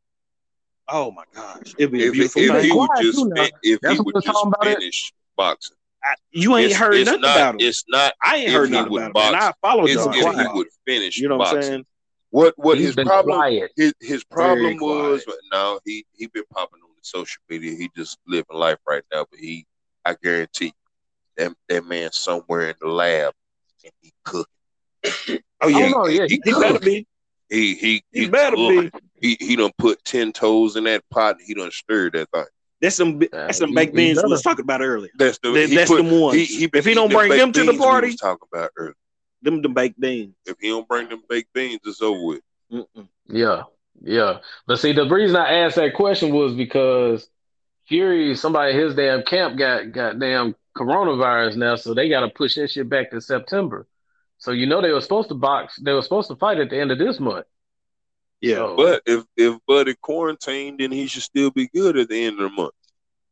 oh 0.89 1.11
my 1.11 1.23
gosh, 1.33 1.73
it'd 1.77 1.91
be 1.91 2.03
if, 2.03 2.13
beautiful 2.13 2.41
if 2.41 2.51
thing. 2.51 2.63
he 2.65 2.71
would 2.71 2.89
just 2.99 3.17
too 3.19 3.31
if 3.63 3.79
That's 3.81 3.95
he 3.95 4.01
would 4.01 4.15
just 4.15 4.25
talking 4.27 4.51
it. 4.63 4.77
finish 4.79 5.13
boxing, 5.37 5.77
I- 6.03 6.15
you 6.31 6.57
ain't 6.57 6.71
it's, 6.71 6.79
heard 6.79 6.95
it's 6.95 7.05
nothing 7.05 7.21
not, 7.21 7.37
about 7.37 7.53
him. 7.55 7.61
It's 7.61 7.83
not. 7.87 8.13
I 8.21 8.37
ain't 8.37 8.51
heard 8.51 8.71
nothing 8.71 8.91
would 8.91 9.03
about 9.03 9.29
him. 9.29 9.33
And 9.35 9.35
I 9.37 9.39
box, 9.47 9.57
followed 9.61 9.89
It's 9.89 10.05
y'all. 10.05 10.13
if 10.13 10.39
he 10.39 10.47
would 10.57 10.67
finish. 10.85 11.17
You 11.17 11.29
know 11.29 11.37
what 11.37 11.55
I'm 11.55 11.61
saying? 11.61 11.85
What 12.31 12.55
what 12.57 12.77
He's 12.79 12.87
his 12.87 12.95
been 12.95 13.05
problem? 13.07 13.35
quiet. 13.37 13.71
His 13.77 13.93
his 14.01 14.23
problem 14.23 14.57
Very 14.63 14.79
was 14.79 15.23
quiet. 15.23 15.39
no, 15.51 15.79
he 15.85 16.03
he 16.13 16.25
been 16.27 16.43
popping 16.51 16.79
on 16.83 16.89
the 16.92 16.92
social 17.03 17.41
media. 17.49 17.75
He 17.75 17.89
just 17.95 18.17
living 18.27 18.45
life 18.57 18.77
right 18.87 19.03
now. 19.11 19.25
But 19.29 19.39
he, 19.39 19.65
I 20.05 20.15
guarantee, 20.21 20.65
you, 20.67 20.71
that 21.37 21.53
that 21.69 21.85
man 21.85 22.11
somewhere 22.11 22.69
in 22.69 22.75
the 22.81 22.87
lab 22.89 23.33
and 23.83 23.93
he 24.01 24.11
cooking. 24.23 24.45
Oh 25.05 25.37
Oh 25.61 25.67
yeah, 25.67 25.85
oh, 25.85 25.89
no, 25.89 26.07
yeah, 26.07 26.25
he, 26.27 26.41
he, 26.43 26.51
he 26.51 26.59
better 26.59 26.79
be. 26.79 27.07
He 27.49 27.75
he 27.75 28.03
He 28.11 28.27
better 28.27 28.55
be. 28.55 28.91
He 29.21 29.37
he 29.39 29.55
done 29.55 29.71
put 29.77 30.03
ten 30.03 30.31
toes 30.33 30.75
in 30.75 30.83
that 30.85 31.03
pot. 31.09 31.35
and 31.37 31.45
He 31.45 31.53
done 31.53 31.71
stirred 31.71 32.13
that 32.13 32.29
thing. 32.31 32.45
That's 32.81 32.95
some. 32.97 33.19
bi- 33.19 33.29
That's 33.31 33.59
some 33.59 33.69
he- 33.69 33.75
baked 33.75 33.95
beans 33.95 34.17
we 34.17 34.23
better. 34.23 34.29
was 34.29 34.41
talking 34.41 34.63
about 34.63 34.81
earlier. 34.81 35.11
That's 35.17 35.37
the 35.39 35.51
That- 35.51 35.69
that's 35.69 35.89
put, 35.89 35.97
them 35.97 36.19
ones. 36.19 36.35
He, 36.37 36.45
he 36.45 36.69
If 36.73 36.83
he 36.85 36.93
don't 36.93 37.09
bring 37.11 37.29
them 37.29 37.51
to 37.53 37.59
the 37.61 37.71
beans 37.71 37.79
we 37.79 37.85
party- 37.85 38.07
was 38.07 38.15
talking 38.17 38.47
about 38.51 38.71
earlier. 38.75 38.95
Them 39.41 39.61
the 39.61 39.69
baked 39.69 39.99
beans. 39.99 40.35
If 40.45 40.57
he 40.59 40.69
don't 40.69 40.87
bring 40.87 41.07
them 41.09 41.21
baked 41.29 41.53
beans, 41.53 41.79
it's 41.85 42.01
over 42.01 42.21
with. 42.21 42.41
Mm-mm. 42.71 43.07
Yeah, 43.27 43.63
yeah. 44.01 44.39
But 44.67 44.79
see, 44.79 44.93
the 44.93 45.07
reason 45.07 45.35
I 45.35 45.59
asked 45.59 45.75
that 45.75 45.93
question 45.93 46.33
was 46.33 46.53
because 46.53 47.27
Fury, 47.87 48.35
somebody 48.35 48.73
in 48.73 48.79
his 48.79 48.95
damn 48.95 49.23
camp 49.23 49.57
got 49.57 49.91
got 49.91 50.19
damn 50.19 50.55
coronavirus 50.75 51.55
now, 51.57 51.75
so 51.75 51.93
they 51.93 52.09
got 52.09 52.21
to 52.21 52.29
push 52.29 52.55
that 52.55 52.71
shit 52.71 52.89
back 52.89 53.11
to 53.11 53.21
September. 53.21 53.87
So 54.37 54.51
you 54.51 54.65
know 54.65 54.81
they 54.81 54.91
were 54.91 55.01
supposed 55.01 55.29
to 55.29 55.35
box, 55.35 55.77
they 55.77 55.93
were 55.93 56.01
supposed 56.01 56.29
to 56.29 56.35
fight 56.35 56.59
at 56.59 56.69
the 56.69 56.79
end 56.79 56.91
of 56.91 56.97
this 56.97 57.19
month. 57.19 57.45
Yeah. 58.41 58.55
So, 58.55 58.75
But 58.75 59.03
if 59.05 59.23
if 59.37 59.57
Buddy 59.67 59.95
quarantined, 60.01 60.79
then 60.79 60.91
he 60.91 61.07
should 61.07 61.23
still 61.23 61.51
be 61.51 61.67
good 61.67 61.97
at 61.97 62.09
the 62.09 62.25
end 62.25 62.39
of 62.39 62.49
the 62.49 62.55
month. 62.55 62.73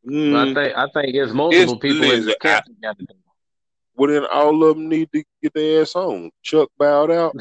Mm, 0.05 0.35
I 0.35 0.53
think 0.53 0.77
I 0.77 0.87
think 0.93 1.15
it's 1.15 1.33
multiple 1.33 1.75
It's- 1.75 1.81
people 1.81 2.11
in 2.11 2.25
the 2.25 2.35
camp 2.41 2.65
that 2.65 2.81
got 2.81 2.97
to 2.97 3.05
do. 3.05 3.13
Well, 4.01 4.09
then 4.09 4.25
all 4.33 4.63
of 4.63 4.75
them 4.75 4.89
need 4.89 5.11
to 5.11 5.23
get 5.43 5.53
their 5.53 5.83
ass 5.83 5.93
on. 5.95 6.31
Chuck 6.41 6.69
bowed 6.79 7.11
out. 7.11 7.35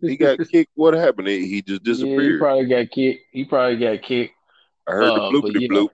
He 0.00 0.16
got 0.16 0.38
kicked. 0.48 0.70
What 0.76 0.94
happened? 0.94 1.26
He, 1.26 1.48
he 1.48 1.60
just 1.60 1.84
Yeah, 1.84 1.92
he 1.92 2.04
disappeared. 2.14 2.40
probably 2.40 2.66
got 2.66 2.88
kicked. 2.92 3.20
He 3.32 3.44
probably 3.44 3.78
got 3.78 4.00
kicked. 4.00 4.32
I 4.86 4.92
heard 4.92 5.04
uh, 5.10 5.14
the 5.32 5.40
but 5.40 5.50
bloopity 5.50 5.60
yeah. 5.62 5.68
bloop. 5.68 5.88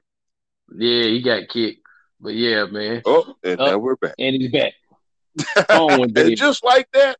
Yeah, 0.76 1.04
he 1.04 1.22
got 1.22 1.48
kicked. 1.48 1.80
But 2.20 2.34
yeah, 2.34 2.66
man. 2.66 3.00
Oh, 3.06 3.34
and 3.42 3.58
Oh. 3.62 3.66
now 3.70 3.78
we're 3.78 3.96
back. 3.96 4.14
And 4.18 4.36
he's 4.36 4.50
back. 4.50 4.74
On 5.70 5.98
with 6.02 6.18
and 6.18 6.36
just 6.36 6.62
like 6.62 6.86
that, 6.92 7.16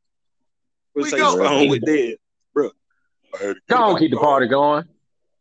we 0.94 1.04
we 1.04 1.10
go. 1.12 1.36
strong 1.36 1.70
with 1.70 1.82
dead. 1.86 2.16
Bro. 2.52 2.72
I 3.32 3.38
had 3.38 3.46
to 3.46 3.54
get 3.54 3.66
Go 3.66 3.76
on, 3.82 3.98
keep 3.98 4.10
the 4.10 4.18
party 4.18 4.46
going. 4.46 4.84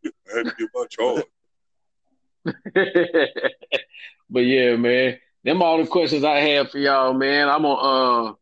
I 0.05 0.37
had 0.37 0.45
to 0.45 0.53
get 0.57 0.69
my 0.73 0.85
charge. 0.89 1.25
but 4.29 4.39
yeah, 4.39 4.77
man, 4.77 5.17
them 5.43 5.61
all 5.61 5.77
the 5.77 5.87
questions 5.87 6.23
I 6.23 6.39
have 6.39 6.71
for 6.71 6.77
y'all, 6.79 7.13
man. 7.13 7.49
I'm 7.49 7.65
on. 7.65 8.31
Uh, 8.31 8.33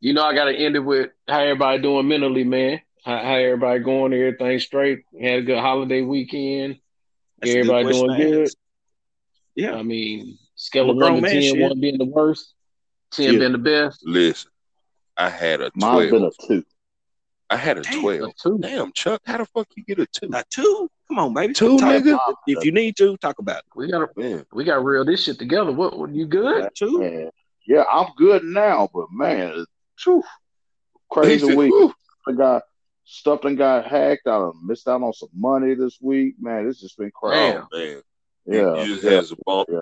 you 0.00 0.12
know, 0.12 0.22
I 0.24 0.34
got 0.34 0.44
to 0.46 0.54
end 0.54 0.76
it 0.76 0.80
with 0.80 1.10
how 1.26 1.40
everybody 1.40 1.80
doing 1.82 2.06
mentally, 2.08 2.44
man. 2.44 2.80
How, 3.04 3.18
how 3.18 3.34
everybody 3.36 3.80
going? 3.80 4.12
Everything 4.12 4.58
straight? 4.58 5.04
Had 5.20 5.40
a 5.40 5.42
good 5.42 5.58
holiday 5.58 6.02
weekend. 6.02 6.78
That's 7.40 7.50
a 7.52 7.62
good 7.62 7.70
Everybody 7.70 7.88
doing 7.92 8.16
good. 8.20 8.50
Yeah. 9.54 9.74
I 9.74 9.82
mean, 9.82 10.38
scale 10.56 10.90
I'm 10.90 10.90
of 10.90 10.96
one 11.14 11.22
to 11.22 11.28
ten, 11.30 11.42
shit. 11.42 11.58
one 11.60 11.80
being 11.80 11.98
the 11.98 12.04
worst, 12.04 12.52
ten 13.12 13.30
Shit. 13.32 13.40
being 13.40 13.52
the 13.52 13.58
best. 13.58 14.00
Listen, 14.04 14.50
I 15.16 15.28
had 15.30 15.60
a 15.60 15.70
Mine's 15.74 16.10
been 16.10 16.20
twelve. 16.20 16.34
a 16.42 16.46
two. 16.46 16.64
I 17.50 17.56
had 17.56 17.78
a 17.78 17.82
Damn. 17.82 18.00
twelve. 18.00 18.30
A 18.30 18.32
two. 18.42 18.58
Damn, 18.58 18.92
Chuck, 18.92 19.22
how 19.24 19.38
the 19.38 19.46
fuck 19.46 19.68
you 19.76 19.84
get 19.84 19.98
a 20.00 20.06
two? 20.06 20.28
A 20.32 20.42
two? 20.50 20.90
Come 21.08 21.18
on, 21.18 21.34
baby. 21.34 21.52
Two, 21.52 21.76
nigga? 21.76 22.18
If 22.46 22.64
you 22.64 22.72
need 22.72 22.96
to, 22.96 23.16
talk 23.18 23.38
about 23.38 23.58
it. 23.58 23.64
We 23.76 23.90
got 23.90 24.06
to 24.14 24.20
Man, 24.20 24.46
we 24.52 24.64
got 24.64 24.76
to 24.76 24.80
reel 24.80 25.04
this 25.04 25.24
shit 25.24 25.38
together. 25.38 25.72
What? 25.72 25.98
what 25.98 26.10
you 26.14 26.26
good? 26.26 26.68
Two? 26.74 26.98
Man, 27.00 27.30
yeah, 27.66 27.84
I'm 27.90 28.08
good 28.16 28.44
now, 28.44 28.88
but 28.92 29.06
man, 29.12 29.48
it's- 29.50 29.66
phew, 29.98 30.22
crazy 31.10 31.46
said, 31.46 31.56
week. 31.56 31.70
"Whew." 31.72 31.94
I 32.26 32.32
got 32.32 32.62
stuff 33.04 33.44
and 33.44 33.56
got 33.56 33.86
hacked. 33.86 34.26
I 34.26 34.30
done 34.38 34.66
missed 34.66 34.88
out 34.88 35.02
on 35.02 35.12
some 35.12 35.28
money 35.34 35.74
this 35.74 35.98
week. 36.00 36.34
Man, 36.40 36.66
this 36.66 36.80
has 36.80 36.92
been 36.94 37.10
crazy. 37.14 37.58
Oh 37.58 37.68
man, 37.76 38.02
Yeah, 38.46 38.82
you 38.84 38.94
just 38.94 39.04
yeah, 39.04 39.10
had 39.12 39.24
a 39.24 39.36
bump. 39.46 39.68
yeah. 39.70 39.78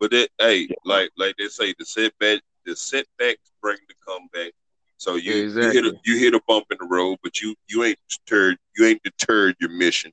But 0.00 0.10
that, 0.10 0.28
hey, 0.38 0.66
Yeah. 0.68 0.74
like 0.84 1.10
like 1.16 1.36
they 1.38 1.46
say, 1.48 1.72
the 1.78 1.84
setback, 1.84 2.40
the 2.66 2.74
setbacks 2.76 3.50
bring 3.62 3.78
the 3.88 3.94
comeback. 4.06 4.52
So 4.96 5.14
you, 5.16 5.34
you 5.34 5.50
hit 5.70 5.84
a 5.86 5.94
you 6.04 6.18
hit 6.18 6.34
a 6.34 6.40
bump 6.46 6.66
in 6.70 6.78
the 6.80 6.86
road, 6.86 7.18
but 7.22 7.40
you 7.40 7.54
you 7.68 7.84
ain't 7.84 7.98
deterred 8.08 8.58
you 8.76 8.86
ain't 8.86 9.02
deterred 9.02 9.56
your 9.60 9.70
mission. 9.70 10.12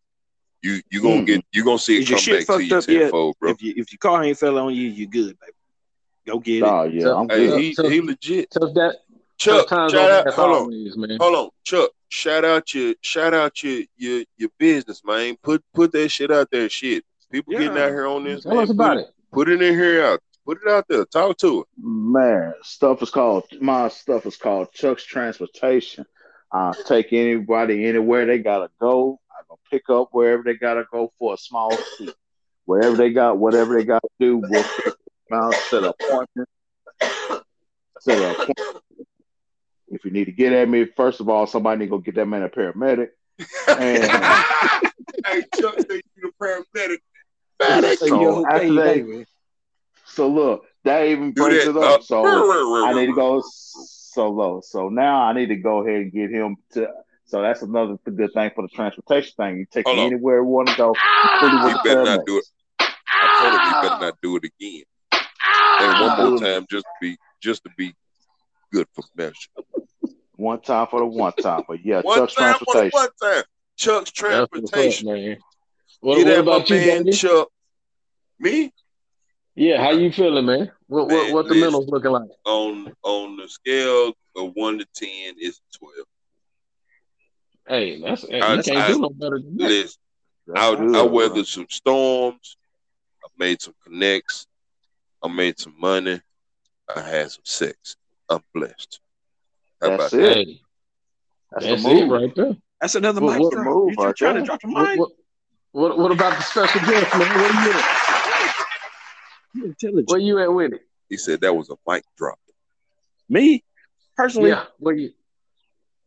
You 0.63 0.81
you 0.91 1.01
gonna 1.01 1.21
Mm. 1.21 1.25
get 1.25 1.45
you 1.53 1.63
gonna 1.63 1.79
see 1.79 1.97
it 2.01 2.09
your 2.09 2.17
come 2.17 2.23
shit 2.23 2.33
back 2.39 2.39
to 2.41 2.53
fucked 2.53 2.63
you 2.65 2.77
up 2.77 2.87
yet? 2.87 2.99
tenfold, 3.01 3.35
bro. 3.39 3.49
If 3.51 3.61
you 3.63 3.73
if 3.77 3.91
your 3.91 3.97
car 3.97 4.23
ain't 4.23 4.37
fell 4.37 4.57
on 4.59 4.73
you, 4.75 4.83
you 4.89 5.07
good, 5.07 5.37
baby. 5.39 5.53
Go 6.27 6.39
get 6.39 6.57
it. 6.57 6.59
Nah, 6.61 6.83
yeah, 6.83 7.01
So- 7.01 7.17
I'm 7.17 7.29
Hey, 7.29 7.47
good. 7.47 7.59
he 7.59 7.73
So- 7.73 7.89
he 7.89 8.01
legit. 8.01 8.51
Tough 8.51 8.73
that. 8.75 8.97
Chuck, 9.37 9.67
tough 9.67 9.89
shout 9.91 9.95
over 9.95 10.13
out. 10.19 10.27
as 10.27 10.33
Hold 10.35 10.49
on, 10.49 10.55
always, 10.61 10.95
man. 10.97 11.17
hold 11.19 11.35
on, 11.35 11.49
Chuck. 11.63 11.89
shout 12.09 12.45
out 12.45 12.73
your 12.75 12.93
shout 13.01 13.33
out 13.33 13.63
your 13.63 13.83
your 13.97 14.23
your 14.37 14.49
business, 14.59 15.01
man. 15.03 15.35
Put 15.41 15.63
put 15.73 15.91
that 15.93 16.09
shit 16.09 16.29
out 16.31 16.49
there, 16.51 16.69
shit. 16.69 17.03
People 17.31 17.53
getting 17.53 17.69
out 17.77 17.89
here 17.89 18.05
on 18.05 18.23
this. 18.25 18.43
Tell 18.43 18.53
man. 18.53 18.63
us 18.65 18.69
about 18.69 18.97
put 18.97 18.99
it. 18.99 19.09
Put 19.31 19.49
it 19.49 19.61
in 19.63 19.73
here 19.73 20.03
out. 20.05 20.19
Put 20.45 20.59
it 20.63 20.69
out 20.71 20.85
there. 20.89 21.05
Talk 21.05 21.37
to 21.37 21.61
it. 21.61 21.67
Man, 21.81 22.53
stuff 22.61 23.01
is 23.01 23.09
called 23.09 23.45
my 23.59 23.87
stuff 23.87 24.25
is 24.27 24.37
called 24.37 24.71
Chuck's 24.73 25.05
Transportation. 25.05 26.05
Uh, 26.51 26.73
take 26.85 27.13
anybody 27.13 27.85
anywhere 27.85 28.25
they 28.25 28.37
gotta 28.37 28.69
go. 28.79 29.20
I'm 29.51 29.57
gonna 29.57 29.69
pick 29.69 29.89
up 29.89 30.09
wherever 30.13 30.43
they 30.43 30.53
gotta 30.53 30.85
go 30.91 31.11
for 31.19 31.33
a 31.33 31.37
small 31.37 31.75
fee. 31.75 32.13
Wherever 32.65 32.95
they 32.95 33.11
got 33.11 33.37
whatever 33.37 33.77
they 33.77 33.83
gotta 33.83 34.07
do, 34.19 34.37
we'll 34.37 34.63
out, 35.33 35.53
set 35.55 35.83
an 35.83 35.91
appointment. 35.99 36.47
Set 37.99 38.17
an 38.17 38.23
appointment. 38.31 38.57
If 39.89 40.05
you 40.05 40.11
need 40.11 40.25
to 40.25 40.31
get 40.31 40.53
at 40.53 40.69
me, 40.69 40.85
first 40.85 41.19
of 41.19 41.27
all, 41.27 41.47
somebody 41.47 41.79
need 41.79 41.85
to 41.87 41.89
go 41.91 41.97
get 41.97 42.15
that 42.15 42.25
man 42.27 42.43
a 42.43 42.49
paramedic. 42.49 43.09
And 43.67 44.03
hey, 45.25 45.43
Chuck 45.53 45.75
said 45.81 46.01
you 46.15 46.31
the 46.31 46.31
paramedic. 46.41 46.99
Say 47.97 48.07
So 48.07 48.45
after 48.45 48.73
that- 48.75 49.25
so 50.05 50.27
look, 50.29 50.65
that 50.85 51.07
even 51.07 51.31
brings 51.33 51.57
it 51.67 51.77
up. 51.77 51.99
Uh, 51.99 52.03
So 52.03 52.23
I 52.85 52.93
need 52.93 53.07
to 53.07 53.13
go 53.13 53.41
so 53.45 54.29
low. 54.29 54.61
So 54.61 54.87
now 54.89 55.21
I 55.23 55.33
need 55.33 55.47
to 55.47 55.55
go 55.57 55.85
ahead 55.85 56.01
and 56.01 56.11
get 56.11 56.29
him 56.31 56.55
to. 56.73 56.87
So 57.31 57.41
that's 57.41 57.61
another 57.61 57.95
good 58.03 58.33
thing 58.33 58.51
for 58.53 58.61
the 58.61 58.67
transportation 58.67 59.31
thing. 59.37 59.57
You 59.59 59.65
take 59.71 59.85
Hold 59.85 59.95
me 59.95 60.01
on. 60.03 60.11
anywhere 60.11 60.43
we 60.43 60.51
want 60.51 60.67
to 60.67 60.75
go. 60.75 60.93
Ah! 60.97 61.37
Pretty 61.39 61.57
He 61.89 61.89
better 61.95 62.03
not 62.17 62.25
do 62.25 62.37
it. 62.39 62.43
I 63.07 63.39
told 63.39 63.53
him 63.53 63.61
he 63.61 63.89
better 63.89 64.05
not 64.05 64.17
do 64.21 64.35
it 64.35 64.43
again. 64.43 64.83
Ah! 65.41 65.77
And 65.79 66.19
one 66.19 66.31
more 66.31 66.39
time, 66.41 66.65
just 66.69 66.83
to 66.83 66.91
be 66.99 67.17
just 67.41 67.63
to 67.63 67.69
be 67.77 67.95
good 68.73 68.85
for 68.93 69.05
measure. 69.15 69.47
One 70.35 70.59
time 70.59 70.87
for 70.87 70.99
the 70.99 71.05
one 71.05 71.31
time, 71.33 71.63
but 71.69 71.77
yeah, 71.85 72.01
One 72.01 72.17
Chuck's 72.19 72.35
time 72.35 72.55
for 72.55 72.65
the 72.65 72.71
transportation. 72.89 72.99
one 73.21 73.33
time. 73.33 73.43
Chuck's 73.77 74.11
That's 74.11 74.11
transportation. 74.11 75.07
man. 75.07 75.37
What, 76.01 76.17
Get 76.17 76.27
what 76.27 76.39
about 76.39 76.69
my 76.69 76.75
you, 76.75 76.85
man 76.87 77.03
baby? 77.05 77.15
Chuck. 77.15 77.47
Me 78.39 78.73
Yeah, 79.55 79.81
how 79.81 79.91
you 79.91 80.11
feeling, 80.11 80.45
man? 80.47 80.69
What 80.87 81.07
what, 81.07 81.23
Man, 81.27 81.33
what 81.33 81.47
the 81.47 81.53
listen. 81.53 81.79
mentals 81.79 81.87
looking 81.89 82.11
like? 82.11 82.29
on 82.45 82.93
on 83.03 83.37
the 83.37 83.47
scale 83.47 84.11
of 84.35 84.51
one 84.55 84.79
to 84.79 84.85
ten 84.93 85.35
is 85.39 85.61
twelve. 85.77 86.07
Hey, 87.67 88.01
that's 88.01 88.27
hey, 88.27 88.41
I- 88.41 88.55
you 88.55 88.63
can't 88.63 88.77
I- 88.77 88.87
do 88.91 88.99
no 88.99 89.09
better 89.09 89.39
than 89.39 89.57
that. 89.57 89.67
Listen, 89.69 90.01
That's 90.47 90.59
I, 90.59 90.75
good, 90.75 90.89
I 90.89 90.91
bro. 90.91 91.05
weathered 91.05 91.47
some 91.47 91.67
storms. 91.69 92.57
I 93.23 93.27
made 93.37 93.61
some 93.61 93.75
connects. 93.83 94.47
I 95.23 95.27
made 95.27 95.59
some 95.59 95.75
money. 95.79 96.19
I 96.93 96.99
had 97.01 97.31
some 97.31 97.45
sex. 97.45 97.95
I'm 98.29 98.41
blessed. 98.53 98.99
How 99.81 99.89
That's 99.95 100.13
about 100.13 100.19
it. 100.21 100.25
that? 100.25 100.35
Hey, 100.35 100.61
That's, 101.51 101.65
that's 101.65 101.83
the 101.83 101.89
it 101.89 101.93
move. 102.07 102.09
right 102.11 102.35
there. 102.35 102.57
That's 102.81 102.95
another 102.95 103.21
What- 103.21 103.33
mic 103.33 103.41
what 103.43 103.53
drop. 103.53 103.65
move 103.65 103.89
You 103.91 103.95
just 103.95 104.05
right 104.05 104.15
trying 104.15 104.33
there? 104.33 104.41
to 104.41 104.45
drop 104.47 104.61
the 104.61 104.67
What, 104.69 104.89
mic? 104.89 104.99
what, 104.99 105.11
what, 105.73 105.97
what 105.97 106.11
about 106.11 106.37
the 106.37 106.43
special 106.43 106.81
guest, 106.81 107.13
man? 107.17 107.29
Where 107.29 107.65
you 107.65 107.71
at? 107.73 107.97
You 109.53 109.65
intelligent. 109.65 110.07
Where 110.09 110.19
you 110.19 110.39
at 110.39 110.53
with 110.53 110.73
it? 110.73 110.81
He 111.09 111.17
said 111.17 111.41
that 111.41 111.53
was 111.53 111.69
a 111.69 111.75
mic 111.85 112.05
drop. 112.17 112.39
Me, 113.27 113.61
personally, 114.15 114.49
Yeah, 114.51 114.63
where 114.79 114.95
you? 114.95 115.11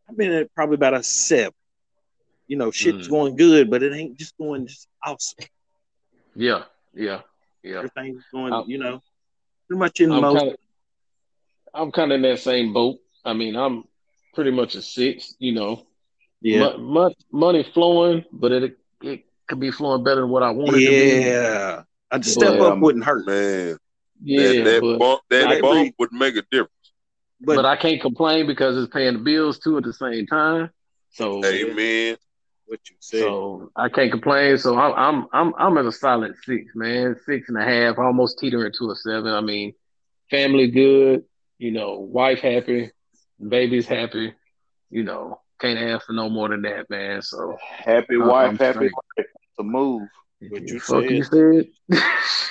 I've 0.09 0.17
been 0.17 0.31
at 0.31 0.53
probably 0.53 0.75
about 0.75 0.93
a 0.93 1.03
seven. 1.03 1.53
You 2.47 2.57
know, 2.57 2.69
shit's 2.71 3.07
Mm. 3.07 3.11
going 3.11 3.35
good, 3.37 3.69
but 3.71 3.81
it 3.81 3.93
ain't 3.93 4.17
just 4.17 4.37
going 4.37 4.67
just 4.67 4.87
awesome. 5.03 5.45
Yeah, 6.35 6.65
yeah, 6.93 7.21
yeah. 7.63 7.77
Everything's 7.77 8.23
going, 8.31 8.53
I'm- 8.53 8.65
you 8.69 8.77
know, 8.77 9.01
pretty 9.67 9.79
much 9.79 9.99
in 10.01 10.11
I'm 10.11 10.21
most. 10.21 10.37
kind 10.37 10.51
of, 10.51 10.57
I'm 11.73 11.91
kind 11.91 12.11
of 12.11 12.17
in 12.17 12.21
that 12.23 12.39
same 12.39 12.71
boat. 12.73 12.99
I 13.23 13.33
mean, 13.33 13.55
I'm 13.55 13.85
pretty 14.35 14.51
much 14.51 14.75
a 14.75 14.81
six. 14.81 15.35
You 15.39 15.53
know, 15.53 15.87
yeah. 16.41 16.59
Mo- 16.59 16.77
mo- 16.77 17.15
money 17.31 17.63
flowing, 17.63 18.25
but 18.31 18.51
it 18.51 18.77
it 19.01 19.25
could 19.47 19.59
be 19.59 19.71
flowing 19.71 20.03
better 20.03 20.21
than 20.21 20.29
what 20.29 20.43
I 20.43 20.51
wanted 20.51 20.79
to 20.81 20.87
be. 20.89 21.21
Yeah. 21.25 21.83
A 22.11 22.21
step 22.23 22.53
Yeah, 22.59 22.63
up 22.65 22.79
wouldn't 22.79 23.03
hurt. 23.03 23.25
Man, 23.25 23.77
Yeah, 24.23 24.47
that, 24.53 24.63
that 24.65 24.81
but 24.81 24.99
bump 24.99 25.21
that 25.31 25.47
I 25.47 25.61
bump 25.61 25.79
agree. 25.79 25.93
would 25.97 26.11
make 26.13 26.35
a 26.35 26.43
difference. 26.43 26.71
But, 27.45 27.55
but 27.57 27.65
I 27.65 27.75
can't 27.75 28.01
complain 28.01 28.47
because 28.47 28.77
it's 28.77 28.91
paying 28.93 29.13
the 29.13 29.19
bills 29.19 29.59
too 29.59 29.77
at 29.77 29.83
the 29.83 29.93
same 29.93 30.25
time. 30.27 30.69
So 31.11 31.43
Amen. 31.45 32.17
what 32.65 32.79
you 32.89 32.95
said. 32.99 33.21
So 33.21 33.71
I 33.75 33.89
can't 33.89 34.11
complain. 34.11 34.57
So 34.57 34.77
I'm 34.77 34.93
I'm 34.93 35.27
I'm 35.31 35.53
I'm 35.57 35.77
at 35.77 35.85
a 35.85 35.91
solid 35.91 36.35
six, 36.43 36.73
man, 36.75 37.15
six 37.25 37.49
and 37.49 37.57
a 37.57 37.63
half, 37.63 37.97
almost 37.97 38.39
teetering 38.39 38.73
to 38.79 38.91
a 38.91 38.95
seven. 38.95 39.27
I 39.33 39.41
mean, 39.41 39.73
family 40.29 40.67
good, 40.71 41.23
you 41.57 41.71
know, 41.71 41.99
wife 41.99 42.39
happy, 42.39 42.91
baby's 43.47 43.85
happy, 43.87 44.33
you 44.89 45.03
know, 45.03 45.39
can't 45.59 45.79
ask 45.79 46.05
for 46.07 46.13
no 46.13 46.29
more 46.29 46.49
than 46.49 46.63
that, 46.63 46.89
man. 46.89 47.21
So 47.21 47.57
Happy 47.69 48.15
I'm- 48.15 48.27
wife, 48.27 48.49
I'm 48.49 48.57
happy 48.57 48.73
straight. 48.89 48.91
life. 49.17 49.27
The 49.57 49.63
move. 49.63 50.09
What 50.49 50.63
you 50.63 50.79
fuck 50.81 51.03
said. 51.03 51.11
you 51.11 51.23
said. 51.23 51.67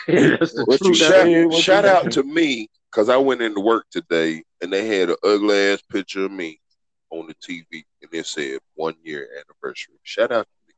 yeah, 0.08 0.36
What 0.64 0.80
you 0.80 0.94
said. 0.94 1.52
Shout, 1.52 1.62
shout 1.62 1.84
out 1.84 2.10
to 2.12 2.22
me 2.22 2.70
because 2.94 3.08
I 3.08 3.16
went 3.16 3.42
into 3.42 3.60
work 3.60 3.86
today 3.90 4.44
and 4.60 4.72
they 4.72 4.86
had 4.86 5.10
an 5.10 5.16
ugly 5.24 5.56
ass 5.72 5.82
picture 5.90 6.24
of 6.26 6.30
me 6.30 6.60
on 7.10 7.26
the 7.26 7.34
TV 7.34 7.64
and 8.02 8.12
it 8.12 8.24
said 8.26 8.58
one 8.74 8.94
year 9.02 9.28
anniversary. 9.36 9.94
Shout 10.04 10.30
out 10.30 10.44
to 10.46 10.68
me. 10.68 10.74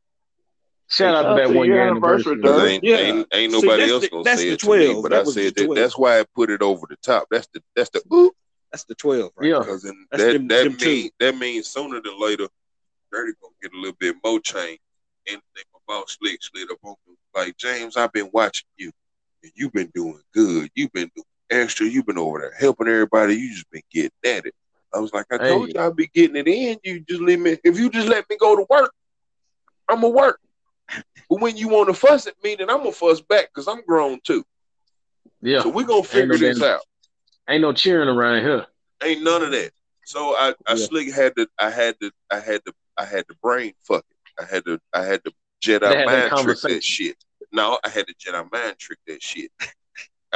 Shout 0.88 1.14
out 1.14 1.36
to 1.36 1.42
that 1.42 1.54
one 1.54 1.66
year 1.66 1.86
anniversary, 1.86 2.32
anniversary. 2.34 2.70
Ain't, 2.72 2.84
Yeah. 2.84 2.96
ain't, 2.96 3.26
ain't 3.32 3.52
nobody 3.52 3.82
that's 3.82 3.92
else 3.92 4.02
the- 4.04 4.08
gonna 4.10 4.24
that's 4.24 4.40
say 4.40 4.46
the 4.48 4.54
it 4.54 4.60
to 4.60 4.70
me, 4.70 4.84
12. 4.86 5.02
but 5.02 5.10
That 5.10 5.20
I 5.20 5.30
said 5.30 5.54
that. 5.56 5.74
That's 5.74 5.98
why 5.98 6.20
I 6.20 6.24
put 6.34 6.50
it 6.50 6.62
over 6.62 6.86
the 6.88 6.96
top. 6.96 7.26
That's 7.30 7.48
the 7.52 7.62
that's 7.74 7.90
the 7.90 8.02
ooh. 8.12 8.32
That's 8.72 8.84
the 8.84 8.94
12. 8.94 9.30
Right 9.36 9.50
Yeah. 9.50 9.58
Because 9.58 9.82
that 9.82 9.92
them- 10.12 10.48
that 10.48 10.64
them 10.64 10.76
mean 10.76 11.10
that 11.20 11.36
means 11.36 11.66
sooner 11.68 12.00
than 12.00 12.18
later, 12.18 12.48
Dirty 13.12 13.32
gonna 13.42 13.54
get 13.62 13.72
a 13.74 13.76
little 13.76 13.96
bit 14.00 14.16
more 14.24 14.40
change. 14.40 14.80
And 15.28 15.40
then 15.54 15.64
my 15.74 15.80
boss 15.86 16.16
slick 16.18 16.42
slid 16.42 16.70
up 16.70 16.78
on 16.82 16.94
me 17.06 17.14
like 17.34 17.56
James, 17.58 17.96
I've 17.96 18.12
been 18.12 18.30
watching 18.32 18.68
you, 18.78 18.90
and 19.42 19.52
you've 19.54 19.72
been 19.72 19.90
doing 19.94 20.20
good. 20.32 20.70
You've 20.74 20.92
been 20.92 21.10
doing 21.14 21.24
extra. 21.51 21.86
You've 21.86 22.07
been 22.07 22.18
over 22.18 22.40
there 22.40 22.55
helping 22.59 22.88
everybody. 22.88 23.34
You 23.34 23.53
just 23.53 23.70
been 23.70 23.82
getting 23.90 24.11
at 24.24 24.47
it. 24.47 24.55
I 24.94 24.99
was 24.99 25.12
like, 25.12 25.26
I 25.30 25.38
told 25.38 25.68
Hey. 25.68 25.74
you 25.74 25.80
I'd 25.80 25.97
be 25.97 26.07
getting 26.09 26.36
it 26.36 26.49
in. 26.49 26.78
You 26.84 27.01
just 27.01 27.20
let 27.20 27.38
me. 27.38 27.59
If 27.64 27.78
you 27.78 27.90
just 27.90 28.09
let 28.09 28.28
me 28.30 28.36
go 28.38 28.57
to 28.57 28.66
work, 28.70 28.92
I'm 29.88 30.01
gonna 30.01 30.11
work. 30.11 30.40
But 31.28 31.40
when 31.40 31.57
you 31.57 31.68
want 31.68 31.88
to 31.88 31.94
fuss 31.94 32.26
at 32.26 32.34
me, 32.42 32.55
then 32.57 32.70
I'm 32.70 32.78
gonna 32.78 32.92
fuss 32.92 33.20
back 33.20 33.49
because 33.53 33.68
I'm 33.68 33.82
grown 33.84 34.20
too. 34.24 34.44
Yeah. 35.42 35.62
So 35.62 35.68
we 35.68 35.84
gonna 35.84 36.03
figure 36.03 36.38
no 36.38 36.38
this 36.38 36.62
out. 36.62 36.80
Ain't 37.49 37.62
no 37.62 37.72
cheering 37.72 38.09
around 38.09 38.42
here. 38.42 38.66
Ain't 39.03 39.22
none 39.22 39.42
of 39.42 39.51
that. 39.53 39.70
So 40.05 40.34
I, 40.36 40.55
I 40.66 40.74
Yeah. 40.74 40.86
slick 40.86 41.12
had 41.12 41.34
to, 41.36 41.49
I 41.59 41.70
had 41.70 41.99
to, 42.01 42.11
I 42.30 42.40
had 42.40 42.64
to, 42.64 42.72
I 42.97 43.05
had 43.05 43.26
to 43.28 43.34
brain 43.42 43.72
fuck 43.82 44.05
it. 44.11 44.42
I 44.42 44.47
had 44.47 44.64
to, 44.66 44.80
I 44.92 45.03
had 45.03 45.24
to 45.24 45.32
Jedi 45.62 45.82
had 45.82 46.07
mind 46.07 46.44
trick 46.44 46.61
that 46.61 46.84
shit. 46.84 47.16
No, 47.53 47.78
I 47.84 47.88
had 47.88 48.07
to 48.07 48.14
Jedi 48.14 48.51
mind 48.53 48.78
trick 48.78 48.99
that 49.07 49.22
shit. 49.22 49.51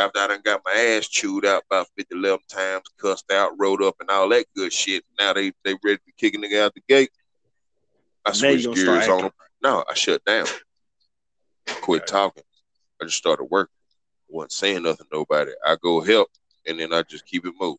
After 0.01 0.19
I 0.19 0.29
done 0.29 0.41
got 0.43 0.63
my 0.65 0.73
ass 0.73 1.09
chewed 1.09 1.45
out 1.45 1.65
about 1.71 1.87
50, 1.95 2.15
11 2.15 2.39
times, 2.49 2.85
cussed 2.99 3.31
out, 3.31 3.53
rolled 3.59 3.83
up, 3.83 3.97
and 4.01 4.09
all 4.09 4.31
that 4.31 4.47
good 4.57 4.73
shit. 4.73 5.05
Now 5.19 5.35
they 5.35 5.53
they 5.63 5.75
ready 5.85 5.99
to 5.99 6.13
kick 6.17 6.35
a 6.35 6.39
nigga 6.39 6.65
out 6.65 6.75
the 6.75 6.81
gate. 6.89 7.11
I 8.25 8.31
Now 8.31 8.35
switched 8.35 8.75
gears 8.75 9.09
on 9.09 9.23
them. 9.25 9.31
No, 9.63 9.85
I 9.87 9.93
shut 9.93 10.25
down. 10.25 10.47
Quit 11.83 12.07
talking. 12.07 12.43
I 13.01 13.05
just 13.05 13.19
started 13.19 13.45
working. 13.51 13.75
I 14.31 14.37
wasn't 14.37 14.53
saying 14.53 14.83
nothing 14.85 15.07
to 15.11 15.17
nobody. 15.19 15.53
I 15.67 15.77
go 15.83 16.01
help, 16.01 16.29
and 16.67 16.81
then 16.81 16.95
I 16.95 17.03
just 17.03 17.27
keep 17.27 17.45
it 17.45 17.53
moving. 17.61 17.77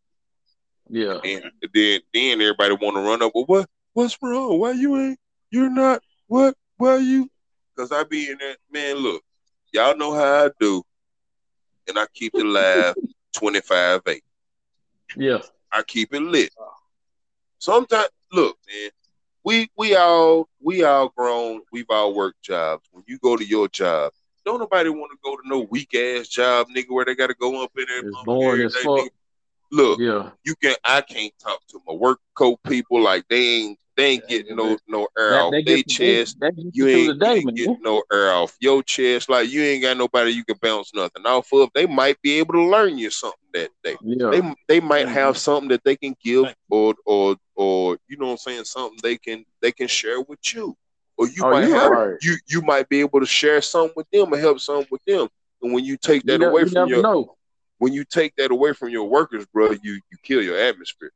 Yeah. 0.90 1.20
And 1.24 1.52
then 1.74 2.02
then 2.14 2.40
everybody 2.40 2.76
want 2.76 2.98
to 2.98 3.02
run 3.02 3.24
up. 3.24 3.32
Well, 3.34 3.46
what 3.46 3.70
what's 3.94 4.16
wrong? 4.22 4.60
Why 4.60 4.74
you 4.74 4.96
ain't? 4.96 5.20
You're 5.50 5.72
not. 5.72 6.04
What? 6.28 6.56
Why 6.78 6.98
you? 6.98 7.32
Because 7.76 7.92
I 7.92 8.04
be 8.04 8.30
in 8.30 8.38
there, 8.38 8.58
man. 8.72 8.98
Look, 8.98 9.24
y'all 9.74 9.98
know 9.98 10.14
how 10.14 10.46
I 10.46 10.50
do, 10.60 10.84
and 11.92 12.00
I 12.00 12.08
keep 12.14 12.34
it 12.36 12.46
live 12.46 12.96
twenty 13.34 13.62
five 13.62 14.02
eight. 14.08 14.24
Yeah. 15.18 15.40
I 15.72 15.84
keep 15.84 16.14
it 16.14 16.22
lit. 16.22 16.52
Sometimes, 17.60 18.08
look, 18.32 18.58
man, 18.68 18.90
we 19.44 19.70
we 19.78 19.96
all 19.96 20.48
we 20.62 20.84
all 20.84 21.10
grown. 21.10 21.62
We've 21.72 21.90
all 21.90 22.14
worked 22.14 22.42
jobs. 22.42 22.88
When 22.92 23.04
you 23.08 23.20
go 23.20 23.36
to 23.38 23.46
your 23.46 23.68
job, 23.68 24.14
don't 24.46 24.60
nobody 24.60 24.90
want 24.90 25.12
to 25.12 25.18
go 25.24 25.36
to 25.36 25.42
no 25.46 25.68
weak 25.70 25.94
ass 25.94 26.28
job, 26.28 26.68
nigga, 26.76 26.90
where 26.90 27.06
they 27.06 27.16
got 27.16 27.28
to 27.28 27.36
go 27.36 27.64
up 27.64 27.72
in 27.78 27.86
there. 27.88 28.08
It's 28.08 28.24
boring 28.24 28.62
as 28.66 28.76
fuck. 28.76 28.86
nigga. 28.86 29.10
Look, 29.74 30.00
Yeah. 30.00 30.32
you 30.44 30.56
can 30.56 30.76
I 30.84 31.02
can't 31.02 31.34
talk 31.40 31.66
to 31.68 31.80
my 31.88 31.94
work 31.94 32.20
co 32.36 32.58
people 32.58 33.02
like 33.02 33.26
they 33.30 33.42
ain't 33.60 33.80
they 34.02 34.08
ain't 34.14 34.28
getting 34.28 34.56
no 34.56 34.78
no 34.88 35.08
air 35.18 35.32
That, 35.32 35.42
off 35.46 35.52
they 35.52 35.64
their 35.64 35.84
chest. 35.84 36.38
That 36.40 36.56
gets 36.56 36.76
You 36.76 36.88
you 36.88 36.88
ain't, 36.88 37.20
the 37.20 37.26
day, 37.26 37.38
ain't 37.38 37.56
getting 37.56 37.82
no 37.84 38.04
air 38.12 38.32
off 38.32 38.58
your 38.60 38.82
chest. 38.84 39.30
Like 39.30 39.50
you 39.52 39.62
ain't 39.62 39.84
got 39.84 39.98
nobody 39.98 40.32
you 40.32 40.44
can 40.44 40.58
bounce 40.62 40.94
nothing 40.94 41.26
off 41.26 41.48
of. 41.54 41.70
They 41.76 41.86
might 41.86 42.22
be 42.22 42.40
able 42.40 42.54
to 42.54 42.64
learn 42.64 42.98
you 42.98 43.10
something 43.12 43.38
that 43.54 43.70
day. 43.84 43.96
Yeah. 44.02 44.30
They 44.32 44.56
they 44.68 44.80
might 44.80 45.08
have 45.08 45.38
something 45.38 45.70
that 45.70 45.84
they 45.84 45.96
can 45.96 46.16
give 46.24 46.46
or 46.70 46.96
or 47.06 47.36
or 47.56 47.98
you 48.08 48.18
know 48.18 48.26
what 48.28 48.32
I'm 48.32 48.38
saying 48.38 48.64
something 48.66 49.00
they 49.04 49.18
can 49.18 49.46
they 49.62 49.72
can 49.72 49.88
share 49.88 50.22
with 50.22 50.40
you. 50.54 50.76
Or 51.18 51.28
you 51.28 51.44
Oh, 51.44 51.52
might 51.52 51.68
you 51.68 51.74
have 51.76 51.92
right. 51.92 52.18
you 52.22 52.38
you 52.48 52.62
might 52.62 52.90
be 52.90 53.02
able 53.02 53.20
to 53.20 53.26
share 53.26 53.62
something 53.62 53.94
with 53.96 54.10
them 54.12 54.34
or 54.34 54.38
help 54.38 54.60
something 54.60 54.88
with 54.92 55.06
them. 55.06 55.28
And 55.62 55.74
when 55.74 55.86
you 55.86 55.98
take 55.98 56.26
that 56.26 56.40
never, 56.40 56.52
away 56.52 56.62
you 56.62 56.68
from 56.68 56.90
never 56.90 56.90
your 56.90 57.04
know. 57.04 57.36
when 57.78 57.94
you 57.94 58.04
take 58.04 58.36
that 58.38 58.52
away 58.52 58.74
from 58.74 58.90
your 58.90 59.08
workers, 59.08 59.46
bro, 59.54 59.72
you 59.84 59.94
you 59.94 60.18
kill 60.24 60.42
your 60.42 60.58
atmosphere. 60.58 61.12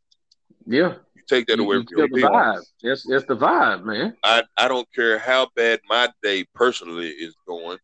Yeah. 0.67 0.95
Take 1.28 1.47
that 1.47 1.57
You- 1.57 1.63
away 1.63 1.78
from 1.78 1.97
your 1.97 2.07
people. 2.07 2.30
vibe. 2.30 2.63
It's 2.84 3.09
it's 3.09 3.26
the 3.26 3.36
vibe, 3.36 3.84
man. 3.84 4.15
I, 4.23 4.43
I 4.57 4.67
don't 4.67 4.88
care 4.93 5.17
how 5.17 5.49
bad 5.55 5.80
my 5.89 6.09
day 6.21 6.45
personally 6.53 7.09
is 7.09 7.36
going. 7.47 7.80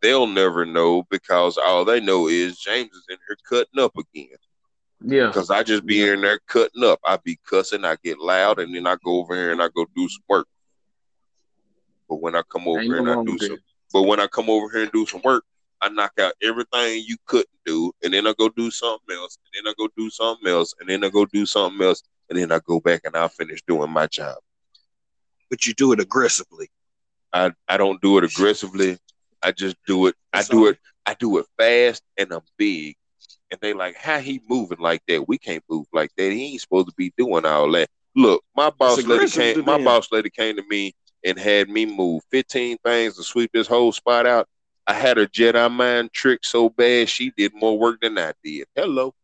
They'll 0.00 0.26
never 0.26 0.64
know 0.64 1.02
because 1.10 1.58
all 1.58 1.84
they 1.84 2.00
know 2.00 2.26
is 2.28 2.58
James 2.58 2.90
is 2.90 3.04
in 3.10 3.18
here 3.28 3.36
cutting 3.46 3.82
up 3.82 3.92
again. 3.98 4.36
Yeah. 5.02 5.26
Because 5.26 5.50
I 5.50 5.62
just 5.62 5.84
be 5.84 6.02
in 6.08 6.22
there 6.22 6.40
cutting 6.46 6.84
up. 6.84 7.00
I 7.04 7.18
be 7.18 7.38
cussing, 7.46 7.84
I 7.84 7.96
get 8.02 8.18
loud, 8.18 8.58
and 8.60 8.74
then 8.74 8.86
I 8.86 8.96
go 9.04 9.18
over 9.18 9.34
here 9.34 9.52
and 9.52 9.62
I 9.62 9.68
go 9.68 9.86
do 9.94 10.08
some 10.08 10.22
work. 10.28 10.46
But 12.08 12.16
when 12.22 12.34
I 12.34 12.42
come 12.50 12.66
over 12.66 12.80
Ain't 12.80 12.88
here 12.88 12.98
and 12.98 13.10
I 13.10 13.22
do 13.24 13.38
some, 13.38 13.58
but 13.92 14.02
when 14.02 14.20
I 14.20 14.26
come 14.26 14.48
over 14.48 14.70
here 14.70 14.82
and 14.84 14.92
do 14.92 15.04
some 15.06 15.20
work, 15.22 15.44
I 15.82 15.88
knock 15.90 16.12
out 16.18 16.32
everything 16.42 17.04
you 17.06 17.16
couldn't 17.26 17.48
do, 17.64 17.92
and 18.02 18.12
then 18.12 18.26
I 18.26 18.34
go 18.38 18.48
do 18.50 18.70
something 18.70 19.16
else, 19.16 19.38
and 19.44 19.64
then 19.66 19.70
I 19.70 19.74
go 19.78 19.88
do 19.96 20.10
something 20.10 20.48
else, 20.48 20.74
and 20.80 20.88
then 20.88 21.04
I 21.04 21.08
go 21.08 21.24
do 21.26 21.46
something 21.46 21.80
else, 21.86 22.02
and 22.30 22.38
then 22.38 22.52
I 22.52 22.60
go 22.64 22.80
back 22.80 23.02
and 23.04 23.16
I 23.16 23.28
finish 23.28 23.60
doing 23.66 23.90
my 23.90 24.06
job. 24.06 24.36
But 25.50 25.66
you 25.66 25.74
do 25.74 25.92
it 25.92 26.00
aggressively. 26.00 26.68
I, 27.32 27.52
I 27.68 27.76
don't 27.76 28.00
do 28.00 28.18
it 28.18 28.24
aggressively. 28.24 28.98
I 29.42 29.52
just 29.52 29.76
do 29.86 30.06
it. 30.06 30.14
I 30.32 30.42
do 30.42 30.66
it. 30.66 30.78
I 31.06 31.14
do 31.14 31.38
it 31.38 31.46
fast 31.58 32.02
and 32.16 32.32
I'm 32.32 32.42
big. 32.56 32.94
And 33.50 33.60
they 33.60 33.72
like, 33.72 33.96
how 33.96 34.20
he 34.20 34.40
moving 34.48 34.78
like 34.78 35.02
that? 35.08 35.26
We 35.26 35.36
can't 35.38 35.64
move 35.68 35.86
like 35.92 36.10
that. 36.16 36.32
He 36.32 36.52
ain't 36.52 36.60
supposed 36.60 36.86
to 36.86 36.94
be 36.96 37.12
doing 37.18 37.44
all 37.44 37.70
that. 37.72 37.88
Look, 38.14 38.44
my 38.56 38.70
boss 38.70 39.04
lady 39.04 39.28
came. 39.30 39.64
My 39.64 39.78
boss 39.84 40.08
lady 40.12 40.30
came 40.30 40.56
to 40.56 40.62
me 40.68 40.94
and 41.24 41.38
had 41.38 41.68
me 41.68 41.84
move 41.84 42.22
15 42.30 42.78
things 42.84 43.16
to 43.16 43.24
sweep 43.24 43.50
this 43.52 43.66
whole 43.66 43.92
spot 43.92 44.26
out. 44.26 44.48
I 44.86 44.94
had 44.94 45.18
a 45.18 45.26
Jedi 45.26 45.70
mind 45.70 46.12
trick 46.12 46.44
so 46.44 46.68
bad 46.68 47.08
she 47.08 47.32
did 47.36 47.52
more 47.54 47.78
work 47.78 48.00
than 48.00 48.18
I 48.18 48.32
did. 48.42 48.66
Hello, 48.74 49.14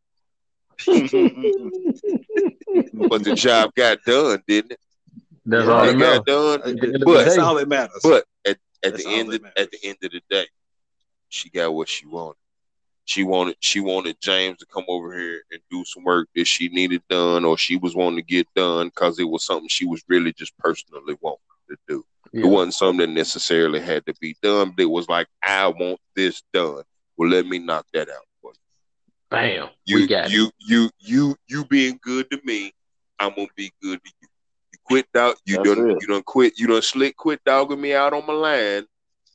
Mm-hmm. 0.81 1.69
but 3.09 3.25
the 3.25 3.35
job 3.35 3.75
got 3.75 3.99
done, 4.05 4.43
didn't 4.47 4.73
it? 4.73 4.81
That's 5.45 5.67
Yeah, 5.67 5.73
all 5.73 5.85
It 5.85 5.87
that 5.87 5.99
got 5.99 6.01
matters. 6.01 6.25
done. 6.27 6.61
At 6.61 6.65
the 6.65 6.71
end 6.71 6.85
of 6.95 7.01
the 7.01 7.07
But- 7.07 7.25
That's 7.25 7.39
all 7.39 7.55
that 7.55 7.69
matters. 7.69 8.01
But 8.03 8.25
at, 8.45 8.51
at 8.53 8.59
That's 8.93 9.05
the 9.05 9.11
all 9.11 9.17
end 9.21 9.35
of, 9.35 9.45
at 9.57 9.71
the 9.71 9.79
end 9.85 9.97
of 10.03 10.11
the 10.13 10.21
day, 10.31 10.47
she 11.29 11.51
got 11.51 11.73
what 11.75 11.89
she 11.89 12.07
wanted. 12.07 12.37
She 13.09 13.23
wanted 13.23 13.55
she 13.61 13.79
wanted 13.79 14.17
James 14.21 14.59
to 14.59 14.67
come 14.67 14.85
over 14.89 15.17
here 15.17 15.43
and 15.53 15.61
do 15.71 15.85
some 15.85 16.03
work 16.03 16.29
that 16.35 16.45
she 16.47 16.69
needed 16.69 17.03
done, 17.09 17.45
or 17.45 17.57
she 17.57 17.77
was 17.77 17.95
wanting 17.95 18.17
to 18.19 18.23
get 18.23 18.49
done 18.57 18.89
because 18.89 19.21
it 19.21 19.25
was 19.29 19.47
something 19.47 19.69
she 19.69 19.87
was 19.87 20.03
really 20.09 20.33
just 20.33 20.57
personally 20.59 21.17
wanting 21.21 21.39
to 21.71 21.77
do. 21.87 22.05
It 22.33 22.45
wasn't 22.45 22.75
something 22.75 23.07
that 23.07 23.13
necessarily 23.15 23.79
had 23.81 24.05
to 24.07 24.15
be 24.21 24.35
done, 24.43 24.73
but 24.77 24.83
it 24.83 24.91
was 24.91 25.09
like, 25.09 25.29
I 25.41 25.69
want 25.69 26.01
this 26.17 26.43
done. 26.53 26.83
Well, 27.17 27.31
let 27.31 27.47
me 27.47 27.61
knock 27.61 27.87
that 27.95 28.09
out 28.09 28.11
for 28.11 28.13
you. 28.13 28.26
Bam. 29.31 29.69
You 29.85 29.97
we 29.97 30.07
got 30.07 30.27
it. 30.27 30.33
you 30.33 30.51
you 30.59 30.91
you 30.99 31.37
you 31.49 31.65
being 31.65 31.99
good 32.03 32.31
to 32.31 32.41
me, 32.45 32.73
I'm 33.19 33.35
gonna 33.35 33.49
be 33.57 33.73
good 33.83 34.03
to 34.05 34.13
you. 34.21 34.29
You 34.73 34.79
quit 34.85 35.07
dog 35.13 35.37
you 35.45 35.57
That's 35.57 35.69
done 35.69 35.91
it. 35.91 35.99
you 36.01 36.09
done 36.09 36.23
quit 36.23 36.59
you 36.59 36.67
done 36.67 36.83
slick 36.83 37.17
quit 37.17 37.41
dogging 37.45 37.81
me 37.81 37.95
out 37.95 38.13
on 38.13 38.27
my 38.27 38.33
line, 38.33 38.87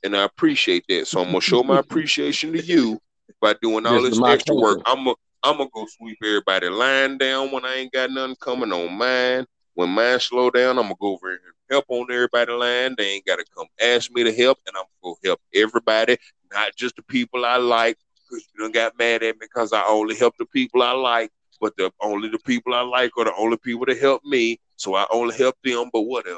and 0.03 0.15
I 0.15 0.23
appreciate 0.23 0.85
that. 0.89 1.07
So 1.07 1.21
I'm 1.21 1.27
gonna 1.27 1.41
show 1.41 1.63
my 1.63 1.79
appreciation 1.79 2.53
to 2.53 2.63
you 2.63 2.99
by 3.41 3.55
doing 3.61 3.85
all 3.85 4.01
This 4.01 4.17
this 4.17 4.29
extra 4.29 4.55
work. 4.55 4.81
I'm 4.85 5.03
gonna 5.03 5.15
I'm 5.43 5.57
gonna 5.57 5.69
go 5.73 5.85
sweep 5.97 6.17
everybody 6.23 6.69
line 6.69 7.17
down 7.17 7.51
when 7.51 7.65
I 7.65 7.75
ain't 7.75 7.91
got 7.91 8.11
nothing 8.11 8.35
coming 8.35 8.71
on 8.71 8.93
mine. 8.93 9.45
When 9.73 9.89
mine 9.89 10.19
slow 10.19 10.49
down, 10.49 10.77
I'm 10.77 10.85
gonna 10.85 10.95
go 10.99 11.13
over 11.13 11.29
here 11.29 11.39
and 11.43 11.53
help 11.69 11.85
on 11.87 12.11
everybody 12.11 12.51
line. 12.51 12.95
They 12.97 13.13
ain't 13.13 13.25
gotta 13.25 13.45
come 13.55 13.67
ask 13.81 14.11
me 14.11 14.23
to 14.23 14.33
help, 14.33 14.59
and 14.67 14.75
I'm 14.75 14.83
gonna 15.01 15.15
go 15.15 15.17
help 15.23 15.39
everybody, 15.55 16.17
not 16.51 16.75
just 16.75 16.95
the 16.97 17.03
people 17.03 17.45
I 17.45 17.55
like. 17.55 17.97
Cause 18.31 18.47
you 18.55 18.61
done 18.63 18.71
got 18.71 18.97
mad 18.97 19.23
at 19.23 19.35
me 19.35 19.41
because 19.41 19.73
I 19.73 19.83
only 19.87 20.15
help 20.15 20.35
the 20.37 20.45
people 20.45 20.81
I 20.81 20.91
like, 20.93 21.31
but 21.59 21.75
the 21.77 21.91
only 22.01 22.29
the 22.29 22.39
people 22.39 22.73
I 22.73 22.81
like 22.81 23.11
are 23.17 23.25
the 23.25 23.35
only 23.37 23.57
people 23.57 23.85
that 23.87 23.99
help 23.99 24.23
me. 24.23 24.59
So 24.77 24.95
I 24.95 25.05
only 25.11 25.35
help 25.37 25.55
them, 25.63 25.89
but 25.91 26.01
whatever. 26.01 26.37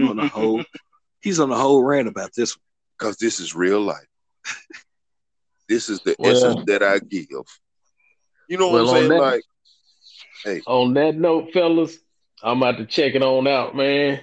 on 0.00 0.16
the 0.16 0.28
whole, 0.28 0.64
he's 1.20 1.38
on 1.38 1.50
the 1.50 1.56
whole 1.64 1.84
rant 1.84 2.08
about 2.08 2.30
this. 2.34 2.56
Because 2.98 3.16
this 3.18 3.40
is 3.40 3.54
real 3.54 3.80
life. 3.80 4.06
this 5.68 5.88
is 5.88 6.00
the 6.00 6.16
Well- 6.18 6.32
essence 6.32 6.64
that 6.66 6.82
I 6.82 6.98
give. 6.98 7.28
You 8.48 8.58
know 8.58 8.68
what 8.68 8.84
Well, 8.84 8.88
I'm 8.88 8.88
on 8.88 8.94
saying? 8.96 9.08
that- 9.10 9.20
Like, 9.20 9.42
hey, 10.44 10.62
On 10.66 10.94
that 10.94 11.14
note, 11.14 11.52
fellas, 11.52 11.96
I'm 12.42 12.62
about 12.62 12.78
to 12.78 12.86
check 12.86 13.14
it 13.14 13.22
on 13.22 13.46
out, 13.46 13.76
man. 13.76 14.20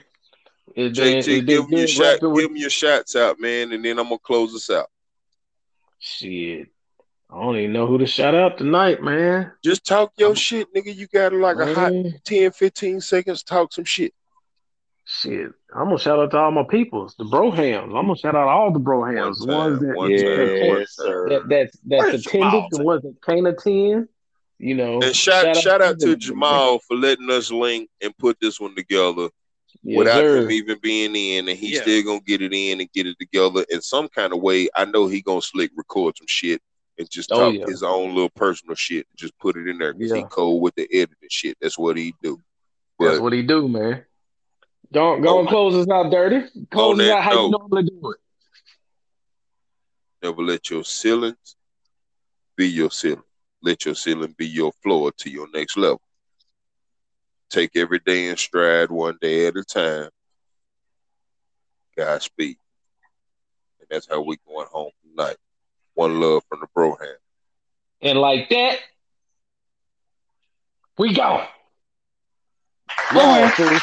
It's 0.75 0.99
JT, 0.99 1.17
it's 1.37 1.45
give 1.45 1.69
me 1.69 1.77
your 1.79 1.87
shot, 1.87 2.21
with 2.21 2.41
give 2.41 2.51
me 2.51 2.59
your 2.61 2.69
shots 2.69 3.15
out, 3.15 3.39
man, 3.39 3.71
and 3.71 3.83
then 3.85 3.97
I'm 3.99 4.05
gonna 4.09 4.19
close 4.19 4.51
this 4.53 4.69
out. 4.69 4.89
Shit. 5.99 6.67
I 7.29 7.41
don't 7.41 7.57
even 7.57 7.73
know 7.73 7.87
who 7.87 7.97
to 7.97 8.05
shout 8.07 8.35
out 8.35 8.57
tonight, 8.57 9.01
man. 9.03 9.51
Just 9.63 9.85
talk 9.85 10.13
your 10.17 10.35
shit, 10.35 10.73
nigga. 10.73 10.95
You 10.95 11.07
got 11.07 11.33
like 11.33 11.57
a 11.57 11.73
hot 11.73 11.91
Man, 11.91 12.19
10, 12.23 12.51
15 12.51 13.01
seconds, 13.01 13.43
talk 13.43 13.73
some 13.73 13.83
shit. 13.83 14.13
Shit. 15.03 15.51
I'm 15.73 15.85
gonna 15.85 15.99
shout 15.99 16.19
out 16.19 16.31
to 16.31 16.37
all 16.37 16.51
my 16.51 16.63
peoples, 16.63 17.15
the 17.17 17.25
brohams. 17.25 17.83
I'm 17.83 17.91
gonna 18.07 18.15
shout 18.17 18.35
out 18.35 18.47
all 18.47 18.71
the 18.71 18.79
brohams, 18.79 19.39
the 19.39 19.45
One 19.47 19.57
ones 19.57 19.79
time, 19.79 19.87
that 19.89 19.97
one 19.97 20.11
that 20.11 20.23
time, 20.23 20.35
can't- 20.35 20.67
one 20.69 20.79
Yes, 20.79 20.95
time. 20.95 21.29
that 21.29 21.49
that's 21.49 21.77
that's 21.85 22.03
Where's 22.03 22.25
attended, 22.25 22.51
Jamal 22.51 22.67
the 22.71 22.83
ones 22.83 23.01
that 23.03 23.15
can't 23.25 23.47
attend. 23.47 24.07
You 24.59 24.73
know, 24.75 25.01
And 25.01 25.15
shout 25.15 25.55
shout 25.57 25.81
out 25.81 25.99
to 25.99 26.15
Jamal 26.15 26.79
for 26.79 26.95
letting 26.97 27.29
us 27.29 27.51
link 27.51 27.89
and 28.01 28.17
put 28.17 28.39
this 28.39 28.59
one 28.59 28.73
together 28.75 29.29
Yes, 29.83 29.97
without 29.97 30.19
sir. 30.21 30.43
him 30.43 30.51
even 30.51 30.79
being 30.81 31.15
in, 31.15 31.47
and 31.49 31.57
he's 31.57 31.75
Yeah. 31.75 31.81
still 31.81 32.03
gonna 32.03 32.19
get 32.21 32.41
it 32.41 32.53
in 32.53 32.79
and 32.81 32.91
get 32.91 33.07
it 33.07 33.17
together 33.19 33.65
in 33.69 33.81
some 33.81 34.07
kind 34.09 34.33
of 34.33 34.41
way. 34.41 34.67
I 34.75 34.85
know 34.85 35.07
he 35.07 35.21
gonna 35.21 35.41
slick 35.41 35.71
record 35.75 36.15
some 36.17 36.27
shit 36.27 36.61
and 36.97 37.09
just 37.09 37.31
Oh, 37.31 37.39
talk 37.39 37.53
yeah. 37.55 37.65
his 37.67 37.83
own 37.83 38.13
little 38.13 38.29
personal 38.29 38.75
shit 38.75 39.07
and 39.09 39.17
just 39.17 39.37
put 39.39 39.55
it 39.55 39.67
in 39.67 39.77
there 39.77 39.93
because 39.93 40.11
he 40.11 40.19
Yeah. 40.19 40.27
cold 40.27 40.61
with 40.61 40.75
the 40.75 40.87
editing 40.91 41.29
shit. 41.29 41.57
That's 41.61 41.77
what 41.77 41.97
he 41.97 42.13
do. 42.21 42.41
That's 42.99 43.19
what 43.19 43.33
he 43.33 43.43
do, 43.43 43.67
man. 43.67 44.03
Go, 44.91 45.19
go 45.19 45.35
Oh, 45.35 45.39
and 45.41 45.47
close 45.49 45.75
us 45.75 45.87
out, 45.89 46.09
dirty. 46.11 46.47
Close 46.71 46.99
out 47.01 47.21
how 47.23 47.45
you 47.45 47.51
normally 47.51 47.83
do 47.83 48.11
it. 48.11 48.17
never 50.23 50.41
let 50.41 50.69
your 50.69 50.83
ceilings 50.83 51.55
be 52.55 52.67
your 52.67 52.89
ceiling. 52.89 53.21
Let 53.61 53.85
your 53.85 53.95
ceiling 53.95 54.33
be 54.37 54.47
your 54.47 54.71
floor 54.83 55.11
to 55.17 55.29
your 55.29 55.47
next 55.53 55.77
level. 55.77 56.01
Take 57.49 57.71
every 57.75 57.99
day 57.99 58.27
in 58.27 58.37
stride, 58.37 58.91
one 58.91 59.17
day 59.21 59.47
at 59.47 59.55
a 59.55 59.63
time. 59.63 60.09
Godspeed. 61.97 62.57
And 63.79 63.87
that's 63.89 64.07
how 64.09 64.21
we 64.21 64.37
going 64.47 64.67
home 64.71 64.91
tonight. 65.03 65.37
One 65.93 66.19
love 66.19 66.43
from 66.49 66.59
the 66.59 66.67
Broham. 66.75 67.15
And 68.01 68.19
like 68.19 68.49
that, 68.49 68.79
we 70.97 71.13
go. 71.13 71.45
Love, 73.13 73.53
fool. 73.53 73.79